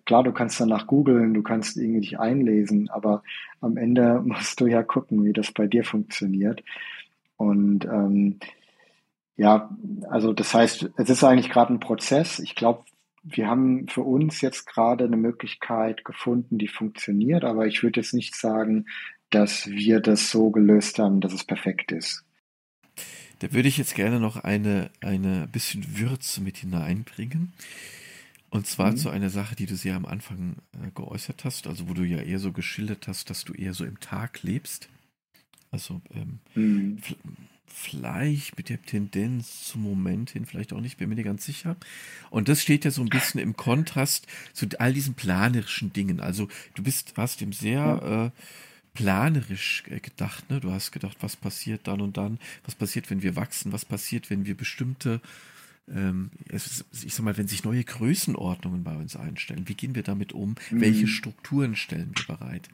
klar, 0.04 0.24
du 0.24 0.32
kannst 0.32 0.60
danach 0.60 0.86
googeln, 0.86 1.34
du 1.34 1.42
kannst 1.42 1.76
irgendwie 1.76 2.00
dich 2.00 2.18
einlesen, 2.18 2.90
aber 2.90 3.22
am 3.60 3.76
Ende 3.76 4.20
musst 4.24 4.60
du 4.60 4.66
ja 4.66 4.82
gucken, 4.82 5.24
wie 5.24 5.32
das 5.32 5.52
bei 5.52 5.66
dir 5.66 5.84
funktioniert. 5.84 6.62
Und 7.36 7.84
ähm, 7.84 8.38
ja, 9.36 9.70
also 10.08 10.32
das 10.32 10.54
heißt, 10.54 10.90
es 10.96 11.10
ist 11.10 11.24
eigentlich 11.24 11.50
gerade 11.50 11.72
ein 11.72 11.80
Prozess. 11.80 12.38
Ich 12.38 12.54
glaube, 12.54 12.84
wir 13.22 13.48
haben 13.48 13.88
für 13.88 14.02
uns 14.02 14.40
jetzt 14.40 14.66
gerade 14.66 15.04
eine 15.04 15.16
Möglichkeit 15.16 16.04
gefunden, 16.04 16.58
die 16.58 16.68
funktioniert, 16.68 17.44
aber 17.44 17.66
ich 17.66 17.82
würde 17.82 18.00
jetzt 18.00 18.14
nicht 18.14 18.36
sagen, 18.36 18.86
dass 19.30 19.66
wir 19.66 20.00
das 20.00 20.30
so 20.30 20.50
gelöst 20.50 20.98
haben, 20.98 21.20
dass 21.20 21.32
es 21.32 21.44
perfekt 21.44 21.90
ist. 21.90 22.24
Da 23.40 23.52
würde 23.52 23.68
ich 23.68 23.78
jetzt 23.78 23.94
gerne 23.94 24.20
noch 24.20 24.36
eine, 24.36 24.90
eine 25.00 25.48
bisschen 25.50 25.98
Würze 25.98 26.40
mit 26.40 26.58
hineinbringen. 26.58 27.52
Und 28.50 28.68
zwar 28.68 28.92
mhm. 28.92 28.96
zu 28.98 29.10
einer 29.10 29.30
Sache, 29.30 29.56
die 29.56 29.66
du 29.66 29.74
sehr 29.74 29.96
am 29.96 30.06
Anfang 30.06 30.56
äh, 30.74 30.90
geäußert 30.94 31.44
hast, 31.44 31.66
also 31.66 31.88
wo 31.88 31.94
du 31.94 32.04
ja 32.04 32.18
eher 32.18 32.38
so 32.38 32.52
geschildert 32.52 33.08
hast, 33.08 33.28
dass 33.28 33.44
du 33.44 33.52
eher 33.52 33.74
so 33.74 33.84
im 33.84 33.98
Tag 33.98 34.44
lebst. 34.44 34.88
Also 35.72 36.00
ähm, 36.14 36.38
mhm. 36.54 36.98
Vielleicht 37.74 38.56
mit 38.56 38.68
der 38.68 38.80
Tendenz 38.80 39.64
zum 39.64 39.82
Moment 39.82 40.30
hin, 40.30 40.46
vielleicht 40.46 40.72
auch 40.72 40.80
nicht, 40.80 40.96
bin 40.96 41.08
mir 41.08 41.16
nicht 41.16 41.24
ganz 41.24 41.44
sicher. 41.44 41.76
Und 42.30 42.48
das 42.48 42.62
steht 42.62 42.84
ja 42.84 42.92
so 42.92 43.02
ein 43.02 43.08
bisschen 43.08 43.40
im 43.40 43.56
Kontrast 43.56 44.28
zu 44.52 44.66
all 44.78 44.92
diesen 44.92 45.14
planerischen 45.14 45.92
Dingen. 45.92 46.20
Also 46.20 46.48
du 46.74 46.84
bist, 46.84 47.14
hast 47.16 47.40
dem 47.40 47.52
sehr 47.52 48.32
äh, 48.32 48.40
planerisch 48.94 49.82
äh, 49.90 49.98
gedacht. 49.98 50.48
Ne? 50.50 50.60
Du 50.60 50.70
hast 50.70 50.92
gedacht, 50.92 51.16
was 51.20 51.34
passiert 51.34 51.88
dann 51.88 52.00
und 52.00 52.16
dann, 52.16 52.38
was 52.64 52.76
passiert, 52.76 53.10
wenn 53.10 53.22
wir 53.22 53.34
wachsen, 53.34 53.72
was 53.72 53.84
passiert, 53.84 54.30
wenn 54.30 54.46
wir 54.46 54.56
bestimmte 54.56 55.20
ähm, 55.92 56.30
ist, 56.48 56.84
ich 57.04 57.12
sag 57.12 57.24
mal, 57.24 57.36
wenn 57.36 57.48
sich 57.48 57.64
neue 57.64 57.84
Größenordnungen 57.84 58.84
bei 58.84 58.96
uns 58.96 59.16
einstellen, 59.16 59.68
wie 59.68 59.74
gehen 59.74 59.96
wir 59.96 60.04
damit 60.04 60.32
um? 60.32 60.54
Mhm. 60.70 60.80
Welche 60.80 61.08
Strukturen 61.08 61.74
stellen 61.76 62.12
wir 62.16 62.36
bereit? 62.36 62.68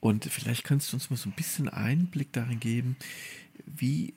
Und 0.00 0.26
vielleicht 0.26 0.62
kannst 0.62 0.92
du 0.92 0.96
uns 0.96 1.10
mal 1.10 1.16
so 1.16 1.28
ein 1.28 1.34
bisschen 1.34 1.68
Einblick 1.68 2.32
darin 2.32 2.60
geben, 2.60 2.96
wie, 3.66 4.14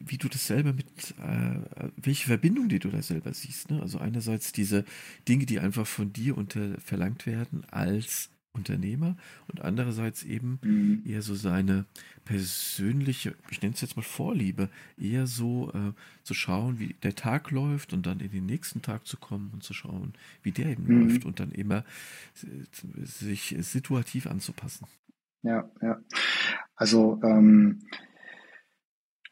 wie 0.00 0.18
du 0.18 0.28
das 0.28 0.46
selber 0.46 0.72
mit, 0.72 1.14
äh, 1.22 1.90
welche 1.96 2.26
Verbindung, 2.26 2.68
die 2.68 2.78
du 2.78 2.88
da 2.88 3.02
selber 3.02 3.32
siehst. 3.32 3.70
Ne? 3.70 3.80
Also 3.80 3.98
einerseits 3.98 4.52
diese 4.52 4.84
Dinge, 5.28 5.46
die 5.46 5.60
einfach 5.60 5.86
von 5.86 6.12
dir 6.12 6.36
unter, 6.36 6.80
verlangt 6.80 7.26
werden 7.26 7.64
als 7.70 8.30
Unternehmer 8.56 9.16
und 9.48 9.60
andererseits 9.60 10.24
eben 10.24 10.58
mhm. 10.62 11.02
eher 11.04 11.22
so 11.22 11.34
seine 11.34 11.84
persönliche, 12.24 13.34
ich 13.50 13.62
nenne 13.62 13.74
es 13.74 13.82
jetzt 13.82 13.96
mal 13.96 14.02
Vorliebe, 14.02 14.70
eher 14.96 15.26
so 15.26 15.70
äh, 15.72 15.92
zu 16.24 16.34
schauen, 16.34 16.78
wie 16.78 16.94
der 17.02 17.14
Tag 17.14 17.50
läuft 17.50 17.92
und 17.92 18.06
dann 18.06 18.20
in 18.20 18.30
den 18.30 18.46
nächsten 18.46 18.82
Tag 18.82 19.06
zu 19.06 19.18
kommen 19.18 19.50
und 19.52 19.62
zu 19.62 19.74
schauen, 19.74 20.14
wie 20.42 20.52
der 20.52 20.66
eben 20.66 20.84
mhm. 20.84 21.08
läuft 21.08 21.24
und 21.24 21.38
dann 21.38 21.52
immer 21.52 21.84
sich 23.02 23.54
situativ 23.60 24.26
anzupassen. 24.26 24.86
Ja, 25.42 25.70
ja. 25.82 26.00
Also 26.74 27.20
ähm, 27.22 27.82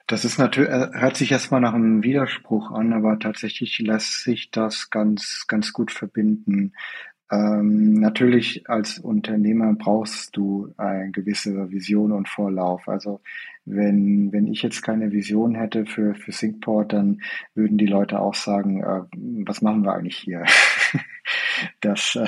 das 0.07 0.25
ist 0.25 0.39
natürlich, 0.39 0.71
äh, 0.71 0.89
hört 0.93 1.17
sich 1.17 1.33
erstmal 1.33 1.61
nach 1.61 1.75
einem 1.75 2.03
Widerspruch 2.03 2.71
an, 2.71 2.93
aber 2.93 3.19
tatsächlich 3.19 3.79
lässt 3.79 4.23
sich 4.23 4.51
das 4.51 4.91
ganz, 4.91 5.45
ganz 5.49 5.73
gut 5.73 5.91
verbinden. 5.91 6.73
Ähm, 7.31 7.95
natürlich 7.95 8.69
als 8.69 8.99
Unternehmer 8.99 9.75
brauchst 9.75 10.37
du 10.37 10.75
eine 10.77 11.11
gewisse 11.11 11.71
Vision 11.71 12.13
und 12.13 12.29
Vorlauf. 12.29 12.87
Also 12.87 13.21
wenn, 13.65 14.31
wenn 14.31 14.47
ich 14.47 14.63
jetzt 14.63 14.83
keine 14.83 15.11
Vision 15.11 15.55
hätte 15.55 15.87
für, 15.87 16.15
für 16.15 16.33
Syncport, 16.33 16.93
dann 16.93 17.23
würden 17.55 17.79
die 17.79 17.87
Leute 17.87 18.21
auch 18.21 18.35
sagen, 18.35 18.83
äh, 18.83 19.03
was 19.47 19.63
machen 19.63 19.85
wir 19.85 19.95
eigentlich 19.95 20.19
hier? 20.19 20.45
das 21.81 22.17
äh, 22.17 22.27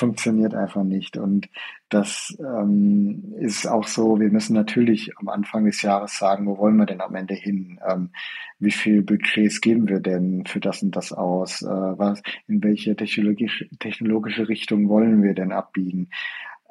funktioniert 0.00 0.54
einfach 0.54 0.82
nicht. 0.82 1.16
Und 1.16 1.48
das 1.90 2.36
ähm, 2.40 3.34
ist 3.38 3.66
auch 3.66 3.86
so, 3.86 4.18
wir 4.18 4.30
müssen 4.30 4.54
natürlich 4.54 5.12
am 5.18 5.28
Anfang 5.28 5.66
des 5.66 5.82
Jahres 5.82 6.18
sagen, 6.18 6.46
wo 6.46 6.58
wollen 6.58 6.76
wir 6.76 6.86
denn 6.86 7.00
am 7.00 7.14
Ende 7.14 7.34
hin? 7.34 7.78
Ähm, 7.86 8.10
wie 8.58 8.72
viel 8.72 9.02
Budgets 9.02 9.60
geben 9.60 9.88
wir 9.88 10.00
denn 10.00 10.44
für 10.46 10.58
das 10.58 10.82
und 10.82 10.96
das 10.96 11.12
aus? 11.12 11.62
Äh, 11.62 11.68
was, 11.68 12.22
in 12.48 12.64
welche 12.64 12.96
technologische, 12.96 13.68
technologische 13.78 14.48
Richtung 14.48 14.88
wollen 14.88 15.22
wir 15.22 15.34
denn 15.34 15.52
abbiegen? 15.52 16.08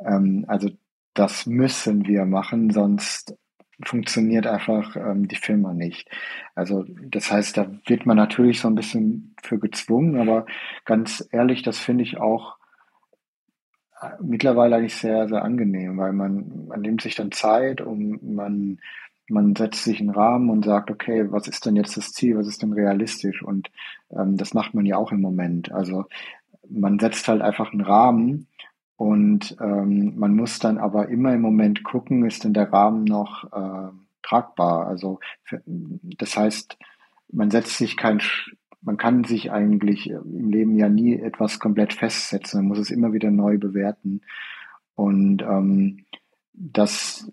Ähm, 0.04 0.46
also 0.48 0.70
das 1.14 1.46
müssen 1.46 2.08
wir 2.08 2.26
machen, 2.26 2.72
sonst 2.72 3.36
funktioniert 3.86 4.48
einfach 4.48 4.96
ähm, 4.96 5.28
die 5.28 5.36
Firma 5.36 5.74
nicht. 5.74 6.10
Also 6.56 6.86
das 6.88 7.32
heißt, 7.32 7.58
da 7.58 7.72
wird 7.86 8.06
man 8.06 8.18
natürlich 8.18 8.60
so 8.60 8.68
ein 8.68 8.76
bisschen 8.76 9.36
für 9.42 9.60
gezwungen, 9.60 10.20
aber 10.20 10.46
ganz 10.86 11.28
ehrlich, 11.32 11.62
das 11.62 11.80
finde 11.80 12.04
ich 12.04 12.18
auch 12.18 12.59
mittlerweile 14.22 14.78
eigentlich 14.78 14.96
sehr, 14.96 15.28
sehr 15.28 15.44
angenehm, 15.44 15.98
weil 15.98 16.14
man, 16.14 16.68
man 16.68 16.82
nimmt 16.82 17.02
sich 17.02 17.16
dann 17.16 17.32
Zeit 17.32 17.82
und 17.82 18.24
man, 18.36 18.80
man 19.28 19.56
setzt 19.56 19.84
sich 19.84 20.00
einen 20.00 20.10
Rahmen 20.10 20.50
und 20.50 20.66
sagt, 20.66 20.90
okay, 20.92 21.32
was 21.32 21.48
ist 21.48 21.66
denn 21.66 21.76
jetzt 21.76 21.98
das 21.98 22.12
Ziel, 22.12 22.38
was 22.38 22.48
ist 22.48 22.62
denn 22.62 22.74
realistisch? 22.74 23.44
Und 23.44 23.70
ähm, 24.12 24.38
das 24.38 24.54
macht 24.54 24.74
man 24.74 24.86
ja 24.86 24.98
auch 24.98 25.12
im 25.12 25.22
Moment. 25.22 25.72
Also 25.72 26.06
man 26.70 27.00
setzt 27.00 27.28
halt 27.28 27.42
einfach 27.42 27.72
einen 27.72 27.82
Rahmen 27.82 28.48
und 28.96 29.56
ähm, 29.62 30.18
man 30.18 30.36
muss 30.36 30.60
dann 30.60 30.78
aber 30.78 31.10
immer 31.10 31.34
im 31.34 31.42
Moment 31.42 31.84
gucken, 31.84 32.26
ist 32.26 32.44
denn 32.44 32.54
der 32.54 32.72
Rahmen 32.72 33.06
noch 33.06 33.46
äh, 33.52 33.92
tragbar? 34.24 34.88
Also 34.88 35.20
das 35.66 36.36
heißt, 36.36 36.78
man 37.32 37.52
setzt 37.52 37.78
sich 37.78 37.96
kein, 37.96 38.22
man 38.82 38.98
kann 38.98 39.24
sich 39.24 39.52
eigentlich 39.52 40.10
im 40.10 40.50
Leben 40.50 40.76
ja 40.78 40.90
nie 40.90 41.16
etwas 41.16 41.60
komplett 41.60 41.94
festsetzen. 41.94 42.62
Man 42.62 42.68
muss 42.70 42.80
es 42.80 42.92
immer 42.92 43.14
wieder 43.14 43.32
neu 43.32 43.58
bewerten. 43.58 44.22
Und 44.96 45.42
ähm, 45.42 46.06
das 46.54 47.32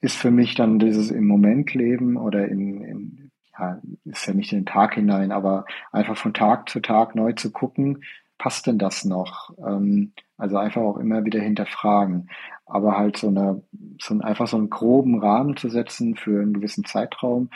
ist 0.00 0.16
für 0.16 0.30
mich 0.30 0.54
dann 0.54 0.78
dieses 0.78 1.10
im 1.10 1.26
Moment 1.26 1.74
leben 1.74 2.16
oder 2.16 2.48
in, 2.48 2.82
in 2.82 3.30
ja, 3.58 3.80
ist 4.04 4.26
ja 4.26 4.34
nicht 4.34 4.52
in 4.52 4.60
den 4.60 4.66
Tag 4.66 4.94
hinein, 4.94 5.32
aber 5.32 5.64
einfach 5.92 6.16
von 6.16 6.34
Tag 6.34 6.68
zu 6.68 6.80
Tag 6.80 7.14
neu 7.14 7.32
zu 7.32 7.50
gucken, 7.50 8.02
passt 8.38 8.66
denn 8.66 8.78
das 8.78 9.04
noch? 9.04 9.50
Ähm, 9.58 10.12
also 10.36 10.58
einfach 10.58 10.82
auch 10.82 10.98
immer 10.98 11.24
wieder 11.24 11.40
hinterfragen. 11.40 12.28
Aber 12.66 12.98
halt 12.98 13.16
so 13.16 13.28
eine, 13.28 13.62
so 14.00 14.14
ein, 14.14 14.22
einfach 14.22 14.46
so 14.46 14.56
einen 14.56 14.70
groben 14.70 15.18
Rahmen 15.20 15.56
zu 15.56 15.68
setzen 15.68 16.16
für 16.16 16.42
einen 16.42 16.54
gewissen 16.54 16.84
Zeitraum. 16.84 17.50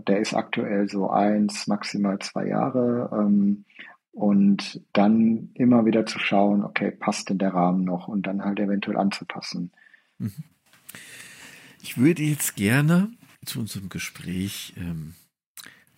Der 0.00 0.20
ist 0.20 0.34
aktuell 0.34 0.88
so 0.88 1.10
eins, 1.10 1.66
maximal 1.66 2.18
zwei 2.18 2.46
Jahre. 2.46 3.10
Ähm, 3.12 3.64
und 4.12 4.80
dann 4.92 5.50
immer 5.54 5.86
wieder 5.86 6.06
zu 6.06 6.18
schauen, 6.20 6.62
okay, 6.62 6.92
passt 6.92 7.30
denn 7.30 7.38
der 7.38 7.52
Rahmen 7.52 7.84
noch? 7.84 8.06
Und 8.06 8.26
dann 8.26 8.44
halt 8.44 8.60
eventuell 8.60 8.96
anzupassen. 8.96 9.72
Mhm. 10.18 10.44
Ich 11.82 11.98
würde 11.98 12.22
jetzt 12.22 12.54
gerne 12.56 13.10
zu 13.44 13.60
unserem 13.60 13.88
Gespräch 13.88 14.74
ähm, 14.76 15.14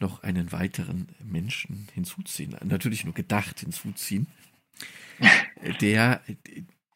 noch 0.01 0.23
einen 0.23 0.51
weiteren 0.53 1.09
Menschen 1.25 1.89
hinzuziehen, 1.93 2.57
natürlich 2.65 3.05
nur 3.05 3.15
gedacht 3.15 3.61
hinzuziehen, 3.61 4.27
der 5.81 6.21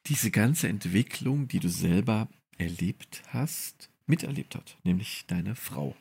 diese 0.06 0.30
ganze 0.30 0.68
Entwicklung, 0.68 1.48
die 1.48 1.60
du 1.60 1.68
selber 1.68 2.28
erlebt 2.58 3.22
hast, 3.28 3.90
miterlebt 4.06 4.54
hat, 4.54 4.76
nämlich 4.84 5.24
deine 5.26 5.54
Frau. 5.54 5.96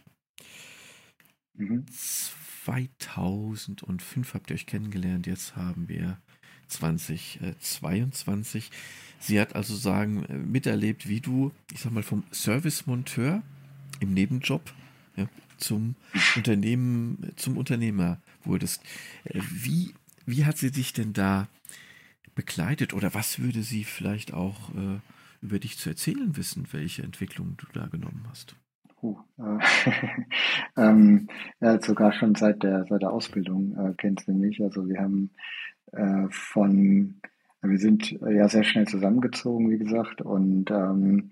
Mhm. 1.59 1.85
2005 2.65 4.33
habt 4.33 4.49
ihr 4.49 4.55
euch 4.55 4.65
kennengelernt, 4.65 5.27
jetzt 5.27 5.57
haben 5.57 5.89
wir 5.89 6.17
2022. 6.67 8.71
Sie 9.19 9.39
hat 9.39 9.55
also 9.55 9.75
sagen, 9.75 10.25
miterlebt, 10.51 11.07
wie 11.09 11.19
du, 11.19 11.51
ich 11.71 11.81
sag 11.81 11.91
mal, 11.91 12.03
vom 12.03 12.23
Servicemonteur 12.31 13.43
im 13.99 14.13
Nebenjob 14.13 14.73
ja, 15.17 15.27
zum 15.57 15.95
Unternehmen, 16.35 17.33
zum 17.35 17.57
Unternehmer 17.57 18.21
wurdest. 18.43 18.81
Äh, 19.25 19.41
wie, 19.51 19.93
wie 20.25 20.45
hat 20.45 20.57
sie 20.57 20.71
dich 20.71 20.93
denn 20.93 21.11
da 21.11 21.49
begleitet 22.35 22.93
oder 22.93 23.13
was 23.13 23.39
würde 23.39 23.63
sie 23.63 23.83
vielleicht 23.83 24.33
auch 24.33 24.73
äh, 24.75 24.99
über 25.41 25.59
dich 25.59 25.77
zu 25.77 25.89
erzählen 25.89 26.37
wissen, 26.37 26.67
welche 26.71 27.03
Entwicklung 27.03 27.57
du 27.57 27.65
da 27.73 27.87
genommen 27.87 28.25
hast? 28.29 28.55
Uh, 29.01 29.17
äh, 29.37 29.59
ähm, 30.77 31.27
ja, 31.61 31.79
sogar 31.81 32.11
schon 32.11 32.35
seit 32.35 32.63
der, 32.63 32.85
seit 32.89 33.01
der 33.01 33.11
Ausbildung 33.11 33.75
äh, 33.77 33.93
kennt 33.95 34.21
sie 34.21 34.33
mich. 34.33 34.61
Also 34.61 34.87
wir 34.87 34.99
haben 34.99 35.31
äh, 35.93 36.27
von, 36.29 37.21
wir 37.61 37.77
sind 37.77 38.11
ja 38.11 38.47
sehr 38.49 38.63
schnell 38.63 38.87
zusammengezogen, 38.87 39.69
wie 39.69 39.77
gesagt, 39.77 40.21
und 40.21 40.69
ähm, 40.71 41.31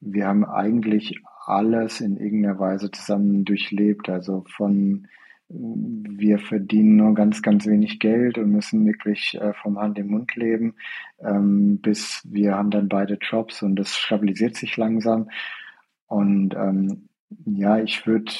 wir 0.00 0.26
haben 0.26 0.44
eigentlich 0.44 1.20
alles 1.46 2.00
in 2.00 2.16
irgendeiner 2.16 2.58
Weise 2.58 2.90
zusammen 2.90 3.44
durchlebt. 3.44 4.08
Also 4.08 4.44
von 4.56 5.08
wir 5.50 6.38
verdienen 6.38 6.96
nur 6.96 7.14
ganz, 7.14 7.40
ganz 7.40 7.66
wenig 7.66 8.00
Geld 8.00 8.36
und 8.36 8.50
müssen 8.50 8.84
wirklich 8.84 9.38
äh, 9.40 9.54
vom 9.54 9.78
Hand 9.78 9.98
im 9.98 10.08
Mund 10.08 10.36
leben, 10.36 10.74
ähm, 11.20 11.78
bis 11.80 12.20
wir 12.28 12.54
haben 12.54 12.70
dann 12.70 12.88
beide 12.88 13.14
Jobs 13.14 13.62
und 13.62 13.76
das 13.76 13.96
stabilisiert 13.96 14.56
sich 14.56 14.76
langsam. 14.76 15.30
Und 16.08 16.54
ähm, 16.54 17.08
ja, 17.44 17.78
ich 17.78 18.06
würde, 18.06 18.32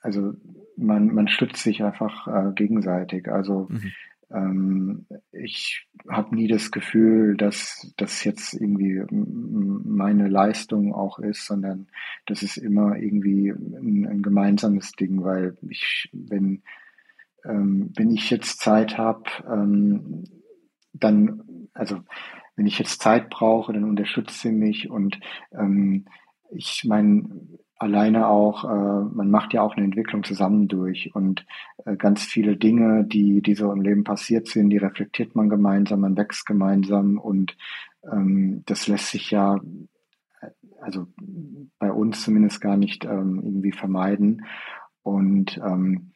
also 0.00 0.34
man, 0.76 1.12
man 1.12 1.28
stützt 1.28 1.62
sich 1.62 1.82
einfach 1.82 2.28
äh, 2.28 2.52
gegenseitig. 2.54 3.28
Also 3.28 3.66
mhm. 3.70 3.92
Ähm, 4.30 5.06
ich 5.30 5.86
habe 6.08 6.34
nie 6.34 6.48
das 6.48 6.70
Gefühl, 6.70 7.36
dass 7.36 7.92
das 7.96 8.24
jetzt 8.24 8.54
irgendwie 8.54 9.02
meine 9.10 10.28
Leistung 10.28 10.92
auch 10.92 11.18
ist, 11.18 11.46
sondern 11.46 11.88
das 12.26 12.42
ist 12.42 12.56
immer 12.56 12.96
irgendwie 12.96 13.50
ein, 13.50 14.06
ein 14.06 14.22
gemeinsames 14.22 14.92
Ding, 14.92 15.22
weil 15.22 15.56
ich, 15.68 16.10
wenn, 16.12 16.62
ähm, 17.44 17.92
wenn 17.94 18.10
ich 18.10 18.30
jetzt 18.30 18.60
Zeit 18.60 18.98
habe, 18.98 19.24
ähm, 19.48 20.24
dann, 20.92 21.68
also 21.72 22.00
wenn 22.56 22.66
ich 22.66 22.78
jetzt 22.78 23.00
Zeit 23.00 23.30
brauche, 23.30 23.72
dann 23.72 23.84
unterstützt 23.84 24.40
sie 24.40 24.52
mich 24.52 24.90
und 24.90 25.20
ähm, 25.52 26.06
ich 26.50 26.84
meine, 26.84 27.28
alleine 27.78 28.28
auch, 28.28 28.64
äh, 28.64 29.14
man 29.14 29.30
macht 29.30 29.52
ja 29.52 29.62
auch 29.62 29.76
eine 29.76 29.84
Entwicklung 29.84 30.24
zusammen 30.24 30.68
durch 30.68 31.14
und 31.14 31.44
äh, 31.84 31.96
ganz 31.96 32.22
viele 32.22 32.56
Dinge, 32.56 33.04
die, 33.04 33.42
die 33.42 33.54
so 33.54 33.70
im 33.70 33.82
Leben 33.82 34.04
passiert 34.04 34.48
sind, 34.48 34.70
die 34.70 34.78
reflektiert 34.78 35.36
man 35.36 35.48
gemeinsam, 35.48 36.00
man 36.00 36.16
wächst 36.16 36.46
gemeinsam 36.46 37.18
und 37.18 37.56
ähm, 38.10 38.62
das 38.66 38.86
lässt 38.86 39.10
sich 39.10 39.30
ja, 39.30 39.60
also 40.80 41.06
bei 41.78 41.92
uns 41.92 42.22
zumindest 42.22 42.60
gar 42.60 42.76
nicht 42.76 43.04
ähm, 43.04 43.40
irgendwie 43.44 43.72
vermeiden. 43.72 44.44
Und 45.02 45.58
ähm, 45.58 46.12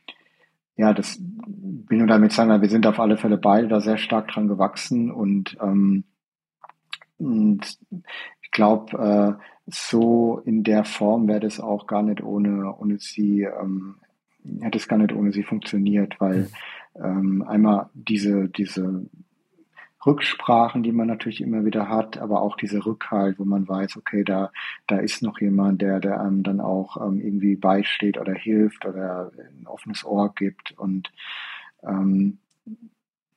ja, 0.76 0.95
das 0.95 1.20
will 1.20 1.99
nur 1.99 2.07
damit 2.07 2.33
sagen, 2.33 2.62
wir 2.62 2.68
sind 2.68 2.87
auf 2.87 2.99
alle 2.99 3.18
Fälle 3.18 3.37
beide 3.37 3.68
da 3.68 3.81
sehr 3.81 3.99
stark 3.99 4.28
dran 4.28 4.49
gewachsen 4.49 5.11
und, 5.11 5.59
ähm, 5.61 6.05
und 7.18 7.78
ich 8.41 8.51
glaube, 8.51 9.39
äh, 9.39 9.45
so 9.71 10.41
in 10.45 10.62
der 10.64 10.85
Form 10.85 11.29
wäre 11.29 11.41
das 11.41 11.61
auch 11.61 11.87
gar 11.87 12.03
nicht 12.03 12.23
ohne, 12.23 12.75
ohne 12.77 12.99
sie, 12.99 13.43
ähm, 13.43 13.97
hätte 14.61 14.79
es 14.79 14.89
gar 14.89 14.99
nicht 14.99 15.12
ohne 15.12 15.33
sie 15.33 15.43
funktioniert, 15.43 16.21
weil 16.21 16.49
ähm, 16.97 17.43
einmal 17.47 17.91
diese, 17.95 18.49
diese 18.49 19.07
Rücksprachen, 20.05 20.83
die 20.83 20.93
man 20.93 21.09
natürlich 21.09 21.43
immer 21.43 21.64
wieder 21.64 21.89
hat, 21.89 22.16
aber 22.18 22.41
auch 22.41 22.57
diese 22.57 22.85
Rückhalt, 22.87 23.39
wo 23.39 23.45
man 23.45 23.68
weiß, 23.68 23.99
okay, 23.99 24.25
da, 24.25 24.51
da 24.87 24.99
ist 24.99 25.23
noch 25.23 25.41
jemand, 25.41 25.83
der, 25.83 26.01
der 26.01 26.21
einem 26.21 26.43
dann 26.43 26.61
auch 26.61 26.97
ähm, 26.97 27.21
irgendwie 27.21 27.57
beisteht 27.57 28.16
oder 28.18 28.33
hilft 28.33 28.87
oder 28.87 29.31
ein 29.37 29.66
offenes 29.66 30.05
Ohr 30.05 30.33
gibt. 30.35 30.73
Und 30.79 31.12
ähm, 31.83 32.39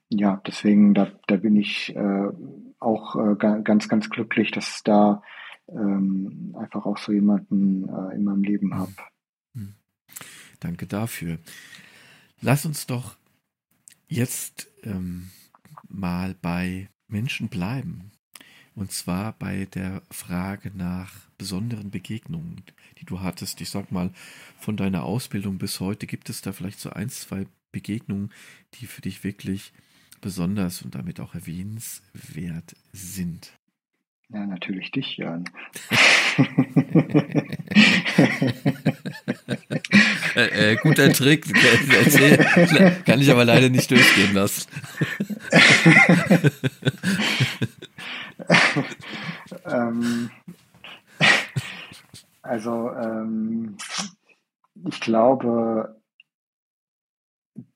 ja, 0.10 0.42
deswegen, 0.48 0.94
da, 0.94 1.08
da 1.28 1.36
bin 1.36 1.58
ich 1.58 1.94
äh, 1.96 2.30
auch 2.80 3.16
äh, 3.16 3.36
ganz, 3.36 3.90
ganz 3.90 4.10
glücklich, 4.10 4.52
dass 4.52 4.84
da 4.84 5.22
ähm, 5.70 6.56
einfach 6.58 6.86
auch 6.86 6.98
so 6.98 7.12
jemanden 7.12 7.88
äh, 7.88 8.16
in 8.16 8.24
meinem 8.24 8.44
Leben 8.44 8.76
habe. 8.76 8.94
Hm. 9.56 9.74
Danke 10.60 10.88
dafür. 10.88 11.40
Lass 12.42 12.66
uns 12.66 12.86
doch 12.86 13.16
jetzt 14.08 14.70
ähm, 14.84 15.30
mal 15.88 16.36
bei 16.42 16.90
Menschen 17.08 17.50
bleiben. 17.50 18.12
Und 18.76 18.92
zwar 18.92 19.34
bei 19.34 19.66
der 19.66 20.02
Frage 20.10 20.72
nach 20.76 21.14
besonderen 21.38 21.92
Begegnungen, 21.92 22.64
die 22.98 23.06
du 23.06 23.20
hattest. 23.20 23.62
Ich 23.62 23.70
sag 23.70 23.92
mal, 23.92 24.12
von 24.58 24.78
deiner 24.78 25.04
Ausbildung 25.04 25.60
bis 25.60 25.80
heute 25.80 26.08
gibt 26.08 26.30
es 26.30 26.42
da 26.42 26.54
vielleicht 26.54 26.80
so 26.80 26.90
ein, 26.90 27.10
zwei 27.10 27.46
Begegnungen, 27.72 28.32
die 28.76 28.88
für 28.88 29.02
dich 29.02 29.24
wirklich 29.24 29.74
besonders 30.22 30.82
und 30.82 30.96
damit 30.96 31.20
auch 31.20 31.36
erwähnenswert 31.36 32.76
sind. 32.94 33.54
Ja, 34.34 34.46
natürlich 34.48 34.92
dich, 34.92 35.18
Jan. 35.18 35.46
äh, 40.36 40.72
äh, 40.72 40.76
guter 40.78 41.14
Trick, 41.14 41.46
kann 43.06 43.22
ich 43.22 43.30
aber 43.30 43.46
leider 43.46 43.70
nicht 43.70 43.92
durchgehen 43.92 44.34
lassen. 44.34 44.68
ähm, 49.66 50.32
also, 52.42 52.90
ähm, 52.90 53.78
ich 54.90 55.00
glaube, 55.00 56.02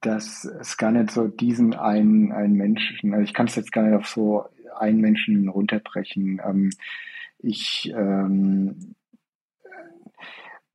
dass 0.01 0.43
es 0.43 0.75
gar 0.77 0.89
nicht 0.89 1.11
so 1.11 1.27
diesen 1.27 1.75
einen, 1.75 2.31
einen 2.31 2.53
Menschen, 2.53 3.13
also 3.13 3.23
ich 3.23 3.35
kann 3.35 3.45
es 3.45 3.55
jetzt 3.55 3.71
gar 3.71 3.83
nicht 3.83 3.95
auf 3.95 4.07
so 4.07 4.49
einen 4.77 5.01
Menschen 5.01 5.49
runterbrechen. 5.49 6.41
Ähm, 6.43 6.69
ich, 7.39 7.93
ähm, 7.95 8.95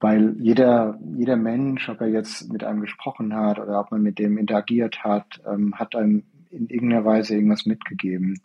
weil 0.01 0.37
jeder, 0.41 0.99
jeder 1.17 1.37
Mensch, 1.37 1.89
ob 1.89 2.01
er 2.01 2.09
jetzt 2.09 2.53
mit 2.53 2.65
einem 2.65 2.81
gesprochen 2.81 3.35
hat 3.35 3.59
oder 3.59 3.81
ob 3.81 3.91
man 3.91 4.03
mit 4.03 4.19
dem 4.19 4.37
interagiert 4.39 5.05
hat, 5.05 5.41
ähm, 5.47 5.75
hat 5.79 5.95
einem 5.95 6.25
in 6.51 6.69
irgendeiner 6.69 7.05
Weise 7.05 7.35
irgendwas 7.35 7.67
mitgegeben. 7.67 8.41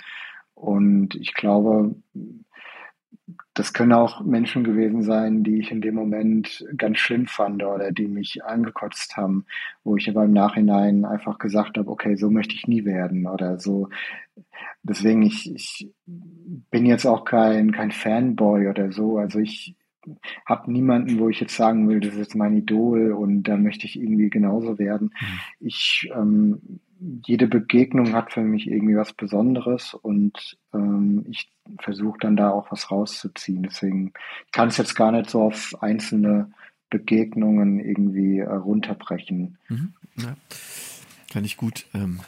Und 0.53 1.15
ich 1.15 1.33
glaube, 1.33 1.95
das 3.53 3.73
können 3.73 3.91
auch 3.91 4.21
Menschen 4.21 4.63
gewesen 4.63 5.01
sein, 5.01 5.43
die 5.43 5.59
ich 5.59 5.71
in 5.71 5.81
dem 5.81 5.95
Moment 5.95 6.65
ganz 6.77 6.99
schlimm 6.99 7.27
fand 7.27 7.63
oder 7.63 7.91
die 7.91 8.07
mich 8.07 8.45
angekotzt 8.45 9.17
haben, 9.17 9.45
wo 9.83 9.97
ich 9.97 10.09
aber 10.09 10.23
im 10.23 10.31
Nachhinein 10.31 11.03
einfach 11.03 11.37
gesagt 11.37 11.77
habe, 11.77 11.89
okay, 11.89 12.15
so 12.15 12.29
möchte 12.29 12.55
ich 12.55 12.67
nie 12.67 12.85
werden 12.85 13.27
oder 13.27 13.59
so. 13.59 13.89
Deswegen, 14.83 15.23
ich, 15.23 15.53
ich 15.53 15.91
bin 16.05 16.85
jetzt 16.85 17.05
auch 17.05 17.25
kein, 17.25 17.71
kein 17.71 17.91
Fanboy 17.91 18.67
oder 18.67 18.91
so. 18.91 19.17
Also 19.17 19.39
ich 19.39 19.75
habe 20.45 20.71
niemanden, 20.71 21.19
wo 21.19 21.27
ich 21.27 21.41
jetzt 21.41 21.55
sagen 21.55 21.89
will, 21.89 21.99
das 21.99 22.13
ist 22.13 22.19
jetzt 22.19 22.35
mein 22.35 22.55
Idol 22.55 23.11
und 23.11 23.43
da 23.43 23.57
möchte 23.57 23.85
ich 23.85 23.99
irgendwie 23.99 24.29
genauso 24.29 24.79
werden. 24.79 25.13
Mhm. 25.19 25.39
Ich 25.59 26.09
ähm, 26.15 26.79
jede 27.25 27.47
Begegnung 27.47 28.13
hat 28.13 28.33
für 28.33 28.41
mich 28.41 28.67
irgendwie 28.67 28.95
was 28.95 29.13
Besonderes 29.13 29.93
und 29.93 30.57
ähm, 30.73 31.25
ich 31.29 31.51
versuche 31.79 32.17
dann 32.19 32.35
da 32.35 32.51
auch 32.51 32.71
was 32.71 32.91
rauszuziehen. 32.91 33.63
Deswegen 33.63 34.13
kann 34.51 34.69
es 34.69 34.77
jetzt 34.77 34.95
gar 34.95 35.11
nicht 35.11 35.29
so 35.29 35.41
auf 35.41 35.75
einzelne 35.81 36.51
Begegnungen 36.89 37.79
irgendwie 37.79 38.39
äh, 38.39 38.49
runterbrechen. 38.49 39.57
Mhm, 39.67 39.93
ja. 40.17 40.35
Kann 41.31 41.43
ich 41.43 41.57
gut 41.57 41.85
ähm, 41.93 42.21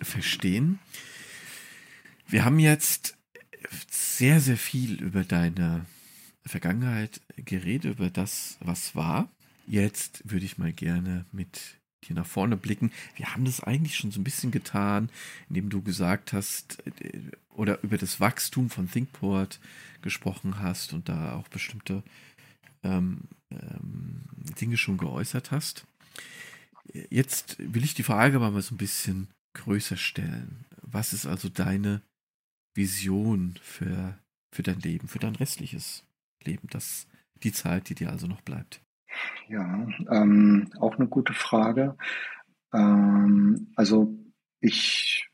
verstehen. 0.00 0.78
Wir 2.26 2.44
haben 2.44 2.58
jetzt 2.58 3.18
sehr, 3.90 4.40
sehr 4.40 4.56
viel 4.56 5.02
über 5.02 5.24
deine 5.24 5.86
Vergangenheit 6.44 7.20
geredet, 7.36 7.98
über 7.98 8.10
das, 8.10 8.58
was 8.60 8.96
war. 8.96 9.28
Jetzt 9.66 10.30
würde 10.30 10.44
ich 10.44 10.58
mal 10.58 10.72
gerne 10.72 11.26
mit 11.30 11.81
hier 12.04 12.16
nach 12.16 12.26
vorne 12.26 12.56
blicken. 12.56 12.92
Wir 13.16 13.32
haben 13.32 13.44
das 13.44 13.62
eigentlich 13.62 13.96
schon 13.96 14.10
so 14.10 14.20
ein 14.20 14.24
bisschen 14.24 14.50
getan, 14.50 15.08
indem 15.48 15.70
du 15.70 15.82
gesagt 15.82 16.32
hast 16.32 16.82
äh, 17.00 17.20
oder 17.50 17.82
über 17.82 17.98
das 17.98 18.20
Wachstum 18.20 18.70
von 18.70 18.90
ThinkPort 18.90 19.60
gesprochen 20.02 20.58
hast 20.60 20.92
und 20.92 21.08
da 21.08 21.34
auch 21.34 21.48
bestimmte 21.48 22.02
ähm, 22.82 23.22
ähm, 23.50 24.22
Dinge 24.60 24.76
schon 24.76 24.98
geäußert 24.98 25.50
hast. 25.50 25.86
Jetzt 27.10 27.56
will 27.58 27.84
ich 27.84 27.94
die 27.94 28.02
Frage 28.02 28.38
mal 28.38 28.60
so 28.60 28.74
ein 28.74 28.78
bisschen 28.78 29.28
größer 29.54 29.96
stellen. 29.96 30.64
Was 30.82 31.12
ist 31.12 31.26
also 31.26 31.48
deine 31.48 32.02
Vision 32.74 33.58
für, 33.62 34.18
für 34.50 34.62
dein 34.62 34.80
Leben, 34.80 35.08
für 35.08 35.18
dein 35.18 35.36
restliches 35.36 36.04
Leben, 36.44 36.68
das, 36.70 37.06
die 37.42 37.52
Zeit, 37.52 37.88
die 37.88 37.94
dir 37.94 38.10
also 38.10 38.26
noch 38.26 38.40
bleibt? 38.40 38.80
Ja, 39.48 39.86
ähm, 40.10 40.68
auch 40.80 40.96
eine 40.96 41.08
gute 41.08 41.32
Frage. 41.32 41.96
Ähm, 42.72 43.72
also 43.76 44.14
ich 44.60 45.28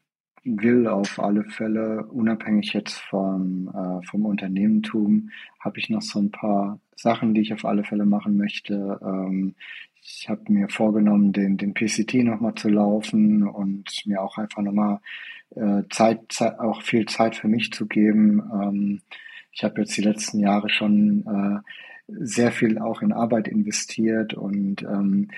will 0.45 0.87
auf 0.87 1.19
alle 1.19 1.45
Fälle, 1.45 2.07
unabhängig 2.07 2.73
jetzt 2.73 2.99
vom, 2.99 3.69
äh, 3.69 4.07
vom 4.07 4.25
Unternehmentum, 4.25 5.31
habe 5.61 5.79
ich 5.79 5.91
noch 5.91 6.03
so 6.03 6.19
ein 6.21 6.31
paar 6.31 6.81
Sachen, 6.97 7.35
die 7.35 7.43
ich 7.43 7.53
auf 7.53 7.65
alle 7.65 7.85
Fälle 7.85 8.07
machen 8.07 8.37
möchte. 8.37 8.99
Ähm, 9.03 9.55
ich 10.03 10.29
habe 10.29 10.51
mir 10.53 10.69
vorgenommen, 10.69 11.33
den, 11.33 11.57
den 11.59 11.75
PCT 11.75 12.25
nochmal 12.25 12.55
zu 12.55 12.69
laufen 12.69 13.47
und 13.47 14.03
mir 14.07 14.23
auch 14.23 14.39
einfach 14.39 14.63
nochmal 14.63 15.01
äh, 15.55 15.83
Zeit, 15.91 16.21
Zeit, 16.31 16.59
auch 16.61 16.83
viel 16.83 17.07
Zeit 17.07 17.37
für 17.37 17.49
mich 17.49 17.73
zu 17.73 17.87
geben. 17.87 18.43
Ähm, 18.53 19.01
ich 19.53 19.65
habe 19.65 19.81
jetzt 19.81 19.97
die 19.97 20.03
letzten 20.03 20.39
Jahre 20.39 20.69
schon 20.69 21.27
äh, 21.27 21.61
sehr 22.09 22.53
viel 22.53 22.79
auch 22.79 23.03
in 23.03 23.13
Arbeit 23.13 23.49
investiert 23.49 24.35
und 24.35 24.83
ähm, 24.83 25.31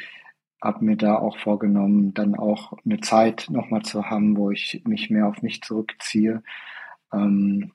habe 0.62 0.84
mir 0.84 0.96
da 0.96 1.16
auch 1.16 1.38
vorgenommen, 1.38 2.14
dann 2.14 2.34
auch 2.34 2.74
eine 2.84 3.00
Zeit 3.00 3.48
nochmal 3.50 3.82
zu 3.82 4.06
haben, 4.10 4.36
wo 4.36 4.50
ich 4.50 4.82
mich 4.86 5.10
mehr 5.10 5.26
auf 5.26 5.42
mich 5.42 5.62
zurückziehe. 5.62 6.42
Ähm, 7.12 7.72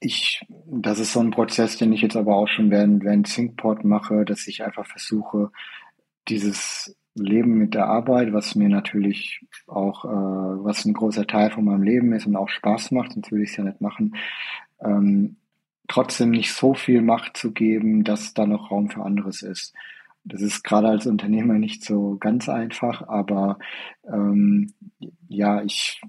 ich, 0.00 0.44
das 0.66 0.98
ist 0.98 1.12
so 1.12 1.20
ein 1.20 1.30
Prozess, 1.30 1.76
den 1.76 1.92
ich 1.92 2.02
jetzt 2.02 2.16
aber 2.16 2.36
auch 2.36 2.48
schon 2.48 2.70
während, 2.70 3.04
während 3.04 3.32
Thinkport 3.32 3.84
mache, 3.84 4.24
dass 4.24 4.46
ich 4.46 4.62
einfach 4.62 4.86
versuche, 4.86 5.50
dieses 6.28 6.96
Leben 7.14 7.58
mit 7.58 7.74
der 7.74 7.86
Arbeit, 7.86 8.32
was 8.32 8.54
mir 8.54 8.68
natürlich 8.68 9.44
auch, 9.66 10.04
äh, 10.04 10.08
was 10.08 10.84
ein 10.84 10.94
großer 10.94 11.26
Teil 11.26 11.50
von 11.50 11.64
meinem 11.64 11.82
Leben 11.82 12.12
ist 12.12 12.26
und 12.26 12.36
auch 12.36 12.48
Spaß 12.48 12.90
macht, 12.90 13.12
sonst 13.12 13.30
würde 13.30 13.44
ich 13.44 13.50
es 13.50 13.56
ja 13.56 13.64
nicht 13.64 13.80
machen, 13.80 14.16
ähm, 14.80 15.36
trotzdem 15.88 16.30
nicht 16.30 16.52
so 16.52 16.74
viel 16.74 17.02
Macht 17.02 17.36
zu 17.36 17.52
geben, 17.52 18.04
dass 18.04 18.34
da 18.34 18.46
noch 18.46 18.70
Raum 18.70 18.90
für 18.90 19.02
anderes 19.02 19.42
ist. 19.42 19.74
Das 20.24 20.40
ist 20.40 20.62
gerade 20.62 20.88
als 20.88 21.06
Unternehmer 21.06 21.54
nicht 21.54 21.84
so 21.84 22.16
ganz 22.18 22.48
einfach, 22.48 23.06
aber 23.08 23.58
ähm, 24.10 24.72
ja, 25.28 25.62
ich 25.62 26.00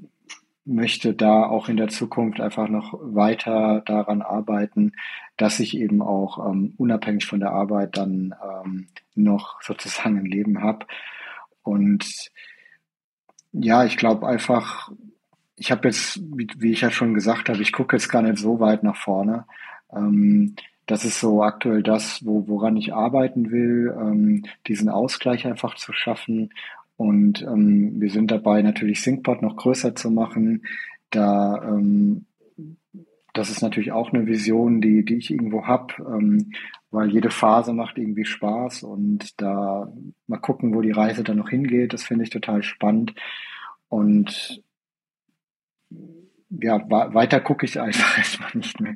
möchte 0.64 1.14
da 1.14 1.46
auch 1.46 1.70
in 1.70 1.78
der 1.78 1.90
Zukunft 1.90 2.40
einfach 2.40 2.70
noch 2.70 2.98
weiter 3.00 3.82
daran 3.86 4.22
arbeiten, 4.22 4.94
dass 5.38 5.60
ich 5.60 5.78
eben 5.78 6.02
auch 6.02 6.50
ähm, 6.50 6.74
unabhängig 6.78 7.26
von 7.26 7.40
der 7.40 7.52
Arbeit 7.52 7.98
dann 7.98 8.34
ähm, 8.44 8.88
noch 9.14 9.62
sozusagen 9.62 10.18
ein 10.18 10.26
Leben 10.26 10.62
habe. 10.62 10.88
Und 11.62 12.32
ja, 13.52 13.86
ich 13.86 13.98
glaube 13.98 14.28
einfach, 14.28 14.92
ich 15.58 15.72
habe 15.72 15.88
jetzt, 15.88 16.20
wie, 16.36 16.48
wie, 16.58 16.72
ich 16.72 16.82
ja 16.82 16.92
schon 16.92 17.14
gesagt 17.14 17.50
habe, 17.50 17.62
ich 17.62 17.72
gucke 17.72 17.96
jetzt 17.96 18.10
gar 18.10 18.22
nicht 18.22 18.38
so 18.38 18.60
weit 18.60 18.84
nach 18.84 18.98
vorne. 18.98 19.46
Ähm, 19.94 20.56
das 20.86 21.06
ist 21.06 21.20
so 21.20 21.42
aktuell 21.42 21.82
das, 21.82 22.26
wo, 22.26 22.48
woran 22.48 22.78
ich 22.78 22.94
arbeiten 22.94 23.52
will, 23.52 23.96
ähm, 24.00 24.44
diesen 24.68 24.90
Ausgleich 24.90 25.48
einfach 25.48 25.76
zu 25.76 25.94
schaffen. 25.94 26.52
Und 26.98 27.42
ähm, 27.42 28.00
wir 28.00 28.10
sind 28.10 28.32
dabei, 28.32 28.62
natürlich 28.62 29.02
SyncPod 29.02 29.42
noch 29.42 29.56
größer 29.56 29.96
zu 29.96 30.12
machen. 30.12 30.64
Da 31.10 31.62
ähm, 31.64 32.26
das 33.36 33.50
ist 33.50 33.62
natürlich 33.62 33.92
auch 33.92 34.14
eine 34.14 34.28
Vision, 34.28 34.80
die, 34.80 35.04
die 35.04 35.16
ich 35.16 35.30
irgendwo 35.30 35.68
habe, 35.68 35.94
ähm, 36.00 36.54
weil 36.90 37.12
jede 37.12 37.30
Phase 37.30 37.74
macht 37.74 37.98
irgendwie 37.98 38.24
Spaß 38.24 38.84
und 38.84 39.42
da 39.42 39.92
mal 40.28 40.38
gucken, 40.38 40.74
wo 40.74 40.82
die 40.82 40.92
Reise 40.92 41.24
dann 41.24 41.38
noch 41.38 41.50
hingeht, 41.50 41.92
das 41.92 42.04
finde 42.04 42.24
ich 42.24 42.30
total 42.30 42.64
spannend. 42.64 43.14
Und 43.90 44.64
ja, 46.62 46.90
weiter 46.90 47.40
gucke 47.40 47.66
ich 47.66 47.80
einfach 47.80 48.18
erstmal 48.18 48.52
nicht 48.56 48.80
mehr. 48.80 48.96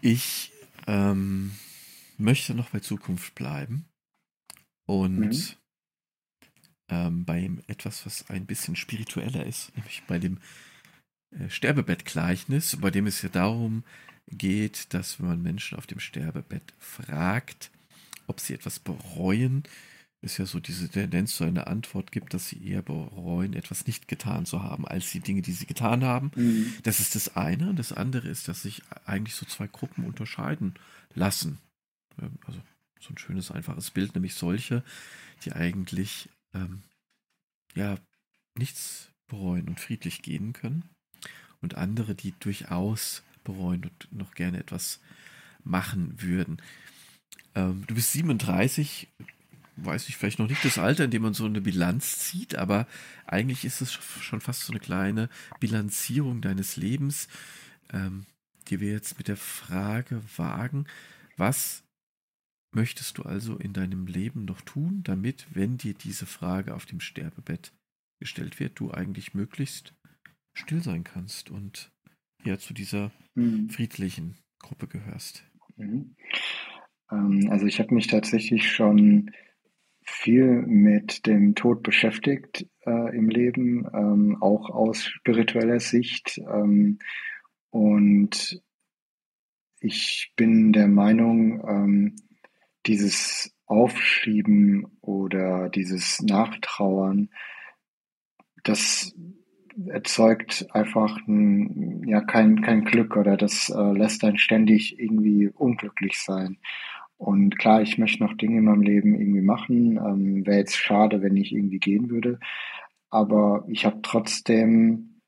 Ich 0.00 0.52
ähm, 0.86 1.52
möchte 2.18 2.54
noch 2.54 2.70
bei 2.70 2.80
Zukunft 2.80 3.34
bleiben 3.34 3.86
und 4.86 5.18
mhm. 5.18 5.38
ähm, 6.88 7.24
bei 7.24 7.50
etwas, 7.66 8.04
was 8.06 8.28
ein 8.30 8.46
bisschen 8.46 8.76
spiritueller 8.76 9.46
ist, 9.46 9.74
nämlich 9.76 10.02
bei 10.06 10.18
dem 10.18 10.38
äh, 11.30 11.48
Sterbebettgleichnis, 11.48 12.76
bei 12.80 12.90
dem 12.90 13.06
es 13.06 13.22
ja 13.22 13.28
darum 13.28 13.84
geht, 14.28 14.92
dass 14.94 15.20
wenn 15.20 15.28
man 15.28 15.42
Menschen 15.42 15.78
auf 15.78 15.86
dem 15.86 16.00
Sterbebett 16.00 16.74
fragt, 16.78 17.70
ob 18.26 18.40
sie 18.40 18.54
etwas 18.54 18.78
bereuen, 18.78 19.64
es 20.24 20.38
ja 20.38 20.46
so 20.46 20.60
diese 20.60 20.88
Tendenz 20.88 21.36
zu 21.36 21.44
einer 21.44 21.66
Antwort 21.66 22.12
gibt, 22.12 22.34
dass 22.34 22.48
sie 22.48 22.66
eher 22.66 22.82
bereuen, 22.82 23.52
etwas 23.52 23.86
nicht 23.86 24.08
getan 24.08 24.46
zu 24.46 24.62
haben, 24.62 24.86
als 24.86 25.10
die 25.10 25.20
Dinge, 25.20 25.42
die 25.42 25.52
sie 25.52 25.66
getan 25.66 26.04
haben. 26.04 26.32
Mhm. 26.34 26.74
Das 26.82 27.00
ist 27.00 27.14
das 27.14 27.36
eine. 27.36 27.74
Das 27.74 27.92
andere 27.92 28.28
ist, 28.28 28.48
dass 28.48 28.62
sich 28.62 28.82
eigentlich 29.04 29.34
so 29.34 29.46
zwei 29.46 29.66
Gruppen 29.66 30.04
unterscheiden 30.04 30.74
lassen. 31.14 31.58
Also 32.46 32.60
so 33.00 33.10
ein 33.10 33.18
schönes, 33.18 33.50
einfaches 33.50 33.90
Bild, 33.90 34.14
nämlich 34.14 34.34
solche, 34.34 34.82
die 35.44 35.52
eigentlich 35.52 36.28
ähm, 36.54 36.82
ja 37.74 37.96
nichts 38.56 39.10
bereuen 39.26 39.68
und 39.68 39.80
friedlich 39.80 40.22
gehen 40.22 40.52
können 40.52 40.88
und 41.60 41.74
andere, 41.76 42.14
die 42.14 42.34
durchaus 42.40 43.22
bereuen 43.42 43.84
und 43.84 44.12
noch 44.12 44.34
gerne 44.34 44.58
etwas 44.58 45.00
machen 45.64 46.20
würden. 46.22 46.62
Ähm, 47.54 47.84
du 47.86 47.94
bist 47.94 48.12
37, 48.12 49.08
weiß 49.76 50.08
ich 50.08 50.16
vielleicht 50.16 50.38
noch 50.38 50.48
nicht 50.48 50.64
das 50.64 50.78
Alter, 50.78 51.04
in 51.04 51.10
dem 51.10 51.22
man 51.22 51.34
so 51.34 51.44
eine 51.44 51.60
Bilanz 51.60 52.18
zieht, 52.18 52.56
aber 52.56 52.86
eigentlich 53.26 53.64
ist 53.64 53.80
es 53.80 53.92
schon 53.92 54.40
fast 54.40 54.62
so 54.62 54.72
eine 54.72 54.80
kleine 54.80 55.28
Bilanzierung 55.60 56.40
deines 56.40 56.76
Lebens, 56.76 57.28
ähm, 57.92 58.26
die 58.68 58.80
wir 58.80 58.92
jetzt 58.92 59.18
mit 59.18 59.28
der 59.28 59.36
Frage 59.36 60.22
wagen, 60.36 60.86
was 61.36 61.84
möchtest 62.72 63.18
du 63.18 63.22
also 63.22 63.56
in 63.56 63.72
deinem 63.72 64.06
Leben 64.06 64.44
noch 64.44 64.60
tun, 64.60 65.02
damit, 65.04 65.46
wenn 65.52 65.78
dir 65.78 65.94
diese 65.94 66.26
Frage 66.26 66.74
auf 66.74 66.86
dem 66.86 67.00
Sterbebett 67.00 67.72
gestellt 68.20 68.58
wird, 68.60 68.78
du 68.78 68.90
eigentlich 68.90 69.34
möglichst 69.34 69.94
still 70.54 70.82
sein 70.82 71.04
kannst 71.04 71.50
und 71.50 71.92
ja 72.44 72.58
zu 72.58 72.74
dieser 72.74 73.10
mhm. 73.34 73.68
friedlichen 73.70 74.36
Gruppe 74.60 74.86
gehörst. 74.86 75.44
Mhm. 75.76 76.14
Ähm, 77.10 77.48
also 77.50 77.66
ich 77.66 77.80
habe 77.80 77.94
mich 77.94 78.06
tatsächlich 78.06 78.70
schon 78.70 79.30
viel 80.04 80.62
mit 80.62 81.26
dem 81.26 81.54
Tod 81.54 81.82
beschäftigt 81.82 82.66
äh, 82.86 83.16
im 83.16 83.28
Leben, 83.28 83.86
ähm, 83.92 84.36
auch 84.40 84.70
aus 84.70 85.04
spiritueller 85.04 85.80
Sicht. 85.80 86.38
Ähm, 86.38 86.98
und 87.70 88.62
ich 89.80 90.32
bin 90.36 90.72
der 90.72 90.88
Meinung, 90.88 91.66
ähm, 91.66 92.16
dieses 92.86 93.54
Aufschieben 93.66 94.86
oder 95.00 95.70
dieses 95.70 96.20
Nachtrauern, 96.20 97.30
das 98.62 99.14
erzeugt 99.88 100.66
einfach 100.70 101.18
ein, 101.26 102.06
ja 102.06 102.20
kein, 102.20 102.60
kein 102.60 102.84
Glück 102.84 103.16
oder 103.16 103.36
das 103.36 103.70
äh, 103.70 103.92
lässt 103.92 104.22
einen 104.24 104.38
ständig 104.38 104.98
irgendwie 104.98 105.48
unglücklich 105.48 106.18
sein. 106.18 106.58
Und 107.24 107.58
klar, 107.58 107.80
ich 107.80 107.96
möchte 107.96 108.22
noch 108.22 108.34
Dinge 108.34 108.58
in 108.58 108.64
meinem 108.64 108.82
Leben 108.82 109.18
irgendwie 109.18 109.40
machen. 109.40 109.96
Ähm, 109.96 110.46
Wäre 110.46 110.58
jetzt 110.58 110.76
schade, 110.76 111.22
wenn 111.22 111.38
ich 111.38 111.54
irgendwie 111.54 111.78
gehen 111.78 112.10
würde. 112.10 112.38
Aber 113.08 113.64
ich 113.66 113.86
habe 113.86 114.00
trotzdem 114.02 115.22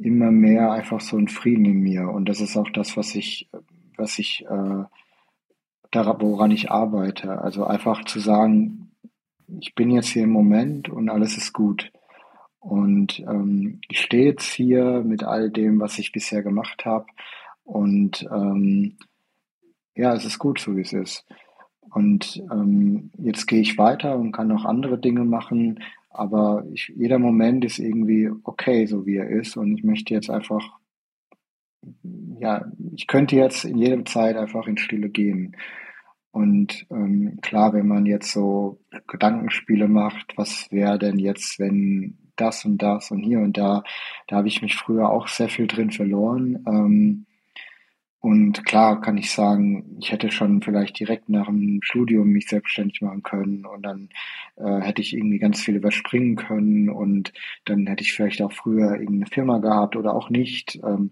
immer 0.00 0.30
mehr 0.30 0.70
einfach 0.70 1.00
so 1.00 1.16
einen 1.16 1.26
Frieden 1.26 1.64
in 1.64 1.80
mir. 1.80 2.08
Und 2.08 2.28
das 2.28 2.40
ist 2.40 2.56
auch 2.56 2.70
das, 2.70 2.96
was 2.96 3.16
ich, 3.16 3.50
was 3.96 4.20
ich, 4.20 4.44
äh, 4.48 4.84
daran, 5.90 6.20
woran 6.20 6.52
ich 6.52 6.70
arbeite. 6.70 7.42
Also 7.42 7.64
einfach 7.64 8.04
zu 8.04 8.20
sagen, 8.20 8.92
ich 9.60 9.74
bin 9.74 9.90
jetzt 9.90 10.10
hier 10.10 10.22
im 10.22 10.30
Moment 10.30 10.90
und 10.90 11.08
alles 11.08 11.36
ist 11.36 11.52
gut. 11.52 11.90
Und 12.60 13.18
ähm, 13.18 13.80
ich 13.88 14.00
stehe 14.00 14.26
jetzt 14.26 14.52
hier 14.52 15.02
mit 15.04 15.24
all 15.24 15.50
dem, 15.50 15.80
was 15.80 15.98
ich 15.98 16.12
bisher 16.12 16.44
gemacht 16.44 16.84
habe. 16.84 17.06
Und 17.64 18.28
ähm, 18.32 18.96
ja, 19.94 20.14
es 20.14 20.24
ist 20.24 20.38
gut 20.38 20.58
so, 20.58 20.76
wie 20.76 20.82
es 20.82 20.92
ist. 20.92 21.26
Und 21.90 22.42
ähm, 22.50 23.10
jetzt 23.18 23.46
gehe 23.46 23.60
ich 23.60 23.76
weiter 23.76 24.16
und 24.16 24.32
kann 24.32 24.48
noch 24.48 24.64
andere 24.64 24.98
Dinge 24.98 25.24
machen. 25.24 25.80
Aber 26.10 26.64
ich, 26.72 26.92
jeder 26.96 27.18
Moment 27.18 27.64
ist 27.64 27.78
irgendwie 27.78 28.30
okay, 28.44 28.86
so 28.86 29.06
wie 29.06 29.16
er 29.16 29.28
ist. 29.28 29.56
Und 29.56 29.76
ich 29.78 29.84
möchte 29.84 30.14
jetzt 30.14 30.30
einfach, 30.30 30.78
ja, 32.38 32.64
ich 32.94 33.06
könnte 33.06 33.36
jetzt 33.36 33.64
in 33.64 33.78
jeder 33.78 34.04
Zeit 34.04 34.36
einfach 34.36 34.66
in 34.66 34.78
Stille 34.78 35.10
gehen. 35.10 35.56
Und 36.30 36.86
ähm, 36.90 37.38
klar, 37.42 37.74
wenn 37.74 37.86
man 37.86 38.06
jetzt 38.06 38.32
so 38.32 38.80
Gedankenspiele 39.06 39.86
macht, 39.86 40.32
was 40.36 40.68
wäre 40.70 40.98
denn 40.98 41.18
jetzt, 41.18 41.58
wenn 41.58 42.16
das 42.36 42.64
und 42.64 42.78
das 42.78 43.10
und 43.10 43.22
hier 43.22 43.40
und 43.40 43.58
da. 43.58 43.82
Da 44.28 44.36
habe 44.36 44.48
ich 44.48 44.62
mich 44.62 44.76
früher 44.76 45.10
auch 45.10 45.28
sehr 45.28 45.50
viel 45.50 45.66
drin 45.66 45.90
verloren. 45.90 46.64
Ähm, 46.66 47.26
und 48.22 48.64
klar 48.64 49.00
kann 49.00 49.18
ich 49.18 49.32
sagen, 49.32 49.96
ich 50.00 50.12
hätte 50.12 50.30
schon 50.30 50.62
vielleicht 50.62 50.96
direkt 51.00 51.28
nach 51.28 51.46
dem 51.46 51.80
Studium 51.82 52.28
mich 52.28 52.46
selbstständig 52.46 53.02
machen 53.02 53.24
können 53.24 53.66
und 53.66 53.82
dann 53.82 54.10
äh, 54.54 54.80
hätte 54.80 55.02
ich 55.02 55.12
irgendwie 55.12 55.40
ganz 55.40 55.60
viel 55.60 55.74
überspringen 55.74 56.36
können 56.36 56.88
und 56.88 57.32
dann 57.64 57.88
hätte 57.88 58.04
ich 58.04 58.12
vielleicht 58.12 58.40
auch 58.40 58.52
früher 58.52 58.92
irgendeine 58.92 59.26
Firma 59.26 59.58
gehabt 59.58 59.96
oder 59.96 60.14
auch 60.14 60.30
nicht. 60.30 60.76
Ähm, 60.84 61.10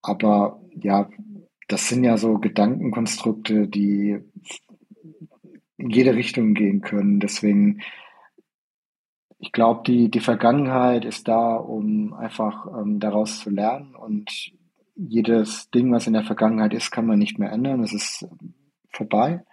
aber 0.00 0.58
ja, 0.74 1.10
das 1.68 1.86
sind 1.86 2.02
ja 2.02 2.16
so 2.16 2.38
Gedankenkonstrukte, 2.38 3.68
die 3.68 4.20
in 5.76 5.90
jede 5.90 6.14
Richtung 6.14 6.54
gehen 6.54 6.80
können. 6.80 7.20
Deswegen 7.20 7.82
ich 9.38 9.52
glaube, 9.52 9.82
die, 9.86 10.10
die 10.10 10.20
Vergangenheit 10.20 11.04
ist 11.04 11.28
da, 11.28 11.56
um 11.56 12.12
einfach 12.14 12.66
ähm, 12.66 12.98
daraus 13.00 13.40
zu 13.40 13.50
lernen 13.50 13.94
und 13.94 14.52
jedes 14.98 15.70
Ding, 15.70 15.92
was 15.92 16.06
in 16.06 16.12
der 16.12 16.24
Vergangenheit 16.24 16.74
ist, 16.74 16.90
kann 16.90 17.06
man 17.06 17.18
nicht 17.18 17.38
mehr 17.38 17.52
ändern. 17.52 17.82
Es 17.82 17.92
ist 17.92 18.26
vorbei. 18.90 19.44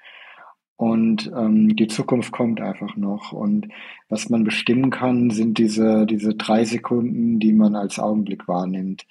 Und 0.77 1.31
ähm, 1.33 1.75
die 1.75 1.87
Zukunft 1.87 2.31
kommt 2.31 2.59
einfach 2.59 2.97
noch. 2.97 3.31
Und 3.31 3.69
was 4.09 4.29
man 4.29 4.43
bestimmen 4.43 4.89
kann, 4.89 5.29
sind 5.29 5.57
diese, 5.57 6.05
diese 6.05 6.35
drei 6.35 6.65
Sekunden, 6.65 7.39
die 7.39 7.53
man 7.53 7.75
als 7.75 7.99
Augenblick 7.99 8.47
wahrnimmt. 8.47 9.05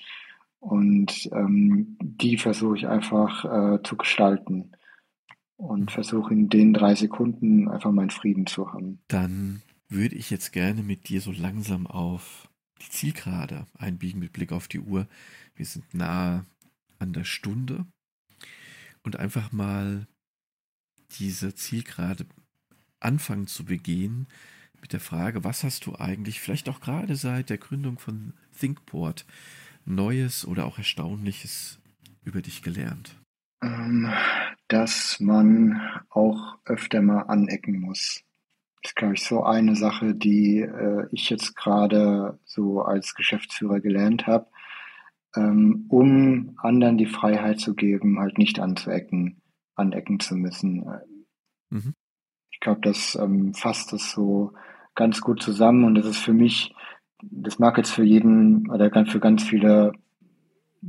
Und 0.60 1.30
ähm, 1.32 1.96
die 2.02 2.36
versuche 2.36 2.76
ich 2.76 2.86
einfach 2.86 3.44
äh, 3.44 3.82
zu 3.82 3.96
gestalten. 3.96 4.72
Und 5.56 5.90
versuche 5.92 6.34
in 6.34 6.48
den 6.48 6.74
drei 6.74 6.94
Sekunden 6.96 7.68
einfach 7.68 7.92
meinen 7.92 8.10
Frieden 8.10 8.46
zu 8.46 8.72
haben. 8.72 8.98
Dann 9.08 9.62
würde 9.88 10.16
ich 10.16 10.30
jetzt 10.30 10.52
gerne 10.52 10.82
mit 10.82 11.08
dir 11.08 11.20
so 11.20 11.32
langsam 11.32 11.86
auf 11.86 12.48
die 12.80 12.90
Zielgerade 12.90 13.66
einbiegen 13.78 14.20
mit 14.20 14.32
Blick 14.32 14.52
auf 14.52 14.68
die 14.68 14.80
Uhr. 14.80 15.06
Wir 15.54 15.66
sind 15.66 15.94
nahe 15.94 16.44
an 16.98 17.12
der 17.12 17.24
Stunde 17.24 17.86
und 19.02 19.16
einfach 19.16 19.52
mal 19.52 20.06
diese 21.18 21.54
Zielgerade 21.54 22.26
anfangen 23.00 23.46
zu 23.46 23.64
begehen 23.64 24.26
mit 24.80 24.92
der 24.92 25.00
Frage, 25.00 25.44
was 25.44 25.64
hast 25.64 25.86
du 25.86 25.96
eigentlich 25.96 26.40
vielleicht 26.40 26.68
auch 26.68 26.80
gerade 26.80 27.16
seit 27.16 27.50
der 27.50 27.58
Gründung 27.58 27.98
von 27.98 28.34
ThinkPort 28.58 29.24
Neues 29.84 30.46
oder 30.46 30.64
auch 30.66 30.78
Erstaunliches 30.78 31.78
über 32.24 32.42
dich 32.42 32.62
gelernt? 32.62 33.18
Ähm, 33.62 34.12
dass 34.68 35.20
man 35.20 35.80
auch 36.10 36.58
öfter 36.64 37.02
mal 37.02 37.22
anecken 37.22 37.80
muss 37.80 38.24
ist, 38.84 38.96
glaube 38.96 39.14
ich, 39.14 39.24
so 39.24 39.42
eine 39.42 39.76
Sache, 39.76 40.14
die 40.14 40.60
äh, 40.60 41.06
ich 41.10 41.30
jetzt 41.30 41.56
gerade 41.56 42.38
so 42.44 42.82
als 42.82 43.14
Geschäftsführer 43.14 43.80
gelernt 43.80 44.26
habe, 44.26 44.46
ähm, 45.36 45.86
um 45.88 46.56
anderen 46.58 46.98
die 46.98 47.06
Freiheit 47.06 47.60
zu 47.60 47.74
geben, 47.74 48.18
halt 48.18 48.38
nicht 48.38 48.60
anzuecken, 48.60 49.40
anecken 49.74 50.20
zu 50.20 50.36
müssen. 50.36 50.84
Mhm. 51.70 51.94
Ich 52.50 52.60
glaube, 52.60 52.80
das 52.82 53.16
ähm, 53.16 53.54
fasst 53.54 53.92
das 53.92 54.10
so 54.10 54.52
ganz 54.94 55.20
gut 55.20 55.42
zusammen 55.42 55.84
und 55.84 55.94
das 55.96 56.06
ist 56.06 56.18
für 56.18 56.34
mich, 56.34 56.74
das 57.22 57.58
mag 57.58 57.78
jetzt 57.78 57.90
für 57.90 58.04
jeden 58.04 58.70
oder 58.70 58.90
für 59.06 59.20
ganz 59.20 59.42
viele 59.42 59.92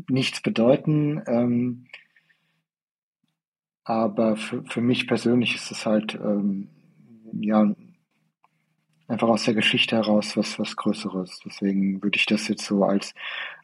nichts 0.10 0.41
bedeuten. 0.41 1.22
Ähm, 1.28 1.88
aber 3.84 4.36
für, 4.36 4.64
für 4.66 4.82
mich 4.82 5.08
persönlich 5.08 5.56
ist 5.56 5.72
es 5.72 5.86
halt 5.86 6.16
ähm, 6.16 6.70
ja 7.32 7.74
einfach 9.08 9.28
aus 9.28 9.43
der 9.43 9.53
Geschichte 9.53 9.95
heraus 9.95 10.36
was 10.38 10.58
was 10.60 10.76
Größeres. 10.76 11.39
Deswegen 11.45 12.01
würde 12.01 12.18
ich 12.18 12.26
das 12.26 12.47
jetzt 12.47 12.66
so 12.66 12.84
als 12.84 13.14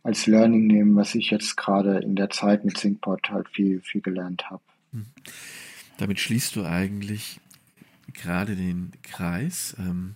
als 0.04 0.28
Learning 0.28 0.68
nehmen, 0.68 0.96
was 0.96 1.16
ich 1.16 1.32
jetzt 1.32 1.58
gerade 1.58 2.00
in 2.00 2.16
der 2.16 2.30
Zeit 2.30 2.66
mit 2.66 2.78
Syncpod 2.78 3.30
halt 3.30 3.50
viel 3.50 3.82
viel 3.82 4.02
gelernt 4.02 4.50
habe. 4.50 4.64
Hm. 4.92 5.06
Damit 5.98 6.20
schließt 6.20 6.56
du 6.56 6.66
eigentlich 6.66 7.40
gerade 8.14 8.56
den 8.56 8.92
Kreis 9.04 9.76
ähm, 9.80 10.16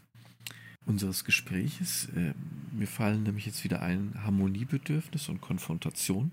unseres 0.85 1.25
Gespräches. 1.25 2.09
Äh, 2.15 2.33
mir 2.71 2.87
fallen 2.87 3.23
nämlich 3.23 3.45
jetzt 3.45 3.63
wieder 3.63 3.81
ein 3.81 4.13
Harmoniebedürfnis 4.23 5.29
und 5.29 5.41
Konfrontation. 5.41 6.31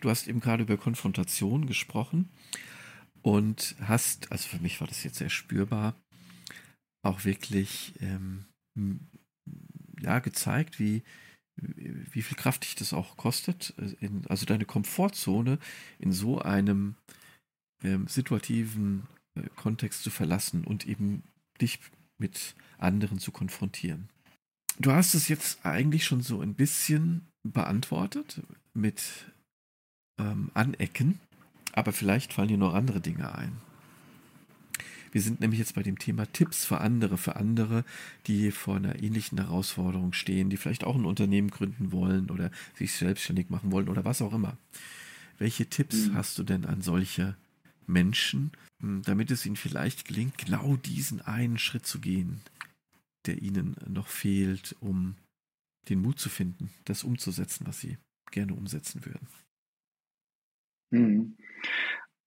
Du 0.00 0.10
hast 0.10 0.28
eben 0.28 0.40
gerade 0.40 0.62
über 0.62 0.76
Konfrontation 0.76 1.66
gesprochen 1.66 2.28
und 3.22 3.76
hast, 3.80 4.30
also 4.32 4.48
für 4.48 4.62
mich 4.62 4.80
war 4.80 4.88
das 4.88 5.04
jetzt 5.04 5.16
sehr 5.16 5.30
spürbar, 5.30 5.94
auch 7.02 7.24
wirklich 7.24 7.94
ähm, 8.00 8.46
ja, 10.00 10.18
gezeigt, 10.20 10.78
wie, 10.78 11.02
wie 11.56 12.22
viel 12.22 12.36
Kraft 12.36 12.64
dich 12.64 12.74
das 12.74 12.92
auch 12.92 13.16
kostet, 13.16 13.74
äh, 13.78 14.04
in, 14.04 14.26
also 14.28 14.46
deine 14.46 14.64
Komfortzone 14.64 15.58
in 15.98 16.12
so 16.12 16.40
einem 16.40 16.94
ähm, 17.82 18.06
situativen 18.06 19.04
äh, 19.34 19.42
Kontext 19.56 20.02
zu 20.02 20.10
verlassen 20.10 20.64
und 20.64 20.86
eben 20.86 21.22
dich 21.60 21.78
mit 22.18 22.54
anderen 22.78 23.18
zu 23.18 23.32
konfrontieren. 23.32 24.08
Du 24.78 24.92
hast 24.92 25.14
es 25.14 25.28
jetzt 25.28 25.64
eigentlich 25.66 26.04
schon 26.04 26.22
so 26.22 26.40
ein 26.40 26.54
bisschen 26.54 27.26
beantwortet 27.42 28.40
mit 28.74 29.02
ähm, 30.18 30.50
Anecken, 30.54 31.20
aber 31.72 31.92
vielleicht 31.92 32.32
fallen 32.32 32.48
dir 32.48 32.58
noch 32.58 32.74
andere 32.74 33.00
Dinge 33.00 33.34
ein. 33.34 33.60
Wir 35.12 35.20
sind 35.20 35.40
nämlich 35.40 35.60
jetzt 35.60 35.74
bei 35.74 35.82
dem 35.82 35.98
Thema 35.98 36.26
Tipps 36.32 36.64
für 36.64 36.80
andere, 36.80 37.18
für 37.18 37.36
andere, 37.36 37.84
die 38.26 38.50
vor 38.50 38.76
einer 38.76 39.00
ähnlichen 39.00 39.38
Herausforderung 39.38 40.14
stehen, 40.14 40.48
die 40.48 40.56
vielleicht 40.56 40.84
auch 40.84 40.96
ein 40.96 41.04
Unternehmen 41.04 41.50
gründen 41.50 41.92
wollen 41.92 42.30
oder 42.30 42.50
sich 42.74 42.94
selbstständig 42.94 43.50
machen 43.50 43.70
wollen 43.70 43.90
oder 43.90 44.06
was 44.06 44.22
auch 44.22 44.32
immer. 44.32 44.56
Welche 45.38 45.66
Tipps 45.66 46.06
mhm. 46.06 46.14
hast 46.14 46.38
du 46.38 46.42
denn 46.42 46.64
an 46.64 46.80
solche 46.80 47.36
Menschen, 47.86 48.52
hm, 48.80 49.02
damit 49.02 49.30
es 49.30 49.44
ihnen 49.44 49.56
vielleicht 49.56 50.08
gelingt, 50.08 50.38
genau 50.38 50.76
diesen 50.76 51.20
einen 51.20 51.58
Schritt 51.58 51.86
zu 51.86 52.00
gehen, 52.00 52.40
der 53.26 53.42
ihnen 53.42 53.76
noch 53.86 54.08
fehlt, 54.08 54.76
um 54.80 55.16
den 55.90 56.00
Mut 56.00 56.18
zu 56.18 56.30
finden, 56.30 56.70
das 56.84 57.04
umzusetzen, 57.04 57.66
was 57.66 57.80
sie 57.80 57.98
gerne 58.30 58.54
umsetzen 58.54 59.04
würden? 59.04 59.28
Mhm. 60.90 61.36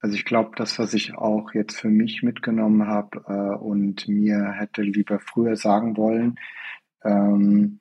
Also 0.06 0.18
ich 0.18 0.26
glaube, 0.26 0.52
das, 0.56 0.78
was 0.78 0.94
ich 0.94 1.16
auch 1.16 1.56
jetzt 1.56 1.80
für 1.80 1.90
mich 1.90 2.22
mitgenommen 2.22 2.86
habe 2.86 3.24
äh, 3.28 3.58
und 3.58 4.08
mir 4.08 4.52
hätte 4.52 4.84
lieber 4.84 5.18
früher 5.18 5.56
sagen 5.56 5.98
wollen, 5.98 6.36
ähm, 7.04 7.80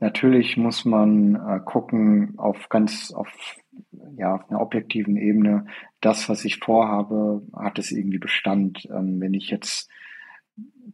natürlich 0.00 0.56
muss 0.56 0.84
man 0.84 1.36
äh, 1.36 1.60
gucken 1.64 2.36
auf 2.40 2.68
ganz 2.70 3.12
auf 3.12 3.28
ja 4.16 4.34
auf 4.34 4.50
einer 4.50 4.60
objektiven 4.60 5.16
Ebene, 5.16 5.66
das, 6.00 6.28
was 6.28 6.44
ich 6.44 6.58
vorhabe, 6.58 7.46
hat 7.54 7.78
es 7.78 7.92
irgendwie 7.92 8.18
Bestand. 8.18 8.84
Ähm, 8.90 9.20
wenn 9.20 9.32
ich 9.32 9.50
jetzt 9.50 9.88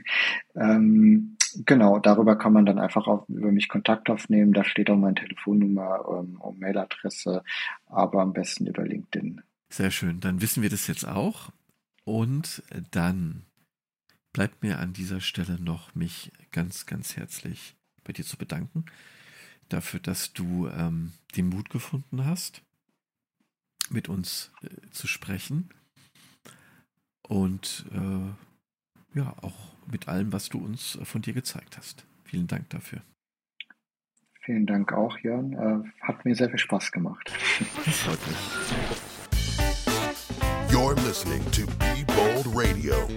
ähm, 0.56 1.38
genau, 1.66 2.00
darüber 2.00 2.36
kann 2.36 2.54
man 2.54 2.66
dann 2.66 2.80
einfach 2.80 3.08
auch 3.08 3.30
über 3.30 3.52
mich 3.52 3.70
Kontakt 3.70 4.10
aufnehmen. 4.10 4.54
Da 4.54 4.64
steht 4.64 4.90
auch 4.90 4.98
meine 4.98 5.16
Telefonnummer 5.16 6.04
ähm, 6.10 6.42
und 6.42 6.60
Mailadresse, 6.60 7.44
aber 7.86 8.22
am 8.22 8.34
besten 8.34 8.66
über 8.66 8.84
LinkedIn. 8.84 9.42
Sehr 9.70 9.92
schön, 9.92 10.20
dann 10.20 10.42
wissen 10.42 10.64
wir 10.64 10.70
das 10.70 10.88
jetzt 10.88 11.08
auch. 11.08 11.52
Und 12.06 12.64
dann 12.92 13.46
bleibt 14.34 14.64
mir 14.64 14.80
an 14.80 14.94
dieser 14.94 15.22
Stelle 15.22 15.60
noch, 15.60 15.96
mich 15.96 16.32
ganz, 16.52 16.86
ganz 16.86 17.16
herzlich 17.16 17.76
bei 18.04 18.14
dir 18.14 18.26
zu 18.26 18.38
bedanken 18.38 18.86
dafür, 19.70 20.00
dass 20.00 20.34
du 20.34 20.68
ähm, 20.70 21.14
den 21.36 21.50
Mut 21.50 21.70
gefunden 21.70 22.26
hast, 22.26 22.62
mit 23.90 24.08
uns 24.10 24.52
äh, 24.62 24.90
zu 24.92 25.08
sprechen 25.08 25.70
und 27.28 27.86
äh, 27.92 29.18
ja, 29.18 29.36
auch 29.42 29.74
mit 29.92 30.08
allem, 30.08 30.32
was 30.32 30.50
du 30.50 30.60
uns 30.60 30.96
äh, 30.96 31.06
von 31.06 31.22
dir 31.22 31.34
gezeigt 31.34 31.78
hast. 31.78 32.06
Vielen 32.24 32.48
Dank 32.48 32.70
dafür. 32.70 33.02
Vielen 34.42 34.66
Dank 34.66 34.92
auch, 34.92 35.18
Jörn. 35.20 35.54
Äh, 35.54 35.90
hat 36.02 36.26
mir 36.26 36.36
sehr 36.36 36.50
viel 36.50 36.60
Spaß 36.60 36.92
gemacht. 36.92 37.32
Das 37.86 37.98
freut 38.00 38.28
mich. 38.28 39.13
You're 40.74 40.96
listening 40.96 41.44
to 41.52 41.68
Be 41.68 42.04
Bold 42.04 42.48
Radio. 42.48 43.08